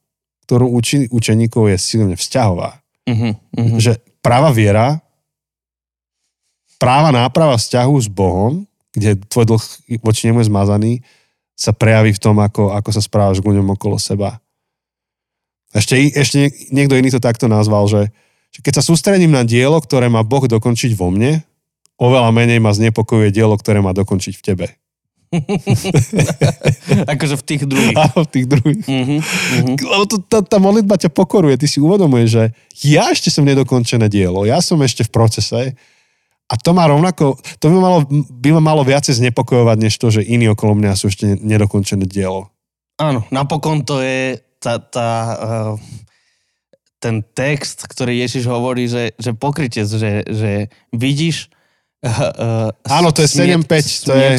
ktorú 0.47 0.71
učí 0.71 1.11
učeníkov 1.11 1.67
je 1.75 1.77
silne 1.77 2.15
vzťahová. 2.15 2.79
Uh-huh, 3.03 3.35
uh-huh. 3.35 3.77
Že 3.83 3.99
práva 4.23 4.55
viera, 4.55 5.03
práva 6.79 7.11
náprava 7.11 7.59
vzťahu 7.59 7.95
s 7.99 8.07
Bohom 8.07 8.63
kde 8.97 9.21
tvoj 9.29 9.45
dlh 9.45 9.63
voči 10.01 10.21
nemu 10.25 10.41
je 10.41 10.49
zmazaný, 10.49 10.93
sa 11.53 11.69
prejaví 11.69 12.17
v 12.17 12.21
tom, 12.21 12.41
ako, 12.41 12.73
ako 12.73 12.89
sa 12.89 13.01
správaš 13.01 13.37
k 13.41 13.49
ľuďom 13.53 13.77
okolo 13.77 14.01
seba. 14.01 14.41
Ešte, 15.73 15.93
ešte 16.17 16.49
niekto 16.73 16.97
iný 16.97 17.13
to 17.13 17.21
takto 17.21 17.45
nazval, 17.45 17.85
že, 17.85 18.09
že 18.49 18.59
keď 18.65 18.81
sa 18.81 18.83
sústredím 18.85 19.37
na 19.37 19.45
dielo, 19.45 19.77
ktoré 19.77 20.09
má 20.09 20.25
Boh 20.25 20.41
dokončiť 20.49 20.97
vo 20.97 21.13
mne, 21.13 21.45
oveľa 22.01 22.33
menej 22.33 22.57
ma 22.57 22.73
znepokojuje 22.73 23.29
dielo, 23.29 23.53
ktoré 23.53 23.85
má 23.85 23.93
dokončiť 23.93 24.33
v 24.37 24.45
tebe. 24.45 24.67
akože 27.13 27.35
v 27.35 27.43
tých 27.43 27.63
druhých. 27.67 27.97
Áno, 28.07 28.19
v 28.23 28.29
tých 28.31 28.45
druhých. 28.47 28.83
Uh-huh, 28.87 29.19
uh-huh. 29.19 29.75
Lebo 29.75 30.03
to, 30.07 30.17
tá, 30.23 30.39
tá 30.39 30.57
modlitba 30.57 30.95
ťa 30.95 31.11
pokoruje, 31.11 31.59
ty 31.59 31.67
si 31.67 31.83
uvedomuješ, 31.83 32.29
že 32.31 32.43
ja 32.87 33.11
ešte 33.11 33.27
som 33.27 33.43
nedokončené 33.43 34.07
dielo, 34.07 34.47
ja 34.47 34.63
som 34.63 34.79
ešte 34.79 35.03
v 35.03 35.11
procese, 35.11 35.61
a 36.47 36.55
to 36.55 36.71
má 36.71 36.87
rovnako, 36.87 37.35
to 37.59 37.67
by, 37.67 37.75
malo, 37.75 37.99
by 38.31 38.49
ma 38.55 38.61
malo 38.63 38.87
viacej 38.87 39.19
znepokojovať, 39.19 39.77
než 39.83 39.99
to, 39.99 40.07
že 40.07 40.23
iní 40.23 40.47
okolo 40.47 40.79
mňa 40.79 40.95
sú 40.95 41.11
ešte 41.11 41.35
nedokončené 41.43 42.07
dielo. 42.07 42.47
Áno, 42.95 43.27
napokon 43.35 43.83
to 43.83 43.99
je 43.99 44.39
tá, 44.63 44.79
tá, 44.79 45.09
uh, 45.37 45.73
ten 47.03 47.19
text, 47.35 47.83
ktorý 47.85 48.23
Ježiš 48.23 48.47
hovorí, 48.47 48.87
že, 48.87 49.11
že 49.19 49.35
pokrytec, 49.35 49.85
že, 49.85 50.23
že 50.23 50.71
vidíš 50.95 51.51
Uh, 52.07 52.71
uh, 52.71 52.87
áno, 52.87 53.11
to 53.11 53.19
je 53.19 53.27
7.5, 53.27 54.07
to 54.07 54.13
je, 54.15 54.29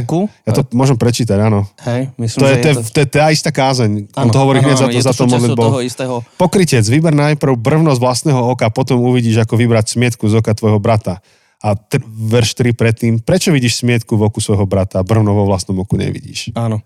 ja 0.48 0.52
to 0.56 0.64
môžem 0.72 0.96
prečítať, 0.96 1.36
áno. 1.36 1.68
Hej, 1.84 2.08
myslím, 2.16 2.40
to, 2.40 2.46
je, 2.48 2.56
to, 2.56 2.68
je, 2.68 2.74
to, 2.80 2.98
je, 3.04 3.06
tá 3.12 3.28
istá 3.28 3.52
kázeň, 3.52 4.08
áno, 4.16 4.24
on 4.24 4.28
to 4.32 4.40
hovorí 4.40 4.64
hneď 4.64 4.76
za 4.80 4.88
to, 4.88 4.98
za 5.04 5.12
to 5.12 5.24
modlitbou. 5.28 5.64
toho 5.68 5.80
istého. 5.84 6.14
Pokrytec, 6.40 6.80
vyber 6.88 7.12
najprv 7.12 7.52
brvno 7.60 7.92
z 7.92 8.00
vlastného 8.00 8.40
oka, 8.56 8.72
potom 8.72 9.04
uvidíš, 9.04 9.44
ako 9.44 9.60
vybrať 9.60 10.00
smietku 10.00 10.24
z 10.32 10.40
oka 10.40 10.56
tvojho 10.56 10.80
brata. 10.80 11.20
A 11.60 11.76
tr- 11.76 12.06
verš 12.08 12.56
3 12.56 12.72
predtým, 12.72 13.12
prečo 13.20 13.52
vidíš 13.52 13.84
smietku 13.84 14.16
v 14.16 14.32
oku 14.32 14.40
svojho 14.40 14.64
brata 14.64 15.02
a 15.02 15.04
brvno 15.04 15.36
vo 15.36 15.44
vlastnom 15.44 15.76
oku 15.76 16.00
nevidíš? 16.00 16.56
Áno. 16.56 16.80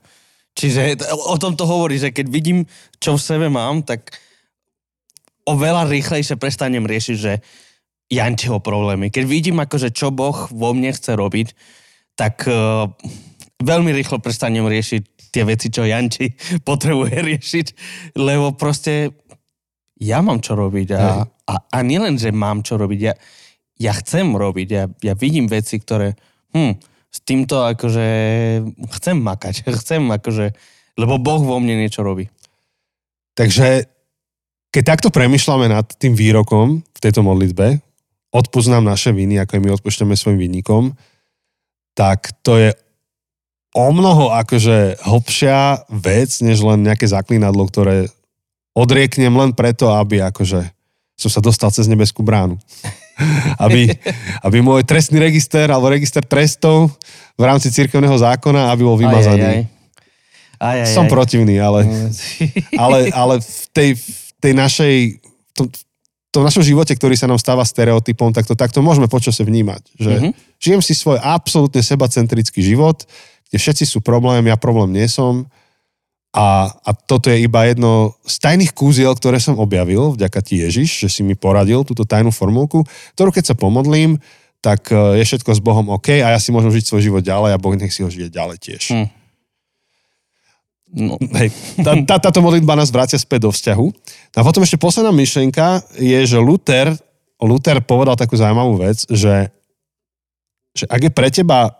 Čiže 0.58 0.98
o 1.12 1.36
tom 1.38 1.54
to 1.54 1.64
hovorí, 1.64 1.96
že 2.00 2.10
keď 2.10 2.26
vidím, 2.26 2.58
čo 2.98 3.16
v 3.16 3.22
sebe 3.22 3.46
mám, 3.52 3.84
tak 3.84 4.16
oveľa 5.46 5.88
rýchlejšie 5.88 6.36
prestanem 6.36 6.84
riešiť, 6.84 7.16
že 7.16 7.32
Jančiho 8.10 8.58
problémy. 8.58 9.08
Keď 9.12 9.24
vidím 9.24 9.58
akože 9.62 9.94
čo 9.94 10.10
Boh 10.10 10.48
vo 10.50 10.70
mne 10.74 10.92
chce 10.92 11.16
robiť, 11.16 11.48
tak 12.18 12.44
uh, 12.48 12.90
veľmi 13.62 13.90
rýchlo 13.94 14.20
prestanem 14.20 14.66
riešiť 14.66 15.02
tie 15.32 15.42
veci, 15.48 15.72
čo 15.72 15.88
Janči 15.88 16.34
potrebuje 16.68 17.16
riešiť, 17.24 17.66
lebo 18.20 18.52
proste 18.52 19.16
ja 20.02 20.18
mám 20.20 20.42
čo 20.42 20.58
robiť 20.58 20.88
a, 20.98 21.22
a, 21.24 21.54
a 21.56 21.78
nielen, 21.80 22.18
že 22.18 22.34
mám 22.34 22.66
čo 22.66 22.74
robiť, 22.74 23.00
ja, 23.00 23.14
ja 23.78 23.92
chcem 23.96 24.34
robiť, 24.34 24.68
ja, 24.68 24.84
ja 25.00 25.14
vidím 25.14 25.46
veci, 25.46 25.78
ktoré 25.78 26.18
hm, 26.52 26.74
s 27.12 27.18
týmto 27.22 27.62
akože 27.62 28.06
chcem 28.98 29.16
makať, 29.16 29.54
chcem 29.80 30.02
akože, 30.10 30.52
lebo 31.00 31.16
Boh 31.16 31.40
vo 31.40 31.56
mne 31.62 31.80
niečo 31.80 32.04
robí. 32.04 32.28
Takže 33.32 33.88
keď 34.72 34.82
takto 34.84 35.08
premyšľame 35.08 35.68
nad 35.68 35.84
tým 35.96 36.12
výrokom 36.12 36.84
v 36.84 36.98
tejto 37.00 37.24
modlitbe, 37.24 37.80
odpúsť 38.32 38.68
nám 38.72 38.88
naše 38.88 39.12
viny, 39.12 39.38
ako 39.38 39.60
my 39.60 39.70
odpúšťame 39.76 40.16
svojim 40.16 40.40
vinníkom, 40.40 40.96
tak 41.92 42.32
to 42.40 42.56
je 42.56 42.70
o 43.76 43.88
mnoho 43.92 44.32
akože 44.32 45.04
hlbšia 45.04 45.88
vec, 45.88 46.40
než 46.40 46.64
len 46.64 46.84
nejaké 46.84 47.04
zaklínadlo, 47.08 47.68
ktoré 47.68 48.08
odrieknem 48.72 49.32
len 49.32 49.52
preto, 49.52 49.92
aby 49.92 50.24
akože 50.24 50.64
som 51.16 51.30
sa 51.30 51.44
dostal 51.44 51.68
cez 51.68 51.88
nebeskú 51.88 52.24
bránu. 52.24 52.56
aby, 53.64 53.92
aby 54.40 54.58
môj 54.64 54.88
trestný 54.88 55.20
register 55.20 55.68
alebo 55.68 55.92
register 55.92 56.24
trestov 56.24 56.88
v 57.36 57.42
rámci 57.44 57.68
cirkevného 57.68 58.16
zákona, 58.16 58.72
aby 58.72 58.82
bol 58.82 58.96
vymazaný. 58.96 59.44
Aj, 59.44 59.52
aj, 59.52 59.60
aj. 59.60 59.80
Aj, 60.62 60.76
aj, 60.86 60.94
Som 60.94 61.06
aj. 61.06 61.12
protivný, 61.12 61.58
ale, 61.58 61.84
ale, 62.82 62.98
ale 63.12 63.34
v 63.42 63.64
tej, 63.74 63.90
v 63.98 64.28
tej 64.40 64.52
našej, 64.56 64.94
v 65.20 65.52
tom, 65.58 65.66
v 66.32 66.40
tom 66.40 66.48
našom 66.48 66.64
živote, 66.64 66.96
ktorý 66.96 67.12
sa 67.12 67.28
nám 67.28 67.36
stáva 67.36 67.60
stereotypom, 67.60 68.32
tak 68.32 68.48
to 68.48 68.56
takto 68.56 68.80
môžeme 68.80 69.04
počase 69.04 69.44
vnímať. 69.44 69.84
Že 70.00 70.12
mm-hmm. 70.16 70.32
žijem 70.56 70.80
si 70.80 70.96
svoj 70.96 71.20
absolútne 71.20 71.84
sebacentrický 71.84 72.64
život, 72.64 73.04
kde 73.52 73.60
všetci 73.60 73.84
sú 73.84 74.00
problém, 74.00 74.48
ja 74.48 74.56
problém 74.56 74.96
nie 74.96 75.04
som 75.12 75.44
a, 76.32 76.72
a 76.72 76.90
toto 76.96 77.28
je 77.28 77.44
iba 77.44 77.68
jedno 77.68 78.16
z 78.24 78.40
tajných 78.40 78.72
kúziel, 78.72 79.12
ktoré 79.12 79.36
som 79.36 79.60
objavil, 79.60 80.16
vďaka 80.16 80.40
ti 80.40 80.64
Ježiš, 80.64 81.04
že 81.04 81.08
si 81.12 81.20
mi 81.20 81.36
poradil 81.36 81.84
túto 81.84 82.08
tajnú 82.08 82.32
formulku, 82.32 82.88
ktorú 83.12 83.36
keď 83.36 83.52
sa 83.52 83.54
pomodlím, 83.54 84.16
tak 84.64 84.88
e, 84.88 85.20
je 85.20 85.24
všetko 85.28 85.52
s 85.52 85.60
Bohom 85.60 85.92
OK 85.92 86.24
a 86.24 86.32
ja 86.32 86.40
si 86.40 86.48
môžem 86.48 86.72
žiť 86.72 86.88
svoj 86.88 87.04
život 87.04 87.20
ďalej 87.20 87.52
a 87.52 87.60
Boh 87.60 87.76
nech 87.76 87.92
si 87.92 88.00
ho 88.00 88.08
žije 88.08 88.32
ďalej 88.32 88.56
tiež. 88.64 88.82
Hmm. 88.96 89.08
No. 90.92 91.16
Hej, 91.40 91.48
tá, 91.80 91.96
tá, 92.04 92.14
táto 92.28 92.44
modlitba 92.44 92.76
nás 92.76 92.92
vrácia 92.92 93.16
späť 93.16 93.48
do 93.48 93.50
vzťahu. 93.50 93.86
A 94.36 94.44
potom 94.44 94.60
ešte 94.60 94.76
posledná 94.76 95.10
myšlienka 95.10 95.80
je, 95.96 96.20
že 96.28 96.38
Luther, 96.38 96.92
Luther 97.40 97.80
povedal 97.80 98.14
takú 98.14 98.36
zaujímavú 98.36 98.78
vec, 98.84 99.08
že, 99.08 99.48
že 100.76 100.84
ak 100.86 101.00
je 101.08 101.12
pre 101.12 101.32
teba 101.32 101.72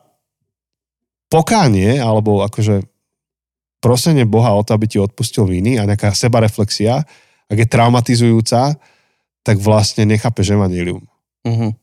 pokánie, 1.29 2.01
alebo 2.01 2.45
akože 2.45 2.85
prosenie 3.81 4.25
Boha 4.29 4.57
o 4.57 4.65
to, 4.65 4.77
aby 4.77 4.89
ti 4.89 4.99
odpustil 5.01 5.45
viny 5.45 5.77
a 5.77 5.89
nejaká 5.89 6.13
sebareflexia, 6.13 7.05
ak 7.53 7.57
je 7.57 7.69
traumatizujúca, 7.69 8.81
tak 9.43 9.57
vlastne 9.59 10.07
nechápeš 10.07 10.55
evanílium. 10.55 11.03
Uh-huh. 11.43 11.75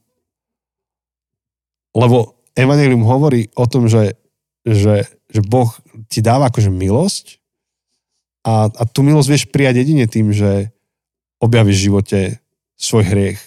Lebo 1.94 2.40
evanílium 2.56 3.04
hovorí 3.04 3.52
o 3.58 3.68
tom, 3.68 3.92
že, 3.92 4.16
že, 4.64 5.04
že 5.28 5.42
Boh 5.44 5.68
ti 6.08 6.24
dáva 6.24 6.48
akože 6.48 6.72
milosť 6.72 7.40
a, 8.46 8.72
a 8.72 8.84
tú 8.88 9.04
milosť 9.04 9.28
vieš 9.28 9.44
prijať 9.52 9.84
jedine 9.84 10.06
tým, 10.08 10.32
že 10.32 10.72
objavíš 11.44 11.78
v 11.80 11.86
živote 11.92 12.20
svoj 12.80 13.04
hriech. 13.12 13.40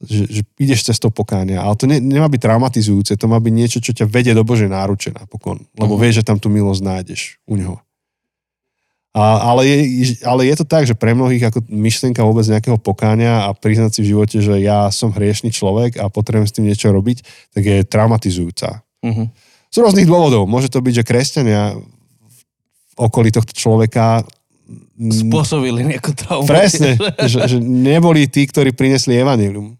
Že, 0.00 0.22
že 0.32 0.40
ideš 0.56 0.88
cestou 0.88 1.12
pokánia. 1.12 1.60
Ale 1.60 1.76
to 1.76 1.84
ne, 1.84 2.00
nemá 2.00 2.24
byť 2.24 2.40
traumatizujúce, 2.40 3.20
to 3.20 3.26
má 3.28 3.36
byť 3.36 3.52
niečo, 3.52 3.78
čo 3.84 3.92
ťa 3.92 4.08
vedie 4.08 4.32
do 4.32 4.40
Božej 4.40 4.72
náruče 4.72 5.12
napokon. 5.12 5.60
Lebo 5.76 5.92
uh-huh. 5.92 6.00
vieš, 6.00 6.24
že 6.24 6.26
tam 6.32 6.40
tú 6.40 6.48
milosť 6.48 6.80
nájdeš 6.80 7.36
u 7.44 7.60
Neho. 7.60 7.76
A, 9.10 9.42
ale, 9.52 9.66
je, 9.66 9.76
ale 10.22 10.48
je 10.48 10.54
to 10.56 10.64
tak, 10.64 10.86
že 10.86 10.96
pre 10.96 11.12
mnohých 11.12 11.50
ako 11.50 11.66
myšlienka 11.66 12.22
vôbec 12.22 12.46
nejakého 12.46 12.78
pokáňa 12.78 13.50
a 13.50 13.52
priznať 13.52 13.98
si 13.98 14.00
v 14.06 14.10
živote, 14.14 14.38
že 14.38 14.56
ja 14.62 14.86
som 14.88 15.10
hriešný 15.10 15.50
človek 15.50 15.98
a 15.98 16.06
potrebujem 16.08 16.48
s 16.48 16.54
tým 16.54 16.64
niečo 16.70 16.88
robiť, 16.94 17.26
tak 17.52 17.62
je 17.66 17.84
traumatizujúca. 17.84 18.80
Uh-huh. 19.04 19.28
Z 19.70 19.76
rôznych 19.78 20.06
dôvodov. 20.06 20.50
Môže 20.50 20.66
to 20.66 20.82
byť, 20.82 21.02
že 21.02 21.06
kresťania 21.06 21.78
v 21.78 22.94
okolí 22.98 23.30
tohto 23.30 23.54
človeka 23.54 24.26
spôsobili 24.98 25.86
nejakú 25.86 26.14
traumu. 26.14 26.46
Presne, 26.46 26.98
že, 27.30 27.38
že 27.46 27.58
neboli 27.62 28.26
tí, 28.26 28.46
ktorí 28.46 28.74
prinesli 28.74 29.18
evanilium. 29.18 29.78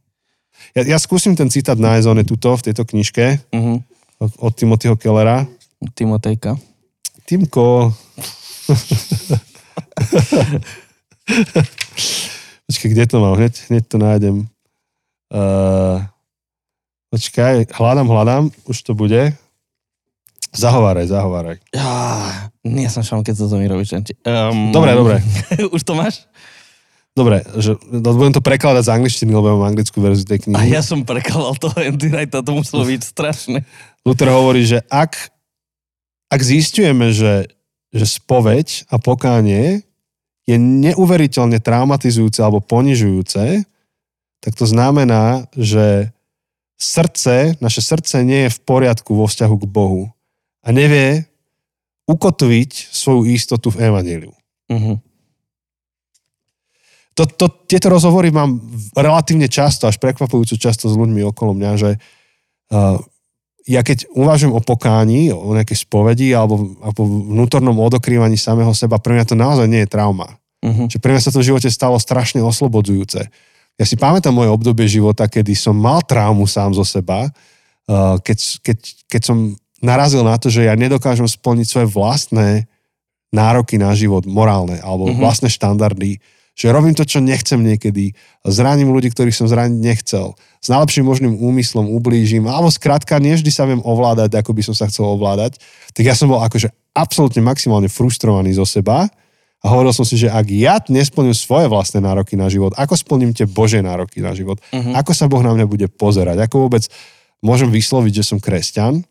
Ja, 0.75 0.87
ja 0.87 0.99
skúsim 1.03 1.35
ten 1.35 1.51
citát 1.51 1.77
nájsť, 1.77 2.07
on 2.07 2.21
je 2.23 2.31
tuto, 2.31 2.55
v 2.55 2.65
tejto 2.71 2.87
knižke, 2.87 3.43
uh-huh. 3.51 3.83
od, 4.23 4.31
od 4.39 4.53
Timothyho 4.55 4.95
Kellera. 4.95 5.51
Timotejka. 5.99 6.55
Timko, 7.27 7.91
Počkaj, 12.67 12.91
kde 12.91 13.07
to 13.07 13.21
mám? 13.21 13.37
Hneď, 13.39 13.55
hneď 13.71 13.87
to 13.87 13.99
nájdem. 13.99 14.49
Uh, 15.31 16.03
počkaj, 17.11 17.67
hľadám, 17.71 18.09
hľadám, 18.11 18.51
už 18.67 18.83
to 18.83 18.95
bude. 18.95 19.33
Zahováraj, 20.51 21.07
zahováraj. 21.07 21.57
Ja, 21.71 22.51
nie 22.67 22.91
som 22.91 23.07
šom, 23.07 23.23
keď 23.23 23.47
to 23.47 23.57
mi 23.59 23.71
robíš. 23.71 23.95
Um, 24.27 24.75
dobre, 24.75 24.99
dobre. 24.99 25.17
už 25.77 25.83
to 25.87 25.95
máš? 25.95 26.27
Dobre, 27.15 27.43
že, 27.59 27.75
no, 27.91 28.15
budem 28.15 28.35
to 28.35 28.43
prekladať 28.43 28.87
z 28.87 28.93
angličtiny, 28.95 29.31
lebo 29.35 29.59
mám 29.59 29.75
anglickú 29.75 29.99
verziu 29.99 30.27
tej 30.27 30.47
knihy. 30.47 30.59
A 30.59 30.67
ja 30.67 30.83
som 30.83 31.03
prekladal 31.03 31.59
to 31.59 31.71
Andy 31.79 32.11
Wright, 32.11 32.31
to 32.31 32.53
muselo 32.55 32.87
byť 32.87 33.01
strašné. 33.03 33.59
Luther 34.07 34.31
hovorí, 34.31 34.63
že 34.63 34.83
ak, 34.91 35.17
ak 36.31 36.41
zistujeme, 36.41 37.11
že 37.11 37.51
že 37.91 38.07
spoveď 38.07 38.87
a 38.91 39.03
pokánie 39.03 39.83
je 40.47 40.57
neuveriteľne 40.57 41.59
traumatizujúce 41.59 42.39
alebo 42.43 42.63
ponižujúce, 42.63 43.67
tak 44.41 44.53
to 44.57 44.65
znamená, 44.65 45.47
že 45.53 46.15
srdce, 46.81 47.61
naše 47.61 47.83
srdce 47.85 48.25
nie 48.25 48.49
je 48.49 48.55
v 48.57 48.63
poriadku 48.65 49.13
vo 49.13 49.29
vzťahu 49.29 49.57
k 49.59 49.67
Bohu 49.69 50.03
a 50.61 50.69
nevie 50.71 51.25
ukotviť 52.11 52.71
svoju 52.91 53.31
istotu 53.31 53.71
v 53.71 53.87
Evangeliu. 53.87 54.35
Uh-huh. 54.71 54.99
To, 57.15 57.23
to, 57.27 57.47
tieto 57.69 57.91
rozhovory 57.93 58.33
mám 58.35 58.59
relatívne 58.97 59.47
často, 59.47 59.87
až 59.87 60.01
prekvapujúco 60.03 60.57
často 60.59 60.91
s 60.91 60.99
ľuďmi 60.99 61.23
okolo 61.31 61.53
mňa, 61.55 61.73
že 61.79 61.91
uh, 62.73 62.97
ja 63.69 63.85
keď 63.85 64.11
uvažujem 64.11 64.57
o 64.57 64.65
pokání, 64.65 65.31
o 65.31 65.53
nejakej 65.55 65.85
spovedi 65.85 66.33
alebo, 66.35 66.75
alebo 66.81 67.05
vnútornom 67.07 67.77
odokrývaní 67.77 68.41
samého 68.41 68.73
seba, 68.75 68.99
pre 68.99 69.15
mňa 69.15 69.25
to 69.29 69.37
naozaj 69.39 69.67
nie 69.71 69.85
je 69.85 69.93
trauma. 69.93 70.41
Uh-huh. 70.65 70.91
Čiže 70.91 71.03
pre 71.03 71.13
mňa 71.15 71.23
sa 71.23 71.31
to 71.31 71.41
v 71.45 71.49
živote 71.55 71.69
stalo 71.71 72.01
strašne 72.01 72.43
oslobodzujúce. 72.43 73.21
Ja 73.79 73.85
si 73.89 73.97
pamätám 73.97 74.35
moje 74.35 74.51
obdobie 74.51 74.91
života, 74.91 75.31
kedy 75.31 75.55
som 75.57 75.79
mal 75.79 76.03
traumu 76.05 76.45
sám 76.45 76.75
zo 76.75 76.83
seba, 76.83 77.31
uh, 77.31 78.17
keď, 78.21 78.39
keď, 78.65 78.79
keď 79.09 79.23
som 79.23 79.39
narazil 79.81 80.25
na 80.25 80.37
to, 80.37 80.53
že 80.53 80.69
ja 80.69 80.77
nedokážem 80.77 81.27
splniť 81.27 81.67
svoje 81.67 81.87
vlastné 81.91 82.69
nároky 83.31 83.79
na 83.79 83.95
život, 83.95 84.27
morálne, 84.27 84.79
alebo 84.83 85.09
uh-huh. 85.09 85.19
vlastné 85.19 85.49
štandardy, 85.51 86.19
že 86.59 86.69
robím 86.69 86.93
to, 86.93 87.07
čo 87.07 87.23
nechcem 87.23 87.57
niekedy, 87.63 88.13
zraním 88.45 88.93
ľudí, 88.93 89.09
ktorých 89.09 89.33
som 89.33 89.49
zraniť 89.49 89.79
nechcel, 89.81 90.35
s 90.61 90.67
najlepším 90.69 91.07
možným 91.07 91.35
úmyslom 91.39 91.89
ublížim, 91.89 92.45
alebo 92.45 92.69
skrátka, 92.69 93.23
nevždy 93.23 93.49
sa 93.49 93.65
viem 93.65 93.81
ovládať, 93.81 94.35
ako 94.37 94.51
by 94.53 94.63
som 94.67 94.75
sa 94.77 94.91
chcel 94.91 95.09
ovládať, 95.09 95.57
tak 95.97 96.05
ja 96.05 96.13
som 96.13 96.29
bol 96.29 96.43
akože 96.43 96.69
absolútne 96.93 97.41
maximálne 97.41 97.87
frustrovaný 97.87 98.53
zo 98.59 98.67
seba 98.67 99.09
a 99.63 99.67
hovoril 99.71 99.95
som 99.95 100.05
si, 100.05 100.19
že 100.19 100.29
ak 100.29 100.47
ja 100.51 100.77
nesplním 100.91 101.33
svoje 101.33 101.71
vlastné 101.71 102.03
nároky 102.03 102.35
na 102.35 102.51
život, 102.51 102.75
ako 102.75 102.99
splním 102.99 103.31
tie 103.31 103.47
Bože 103.47 103.79
nároky 103.79 104.19
na 104.19 104.35
život, 104.35 104.59
uh-huh. 104.75 104.93
ako 104.99 105.13
sa 105.15 105.31
Boh 105.31 105.41
na 105.41 105.55
mňa 105.55 105.65
bude 105.71 105.87
pozerať, 105.87 106.45
ako 106.45 106.67
vôbec 106.67 106.85
môžem 107.41 107.71
vysloviť, 107.71 108.21
že 108.21 108.25
som 108.27 108.39
kresťan. 108.43 109.07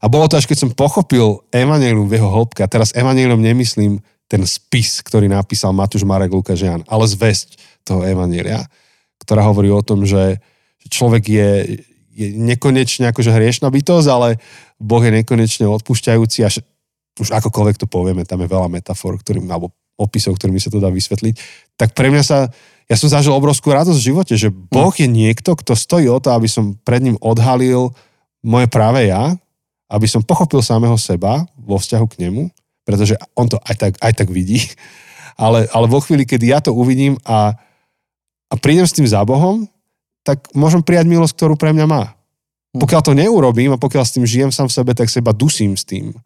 A 0.00 0.06
bolo 0.06 0.28
to 0.28 0.38
až 0.38 0.48
keď 0.48 0.66
som 0.66 0.70
pochopil 0.72 1.44
Evangelium 1.52 2.08
v 2.08 2.20
jeho 2.20 2.28
hĺbke, 2.30 2.60
a 2.64 2.70
teraz 2.70 2.92
Evangelium 2.96 3.40
nemyslím 3.40 4.00
ten 4.26 4.42
spis, 4.42 5.00
ktorý 5.06 5.30
napísal 5.30 5.70
Matúš 5.70 6.02
Marek 6.02 6.34
Lukáš 6.34 6.66
Jan, 6.66 6.82
ale 6.90 7.06
zväzť 7.06 7.58
toho 7.86 8.02
Evanielia, 8.02 8.66
ktorá 9.22 9.46
hovorí 9.46 9.70
o 9.70 9.82
tom, 9.82 10.02
že 10.02 10.42
človek 10.90 11.24
je, 11.30 11.50
je 12.10 12.26
nekonečne 12.34 13.10
akože 13.14 13.30
hriešná 13.30 13.70
bytosť, 13.70 14.08
ale 14.10 14.28
Boh 14.82 15.02
je 15.02 15.22
nekonečne 15.22 15.66
odpúšťajúci 15.70 16.38
a 16.42 16.50
už 17.16 17.28
akokoľvek 17.32 17.76
to 17.80 17.86
povieme, 17.86 18.26
tam 18.26 18.42
je 18.44 18.50
veľa 18.50 18.68
metafor, 18.68 19.16
ktorým, 19.22 19.46
alebo 19.48 19.72
opisov, 19.96 20.36
ktorými 20.36 20.60
sa 20.60 20.68
to 20.68 20.82
dá 20.82 20.92
vysvetliť, 20.92 21.34
tak 21.80 21.96
pre 21.96 22.12
mňa 22.12 22.22
sa, 22.26 22.52
ja 22.86 22.96
som 22.98 23.08
zažil 23.08 23.32
obrovskú 23.32 23.72
radosť 23.72 23.96
v 23.96 24.08
živote, 24.12 24.34
že 24.36 24.52
Boh 24.52 24.92
je 24.92 25.08
niekto, 25.08 25.56
kto 25.56 25.72
stojí 25.72 26.06
o 26.12 26.20
to, 26.20 26.36
aby 26.36 26.50
som 26.50 26.76
pred 26.84 27.00
ním 27.00 27.16
odhalil 27.24 27.96
moje 28.44 28.68
práve 28.68 29.08
ja, 29.08 29.32
aby 29.86 30.06
som 30.10 30.22
pochopil 30.22 30.62
samého 30.62 30.98
seba 30.98 31.46
vo 31.54 31.78
vzťahu 31.78 32.06
k 32.10 32.26
nemu 32.26 32.50
pretože 32.86 33.18
on 33.34 33.50
to 33.50 33.58
aj 33.66 33.74
tak, 33.74 33.92
aj 33.98 34.12
tak 34.14 34.30
vidí. 34.30 34.62
Ale, 35.36 35.68
ale 35.68 35.84
vo 35.84 36.00
chvíli, 36.00 36.24
kedy 36.24 36.48
ja 36.48 36.64
to 36.64 36.72
uvidím 36.72 37.20
a, 37.28 37.52
a 38.48 38.54
prídem 38.56 38.88
s 38.88 38.96
tým 38.96 39.04
za 39.04 39.20
Bohom, 39.20 39.68
tak 40.24 40.48
môžem 40.56 40.80
prijať 40.80 41.12
milosť, 41.12 41.36
ktorú 41.36 41.60
pre 41.60 41.76
mňa 41.76 41.84
má. 41.84 42.16
Pokiaľ 42.72 43.00
to 43.04 43.12
neurobím 43.12 43.76
a 43.76 43.76
pokiaľ 43.76 44.00
s 44.08 44.16
tým 44.16 44.24
žijem 44.24 44.48
sám 44.48 44.72
v 44.72 44.76
sebe, 44.80 44.96
tak 44.96 45.12
seba 45.12 45.36
dusím 45.36 45.76
s 45.76 45.84
tým. 45.84 46.16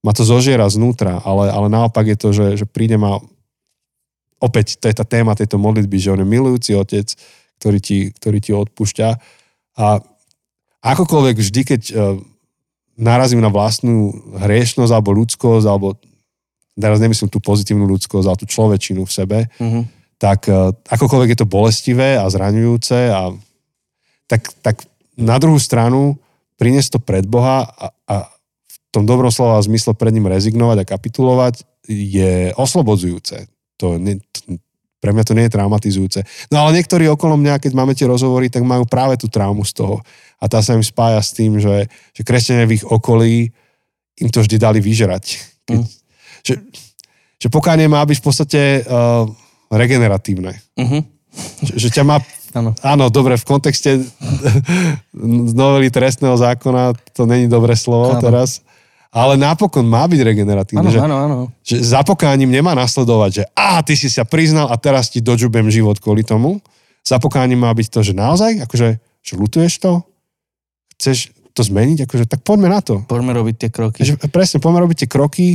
Ma 0.00 0.16
to 0.16 0.24
zožiera 0.24 0.64
znútra, 0.64 1.20
ale, 1.28 1.52
ale 1.52 1.68
naopak 1.68 2.08
je 2.08 2.16
to, 2.16 2.28
že, 2.32 2.46
že 2.56 2.64
príde 2.64 2.96
ma 2.96 3.20
opäť, 4.40 4.80
to 4.80 4.88
je 4.88 4.96
tá 4.96 5.04
téma 5.04 5.36
tejto 5.36 5.60
modlitby, 5.60 6.00
že 6.00 6.16
on 6.16 6.24
je 6.24 6.32
milujúci 6.32 6.72
otec, 6.72 7.04
ktorý 7.60 7.84
ti, 7.84 8.16
ktorý 8.16 8.38
ti 8.40 8.56
odpúšťa. 8.56 9.08
A 9.76 10.00
akokoľvek 10.88 11.36
vždy, 11.36 11.60
keď 11.68 11.82
uh, 11.92 12.16
narazím 12.98 13.38
na 13.38 13.48
vlastnú 13.48 14.10
hriešnosť 14.42 14.92
alebo 14.92 15.14
ľudskosť, 15.14 15.66
alebo 15.70 15.94
teraz 16.74 16.98
nemyslím 16.98 17.30
tú 17.30 17.38
pozitívnu 17.38 17.86
ľudskosť, 17.86 18.26
ale 18.26 18.40
tú 18.42 18.46
človečinu 18.50 19.06
v 19.06 19.14
sebe, 19.14 19.38
mm-hmm. 19.46 19.82
tak 20.18 20.50
uh, 20.50 20.74
akokoľvek 20.90 21.32
je 21.34 21.38
to 21.38 21.48
bolestivé 21.48 22.18
a 22.18 22.26
zraňujúce, 22.26 22.98
a, 23.14 23.30
tak, 24.26 24.50
tak 24.60 24.82
na 25.14 25.38
druhú 25.38 25.56
stranu 25.62 26.18
priniesť 26.58 26.98
to 26.98 27.00
pred 27.00 27.24
Boha 27.24 27.70
a, 27.70 27.86
a 28.10 28.16
v 28.66 28.76
tom 28.90 29.06
dobrom 29.06 29.30
slova 29.30 29.62
zmysle 29.62 29.94
pred 29.94 30.10
ním 30.10 30.26
rezignovať 30.26 30.82
a 30.82 30.88
kapitulovať 30.88 31.62
je 31.88 32.50
oslobodzujúce. 32.58 33.46
To, 33.78 33.96
ne, 33.96 34.18
to, 34.34 34.58
pre 34.98 35.14
mňa 35.14 35.24
to 35.24 35.36
nie 35.38 35.46
je 35.46 35.54
traumatizujúce. 35.54 36.20
No 36.50 36.66
ale 36.66 36.78
niektorí 36.78 37.06
okolo 37.06 37.38
mňa, 37.38 37.62
keď 37.62 37.72
máme 37.74 37.94
tie 37.94 38.10
rozhovory, 38.10 38.50
tak 38.50 38.66
majú 38.66 38.82
práve 38.84 39.14
tú 39.14 39.30
traumu 39.30 39.62
z 39.62 39.78
toho. 39.78 40.02
A 40.42 40.50
tá 40.50 40.58
sa 40.58 40.74
im 40.74 40.82
spája 40.82 41.22
s 41.22 41.34
tým, 41.34 41.62
že, 41.62 41.86
že 42.14 42.22
kresťania 42.26 42.66
v 42.66 42.82
ich 42.82 42.84
okolí 42.86 43.50
im 44.18 44.28
to 44.30 44.42
vždy 44.42 44.58
dali 44.58 44.78
vyžerať. 44.82 45.24
Keď, 45.66 45.78
mm. 45.78 45.86
že, 46.42 46.54
že 47.38 47.48
pokánie 47.50 47.86
má 47.86 48.02
byť 48.02 48.18
v 48.18 48.24
podstate 48.26 48.60
uh, 48.82 49.26
regeneratívne. 49.70 50.58
Mm-hmm. 50.74 51.02
Že, 51.62 51.72
že 51.78 51.88
ťa 51.94 52.02
má... 52.02 52.18
Áno. 52.56 52.72
Áno, 52.80 53.12
dobre, 53.12 53.38
v 53.38 53.46
kontexte 53.46 54.02
novely 55.58 55.92
trestného 55.92 56.34
zákona 56.34 56.96
to 57.14 57.28
není 57.28 57.46
dobré 57.46 57.78
slovo 57.78 58.18
áno. 58.18 58.22
teraz 58.24 58.66
ale 59.08 59.40
napokon 59.40 59.88
má 59.88 60.04
byť 60.04 60.20
regeneratívny. 60.20 60.84
Áno, 60.84 61.04
áno, 61.04 61.16
áno. 61.16 61.36
Že 61.64 61.76
za 61.80 62.00
pokáním 62.04 62.52
nemá 62.52 62.76
nasledovať, 62.76 63.30
že 63.32 63.44
a 63.56 63.80
ty 63.80 63.96
si 63.96 64.12
sa 64.12 64.28
priznal 64.28 64.68
a 64.68 64.76
teraz 64.76 65.08
ti 65.08 65.24
dožubem 65.24 65.64
život 65.72 65.96
kvôli 65.96 66.20
tomu. 66.20 66.60
Za 67.04 67.16
pokáním 67.16 67.64
má 67.64 67.72
byť 67.72 67.88
to, 67.88 68.00
že 68.04 68.12
naozaj, 68.12 68.68
akože, 68.68 68.88
že 69.00 69.32
lutuješ 69.38 69.80
to, 69.80 70.04
chceš 70.98 71.32
to 71.56 71.62
zmeniť, 71.64 72.04
akože, 72.04 72.24
tak 72.28 72.44
poďme 72.44 72.68
na 72.68 72.80
to. 72.84 73.00
Poďme 73.08 73.32
robiť 73.32 73.54
tie 73.56 73.70
kroky. 73.72 74.00
Že, 74.04 74.28
presne, 74.28 74.60
poďme 74.60 74.84
robiť 74.84 75.06
tie 75.06 75.08
kroky, 75.08 75.46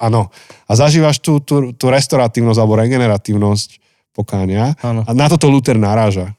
áno. 0.00 0.32
A 0.64 0.72
zažívaš 0.72 1.20
tú, 1.20 1.40
tú, 1.40 1.76
tú 1.76 1.92
restoratívnosť 1.92 2.58
alebo 2.58 2.80
regeneratívnosť 2.80 3.68
pokánia. 4.16 4.72
Áno. 4.80 5.04
A 5.04 5.10
na 5.12 5.28
toto 5.28 5.52
Luther 5.52 5.76
naráža. 5.76 6.35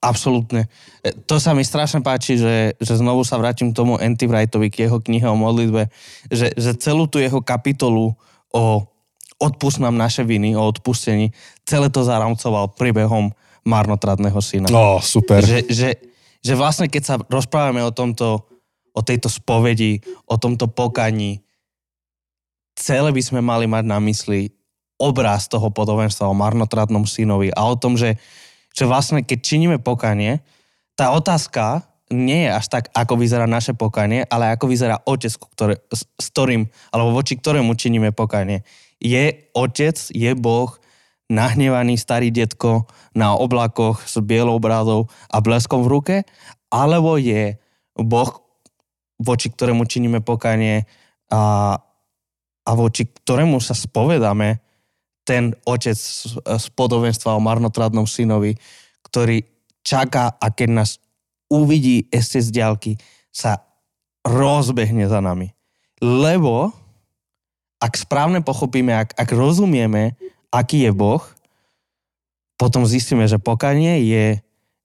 Absolútne. 0.00 0.68
E, 1.00 1.10
to 1.24 1.40
sa 1.40 1.56
mi 1.56 1.64
strašne 1.64 2.04
páči, 2.04 2.36
že, 2.36 2.76
že 2.76 2.94
znovu 3.00 3.24
sa 3.24 3.40
vrátim 3.40 3.72
k 3.72 3.76
tomu 3.76 3.96
Anti 3.96 4.28
Wrightovi, 4.28 4.68
k 4.68 4.86
jeho 4.86 5.00
knihe 5.00 5.24
o 5.26 5.36
modlitbe, 5.36 5.88
že, 6.28 6.52
že 6.54 6.76
celú 6.76 7.08
tú 7.08 7.16
jeho 7.18 7.40
kapitolu 7.40 8.12
o 8.52 8.64
odpust 9.36 9.80
nám 9.80 9.96
naše 9.96 10.24
viny, 10.24 10.56
o 10.56 10.64
odpustení, 10.64 11.32
celé 11.68 11.92
to 11.92 12.04
zaramcoval 12.04 12.72
príbehom 12.72 13.32
marnotratného 13.68 14.40
syna. 14.40 14.68
No, 14.72 15.02
super. 15.02 15.44
Že, 15.44 15.68
že, 15.68 15.90
že 16.40 16.52
vlastne 16.56 16.88
keď 16.88 17.02
sa 17.02 17.14
rozprávame 17.20 17.84
o 17.84 17.92
tomto, 17.92 18.48
o 18.96 19.00
tejto 19.04 19.28
spovedi, 19.28 20.00
o 20.24 20.40
tomto 20.40 20.70
pokaní, 20.72 21.44
celé 22.78 23.10
by 23.12 23.22
sme 23.24 23.40
mali 23.44 23.68
mať 23.68 23.84
na 23.84 23.98
mysli 24.00 24.52
obraz 24.96 25.44
toho 25.50 25.68
podobenstva 25.68 26.30
o 26.30 26.36
marnotratnom 26.36 27.04
synovi 27.04 27.52
a 27.52 27.68
o 27.68 27.76
tom, 27.76 28.00
že, 28.00 28.16
že 28.76 28.84
vlastne 28.84 29.24
keď 29.24 29.38
činíme 29.40 29.78
pokanie, 29.80 30.44
tá 30.92 31.16
otázka 31.16 31.88
nie 32.12 32.46
je 32.46 32.50
až 32.54 32.66
tak, 32.70 32.84
ako 32.94 33.18
vyzerá 33.18 33.48
naše 33.50 33.74
pokanie, 33.74 34.22
ale 34.30 34.54
ako 34.54 34.70
vyzerá 34.70 35.02
otec, 35.02 35.32
ktoré, 35.34 35.74
s, 35.90 36.06
ktorým, 36.30 36.70
alebo 36.94 37.16
voči 37.16 37.34
ktorému 37.34 37.74
činíme 37.74 38.14
pokanie. 38.14 38.62
Je 39.02 39.50
otec, 39.56 39.96
je 40.14 40.30
Boh, 40.38 40.70
nahnevaný 41.26 41.98
starý 41.98 42.30
detko 42.30 42.86
na 43.10 43.34
oblakoch 43.34 44.06
s 44.06 44.14
bielou 44.22 44.62
brádou 44.62 45.10
a 45.26 45.42
bleskom 45.42 45.82
v 45.82 45.90
ruke, 45.90 46.16
alebo 46.70 47.18
je 47.18 47.58
Boh, 47.98 48.30
voči 49.18 49.50
ktorému 49.50 49.82
činíme 49.90 50.22
pokanie 50.22 50.86
a, 51.32 51.74
a 52.62 52.70
voči 52.76 53.10
ktorému 53.10 53.58
sa 53.58 53.74
spovedáme 53.74 54.62
ten 55.26 55.52
otec 55.66 55.98
z 55.98 56.66
podobenstva 56.78 57.34
o 57.34 57.42
marnotradnom 57.42 58.06
synovi, 58.06 58.54
ktorý 59.10 59.42
čaká 59.82 60.38
a 60.38 60.46
keď 60.54 60.68
nás 60.70 60.90
uvidí 61.50 62.06
ešte 62.14 62.38
z 62.38 62.48
diálky, 62.54 62.92
sa 63.34 63.66
rozbehne 64.22 65.10
za 65.10 65.18
nami. 65.18 65.50
Lebo 65.98 66.70
ak 67.82 67.92
správne 67.98 68.40
pochopíme, 68.40 68.94
ak, 68.94 69.18
ak 69.18 69.28
rozumieme, 69.34 70.14
aký 70.54 70.88
je 70.88 70.92
Boh, 70.94 71.22
potom 72.56 72.88
zistíme, 72.88 73.28
že 73.28 73.36
pokanie 73.36 74.00
je 74.08 74.24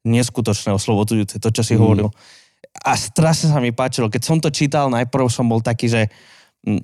neskutočné 0.04 0.76
oslobodzujúce, 0.76 1.39
to, 1.39 1.50
čo 1.54 1.64
si 1.64 1.74
mm. 1.78 1.80
hovoril. 1.80 2.10
A 2.84 3.00
strašne 3.00 3.52
sa 3.52 3.64
mi 3.64 3.72
páčilo. 3.72 4.12
Keď 4.12 4.22
som 4.22 4.38
to 4.44 4.52
čítal, 4.52 4.92
najprv 4.92 5.32
som 5.32 5.48
bol 5.48 5.64
taký, 5.64 5.88
že 5.88 6.02
hm, 6.68 6.84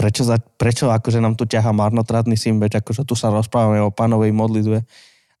prečo, 0.00 0.24
za, 0.24 0.40
prečo 0.40 0.88
akože 0.88 1.20
nám 1.20 1.36
tu 1.36 1.44
ťaha 1.44 1.76
marnotratný 1.76 2.40
syn, 2.40 2.56
veď 2.56 2.80
akože 2.80 3.04
tu 3.04 3.12
sa 3.12 3.28
rozprávame 3.28 3.84
o 3.84 3.92
pánovej 3.92 4.32
modlitbe, 4.32 4.80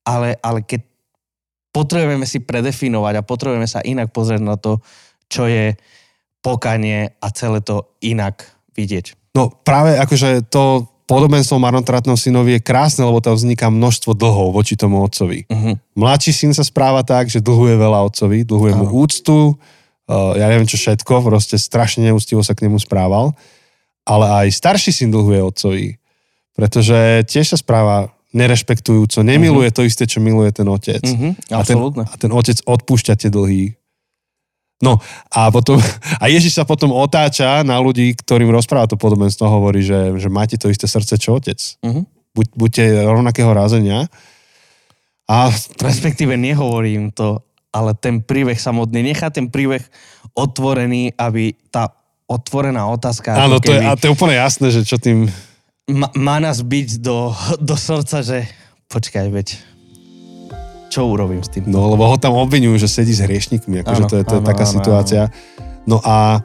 ale, 0.04 0.36
ale 0.44 0.60
keď 0.60 0.84
potrebujeme 1.72 2.28
si 2.28 2.44
predefinovať 2.44 3.14
a 3.16 3.24
potrebujeme 3.24 3.64
sa 3.64 3.80
inak 3.80 4.12
pozrieť 4.12 4.44
na 4.44 4.60
to, 4.60 4.84
čo 5.32 5.48
je 5.48 5.72
pokanie 6.44 7.08
a 7.08 7.26
celé 7.32 7.64
to 7.64 7.88
inak 8.04 8.44
vidieť. 8.76 9.32
No 9.32 9.48
práve 9.48 9.96
akože 9.96 10.44
to 10.52 10.84
podobenstvo 11.08 11.56
marnotratnom 11.56 12.20
synovi 12.20 12.60
je 12.60 12.66
krásne, 12.68 13.08
lebo 13.08 13.24
tam 13.24 13.40
vzniká 13.40 13.72
množstvo 13.72 14.12
dlhov 14.12 14.52
voči 14.52 14.76
tomu 14.76 15.00
otcovi. 15.00 15.48
Uh-huh. 15.48 15.74
Mladší 15.96 16.36
syn 16.36 16.52
sa 16.52 16.62
správa 16.62 17.00
tak, 17.00 17.32
že 17.32 17.40
dlhuje 17.40 17.80
veľa 17.80 18.12
otcovi, 18.12 18.44
dlhuje 18.44 18.76
uh-huh. 18.76 18.90
mu 18.92 19.00
úctu, 19.08 19.56
uh, 19.56 20.36
ja 20.36 20.52
neviem 20.52 20.68
čo 20.68 20.76
všetko, 20.76 21.24
proste 21.24 21.56
strašne 21.56 22.04
neústivo 22.06 22.44
sa 22.44 22.52
k 22.52 22.68
nemu 22.68 22.76
správal 22.76 23.32
ale 24.04 24.26
aj 24.46 24.56
starší 24.56 24.90
syn 24.92 25.10
dlhuje 25.12 25.40
otcovi, 25.42 25.88
pretože 26.56 27.24
tiež 27.28 27.54
sa 27.54 27.58
správa 27.60 28.12
nerešpektujúco, 28.30 29.26
nemiluje 29.26 29.74
uh-huh. 29.74 29.82
to 29.82 29.88
isté, 29.88 30.06
čo 30.06 30.22
miluje 30.22 30.54
ten 30.54 30.66
otec. 30.70 31.02
Uh-huh. 31.02 31.34
A, 31.50 31.66
ten, 31.66 31.78
a 31.82 32.14
ten 32.14 32.30
otec 32.30 32.62
odpúšťa 32.62 33.14
tie 33.18 33.30
dlhy. 33.30 33.74
No 34.80 34.96
a 35.28 35.52
potom, 35.52 35.76
a 36.22 36.24
Ježiš 36.30 36.56
sa 36.56 36.64
potom 36.64 36.94
otáča 36.94 37.60
na 37.66 37.76
ľudí, 37.82 38.16
ktorým 38.16 38.48
rozpráva 38.48 38.88
to 38.88 38.96
podobenstvo, 38.96 39.44
hovorí, 39.44 39.84
že, 39.84 40.16
že 40.16 40.32
máte 40.32 40.56
to 40.56 40.72
isté 40.72 40.88
srdce, 40.88 41.20
čo 41.20 41.36
otec. 41.36 41.58
Uh-huh. 41.82 42.06
Buď, 42.32 42.46
buďte 42.54 42.84
rovnakého 43.04 43.50
rázenia. 43.50 44.06
A... 45.26 45.50
Respektíve 45.82 46.38
nehovorím 46.38 47.10
to, 47.10 47.42
ale 47.70 47.94
ten 47.98 48.22
príbeh 48.22 48.58
samotný, 48.58 49.10
nechá 49.10 49.30
ten 49.30 49.50
príbeh 49.50 49.82
otvorený, 50.34 51.14
aby 51.18 51.54
tá 51.70 51.99
otvorená 52.30 52.86
otázka. 52.86 53.34
Áno, 53.34 53.58
to 53.58 53.74
je, 53.74 53.82
a 53.82 53.98
to 53.98 54.06
je 54.06 54.14
úplne 54.14 54.38
jasné, 54.38 54.70
že 54.70 54.86
čo 54.86 55.02
tým... 55.02 55.26
Má, 55.90 56.06
má 56.14 56.38
nás 56.38 56.62
byť 56.62 57.02
do, 57.02 57.34
do 57.58 57.74
srdca, 57.74 58.22
že 58.22 58.46
počkaj, 58.86 59.26
veď 59.34 59.58
čo 60.90 61.06
urobím 61.06 61.42
s 61.42 61.50
tým? 61.50 61.66
No, 61.70 61.90
lebo 61.90 62.06
ho 62.06 62.18
tam 62.18 62.34
obvinujú, 62.38 62.78
že 62.82 62.90
sedí 62.90 63.14
s 63.14 63.22
hriešnikmi, 63.22 63.82
akože 63.82 64.02
to 64.06 64.14
je, 64.18 64.24
to 64.26 64.34
je 64.38 64.42
áno, 64.42 64.50
taká 64.50 64.64
áno, 64.66 64.74
situácia. 64.74 65.22
Áno. 65.26 65.70
No 65.86 65.96
a 66.02 66.42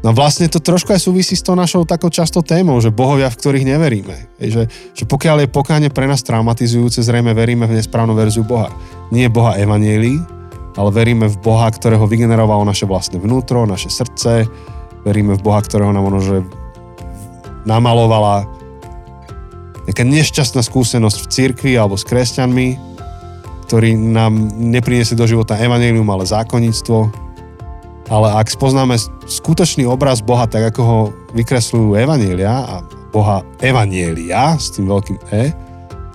no 0.00 0.10
vlastne 0.16 0.48
to 0.48 0.60
trošku 0.60 0.92
aj 0.92 1.04
súvisí 1.04 1.36
s 1.36 1.44
tou 1.44 1.56
našou 1.56 1.84
takou 1.84 2.08
častou 2.08 2.40
témou, 2.40 2.80
že 2.80 2.92
bohovia, 2.92 3.28
v 3.28 3.38
ktorých 3.40 3.68
neveríme. 3.68 4.16
Je, 4.40 4.48
že, 4.52 4.62
že 4.96 5.04
pokiaľ 5.04 5.44
je 5.44 5.48
pokáne 5.52 5.88
pre 5.92 6.08
nás 6.08 6.24
traumatizujúce, 6.24 7.04
zrejme 7.04 7.36
veríme 7.36 7.68
v 7.68 7.76
nesprávnu 7.76 8.16
verziu 8.16 8.44
Boha. 8.44 8.72
Nie 9.12 9.28
Boha 9.28 9.56
Evanielii, 9.56 10.16
ale 10.80 10.90
veríme 10.92 11.28
v 11.28 11.36
Boha, 11.44 11.68
ktorého 11.68 12.08
vygenerovalo 12.08 12.64
naše 12.64 12.88
vlastné 12.88 13.20
vnútro, 13.20 13.68
naše 13.68 13.92
srdce, 13.92 14.48
veríme 15.04 15.36
v 15.36 15.44
Boha, 15.44 15.60
ktorého 15.60 15.92
nám 15.92 16.08
ono, 16.08 16.20
že 16.20 16.42
namalovala 17.68 18.48
nejaká 19.84 20.04
nešťastná 20.04 20.64
skúsenosť 20.64 21.18
v 21.24 21.30
cirkvi 21.30 21.72
alebo 21.76 21.96
s 22.00 22.08
kresťanmi, 22.08 22.80
ktorý 23.68 23.96
nám 23.96 24.32
nepriniesie 24.56 25.16
do 25.16 25.28
života 25.28 25.60
evanelium, 25.60 26.08
ale 26.08 26.24
zákonníctvo. 26.24 27.24
Ale 28.12 28.28
ak 28.36 28.52
spoznáme 28.52 29.00
skutočný 29.24 29.88
obraz 29.88 30.20
Boha, 30.20 30.44
tak 30.44 30.72
ako 30.72 30.80
ho 30.84 30.98
vykresľujú 31.32 31.96
evanielia 31.96 32.52
a 32.52 32.74
Boha 33.12 33.40
evanielia 33.64 34.60
s 34.60 34.76
tým 34.76 34.88
veľkým 34.88 35.16
E, 35.32 35.52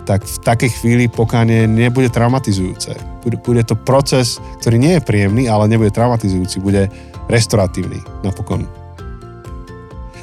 tak 0.05 0.25
v 0.25 0.37
takej 0.41 0.71
chvíli 0.81 1.05
pokánie 1.09 1.65
nebude 1.69 2.09
traumatizujúce. 2.09 2.93
Bude, 3.25 3.37
bude 3.41 3.61
to 3.65 3.77
proces, 3.77 4.41
ktorý 4.61 4.77
nie 4.81 4.93
je 4.97 5.05
príjemný, 5.05 5.45
ale 5.49 5.69
nebude 5.69 5.93
traumatizujúci, 5.93 6.61
bude 6.61 6.89
restoratívny 7.29 8.01
napokon. 8.25 8.78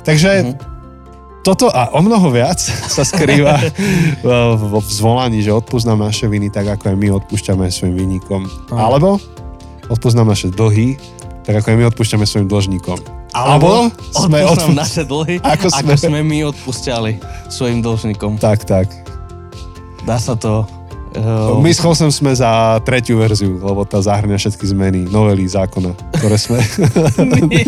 Takže 0.07 0.31
mm-hmm. 0.31 0.55
toto 1.43 1.67
a 1.67 1.91
o 1.91 2.01
mnoho 2.01 2.31
viac 2.31 2.63
sa 2.95 3.03
skrýva 3.03 3.59
vo 4.71 4.79
zvolaní, 4.87 5.43
že 5.43 5.51
odpúsť 5.51 5.91
nám 5.91 6.07
naše 6.07 6.31
viny 6.31 6.49
tak, 6.55 6.79
ako 6.79 6.95
aj 6.95 6.97
my 6.97 7.09
odpúšťame 7.19 7.67
svojim 7.67 7.99
vinníkom. 7.99 8.47
Alebo 8.71 9.19
odpúsť 9.91 10.17
nám 10.19 10.31
naše 10.31 10.49
dlhy, 10.55 10.95
tak 11.43 11.63
ako 11.63 11.67
aj 11.75 11.77
my 11.77 11.85
odpúšťame 11.91 12.25
svojim 12.27 12.47
dlžníkom. 12.47 12.99
Alebo, 13.37 13.91
sme 14.15 14.47
odpúsť 14.47 14.71
nám 14.71 14.79
naše 14.87 15.03
dlhy, 15.03 15.37
ako 15.59 15.67
sme... 15.69 15.79
ako 15.83 15.93
sme 15.99 16.19
my 16.23 16.39
odpúšťali 16.55 17.13
svojim 17.51 17.79
dlžníkom. 17.83 18.39
Tak, 18.39 18.63
tak. 18.65 18.87
Dá 20.07 20.23
sa 20.23 20.39
to 20.39 20.63
Uh, 21.17 21.57
My 21.64 21.73
s 21.73 21.81
Chosem 21.81 22.12
sme 22.12 22.37
za 22.37 22.77
tretiu 22.85 23.17
verziu, 23.17 23.57
lebo 23.57 23.89
tá 23.89 23.97
zahrňa 23.97 24.37
všetky 24.37 24.69
zmeny, 24.69 25.01
novely 25.09 25.49
zákona, 25.49 25.97
ktoré 26.21 26.37
sme... 26.37 26.61
nie, 27.53 27.64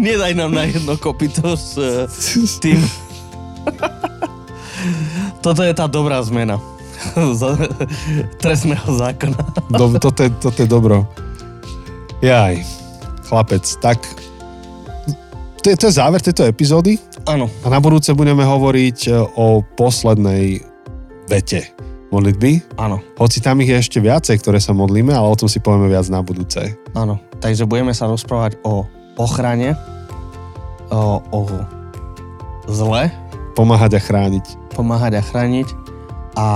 nedaj 0.00 0.32
nám 0.32 0.56
na 0.56 0.64
jedno 0.64 0.96
kopito 0.96 1.52
s, 1.52 1.76
s 2.32 2.56
tým. 2.56 2.80
Toto 5.44 5.60
je 5.60 5.76
tá 5.76 5.84
dobrá 5.84 6.24
zmena 6.24 6.56
trestného 8.42 8.88
zákona. 8.88 9.40
Do, 9.68 10.00
toto, 10.00 10.24
je, 10.24 10.30
toto 10.40 10.58
je 10.64 10.68
dobro. 10.68 11.04
Jaj, 12.24 12.64
chlapec, 13.28 13.64
tak 13.84 14.00
to 15.60 15.74
je, 15.74 15.76
to 15.76 15.84
je 15.90 15.98
záver 15.98 16.22
tejto 16.22 16.46
epizódy. 16.46 16.96
Áno. 17.26 17.50
A 17.60 17.68
na 17.68 17.82
budúce 17.82 18.14
budeme 18.14 18.46
hovoriť 18.46 18.98
e, 19.10 19.12
o 19.18 19.66
poslednej 19.74 20.62
vete 21.26 21.74
modlitby. 22.16 22.80
Áno. 22.80 23.04
Hoci 23.20 23.44
tam 23.44 23.60
ich 23.60 23.68
je 23.68 23.76
ešte 23.76 23.98
viacej, 24.00 24.40
ktoré 24.40 24.56
sa 24.56 24.72
modlíme, 24.72 25.12
ale 25.12 25.28
o 25.28 25.36
tom 25.36 25.46
si 25.46 25.60
povieme 25.60 25.92
viac 25.92 26.08
na 26.08 26.24
budúce. 26.24 26.72
Áno, 26.96 27.20
takže 27.44 27.68
budeme 27.68 27.92
sa 27.92 28.08
rozprávať 28.08 28.56
o 28.64 28.88
ochrane, 29.20 29.76
o, 30.88 31.20
o 31.32 31.40
zle. 32.72 33.12
Pomáhať 33.52 33.96
a 33.96 34.00
chrániť. 34.00 34.46
Pomáhať 34.72 35.12
a 35.20 35.22
chrániť. 35.22 35.68
A, 36.36 36.48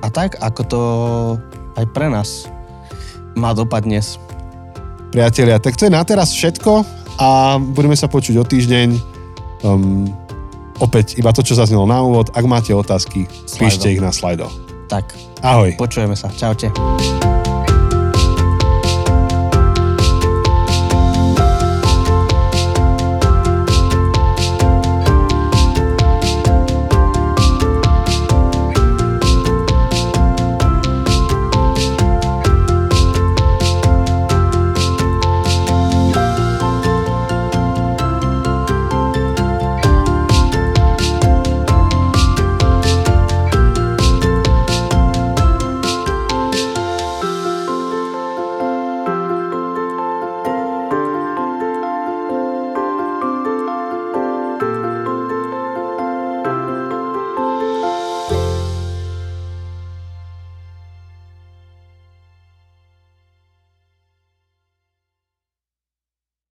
a 0.00 0.08
tak, 0.12 0.40
ako 0.40 0.60
to 0.64 0.80
aj 1.76 1.84
pre 1.92 2.08
nás 2.08 2.48
má 3.36 3.52
dopad 3.52 3.84
dnes. 3.84 4.16
Priatelia, 5.12 5.60
tak 5.60 5.76
to 5.76 5.88
je 5.88 5.92
na 5.92 6.00
teraz 6.04 6.32
všetko 6.32 6.84
a 7.20 7.60
budeme 7.60 7.96
sa 7.96 8.08
počuť 8.08 8.34
o 8.40 8.44
týždeň. 8.44 8.88
Um, 9.64 10.08
Opäť 10.76 11.16
iba 11.16 11.32
to, 11.32 11.40
čo 11.40 11.56
zaznelo 11.56 11.88
na 11.88 12.02
úvod. 12.04 12.32
Ak 12.36 12.44
máte 12.44 12.76
otázky, 12.76 13.24
Slido. 13.48 13.60
píšte 13.64 13.86
ich 13.88 14.02
na 14.02 14.12
slajdo. 14.12 14.48
Tak. 14.86 15.16
Ahoj. 15.40 15.74
Počujeme 15.80 16.14
sa. 16.14 16.28
Čaute. 16.30 16.70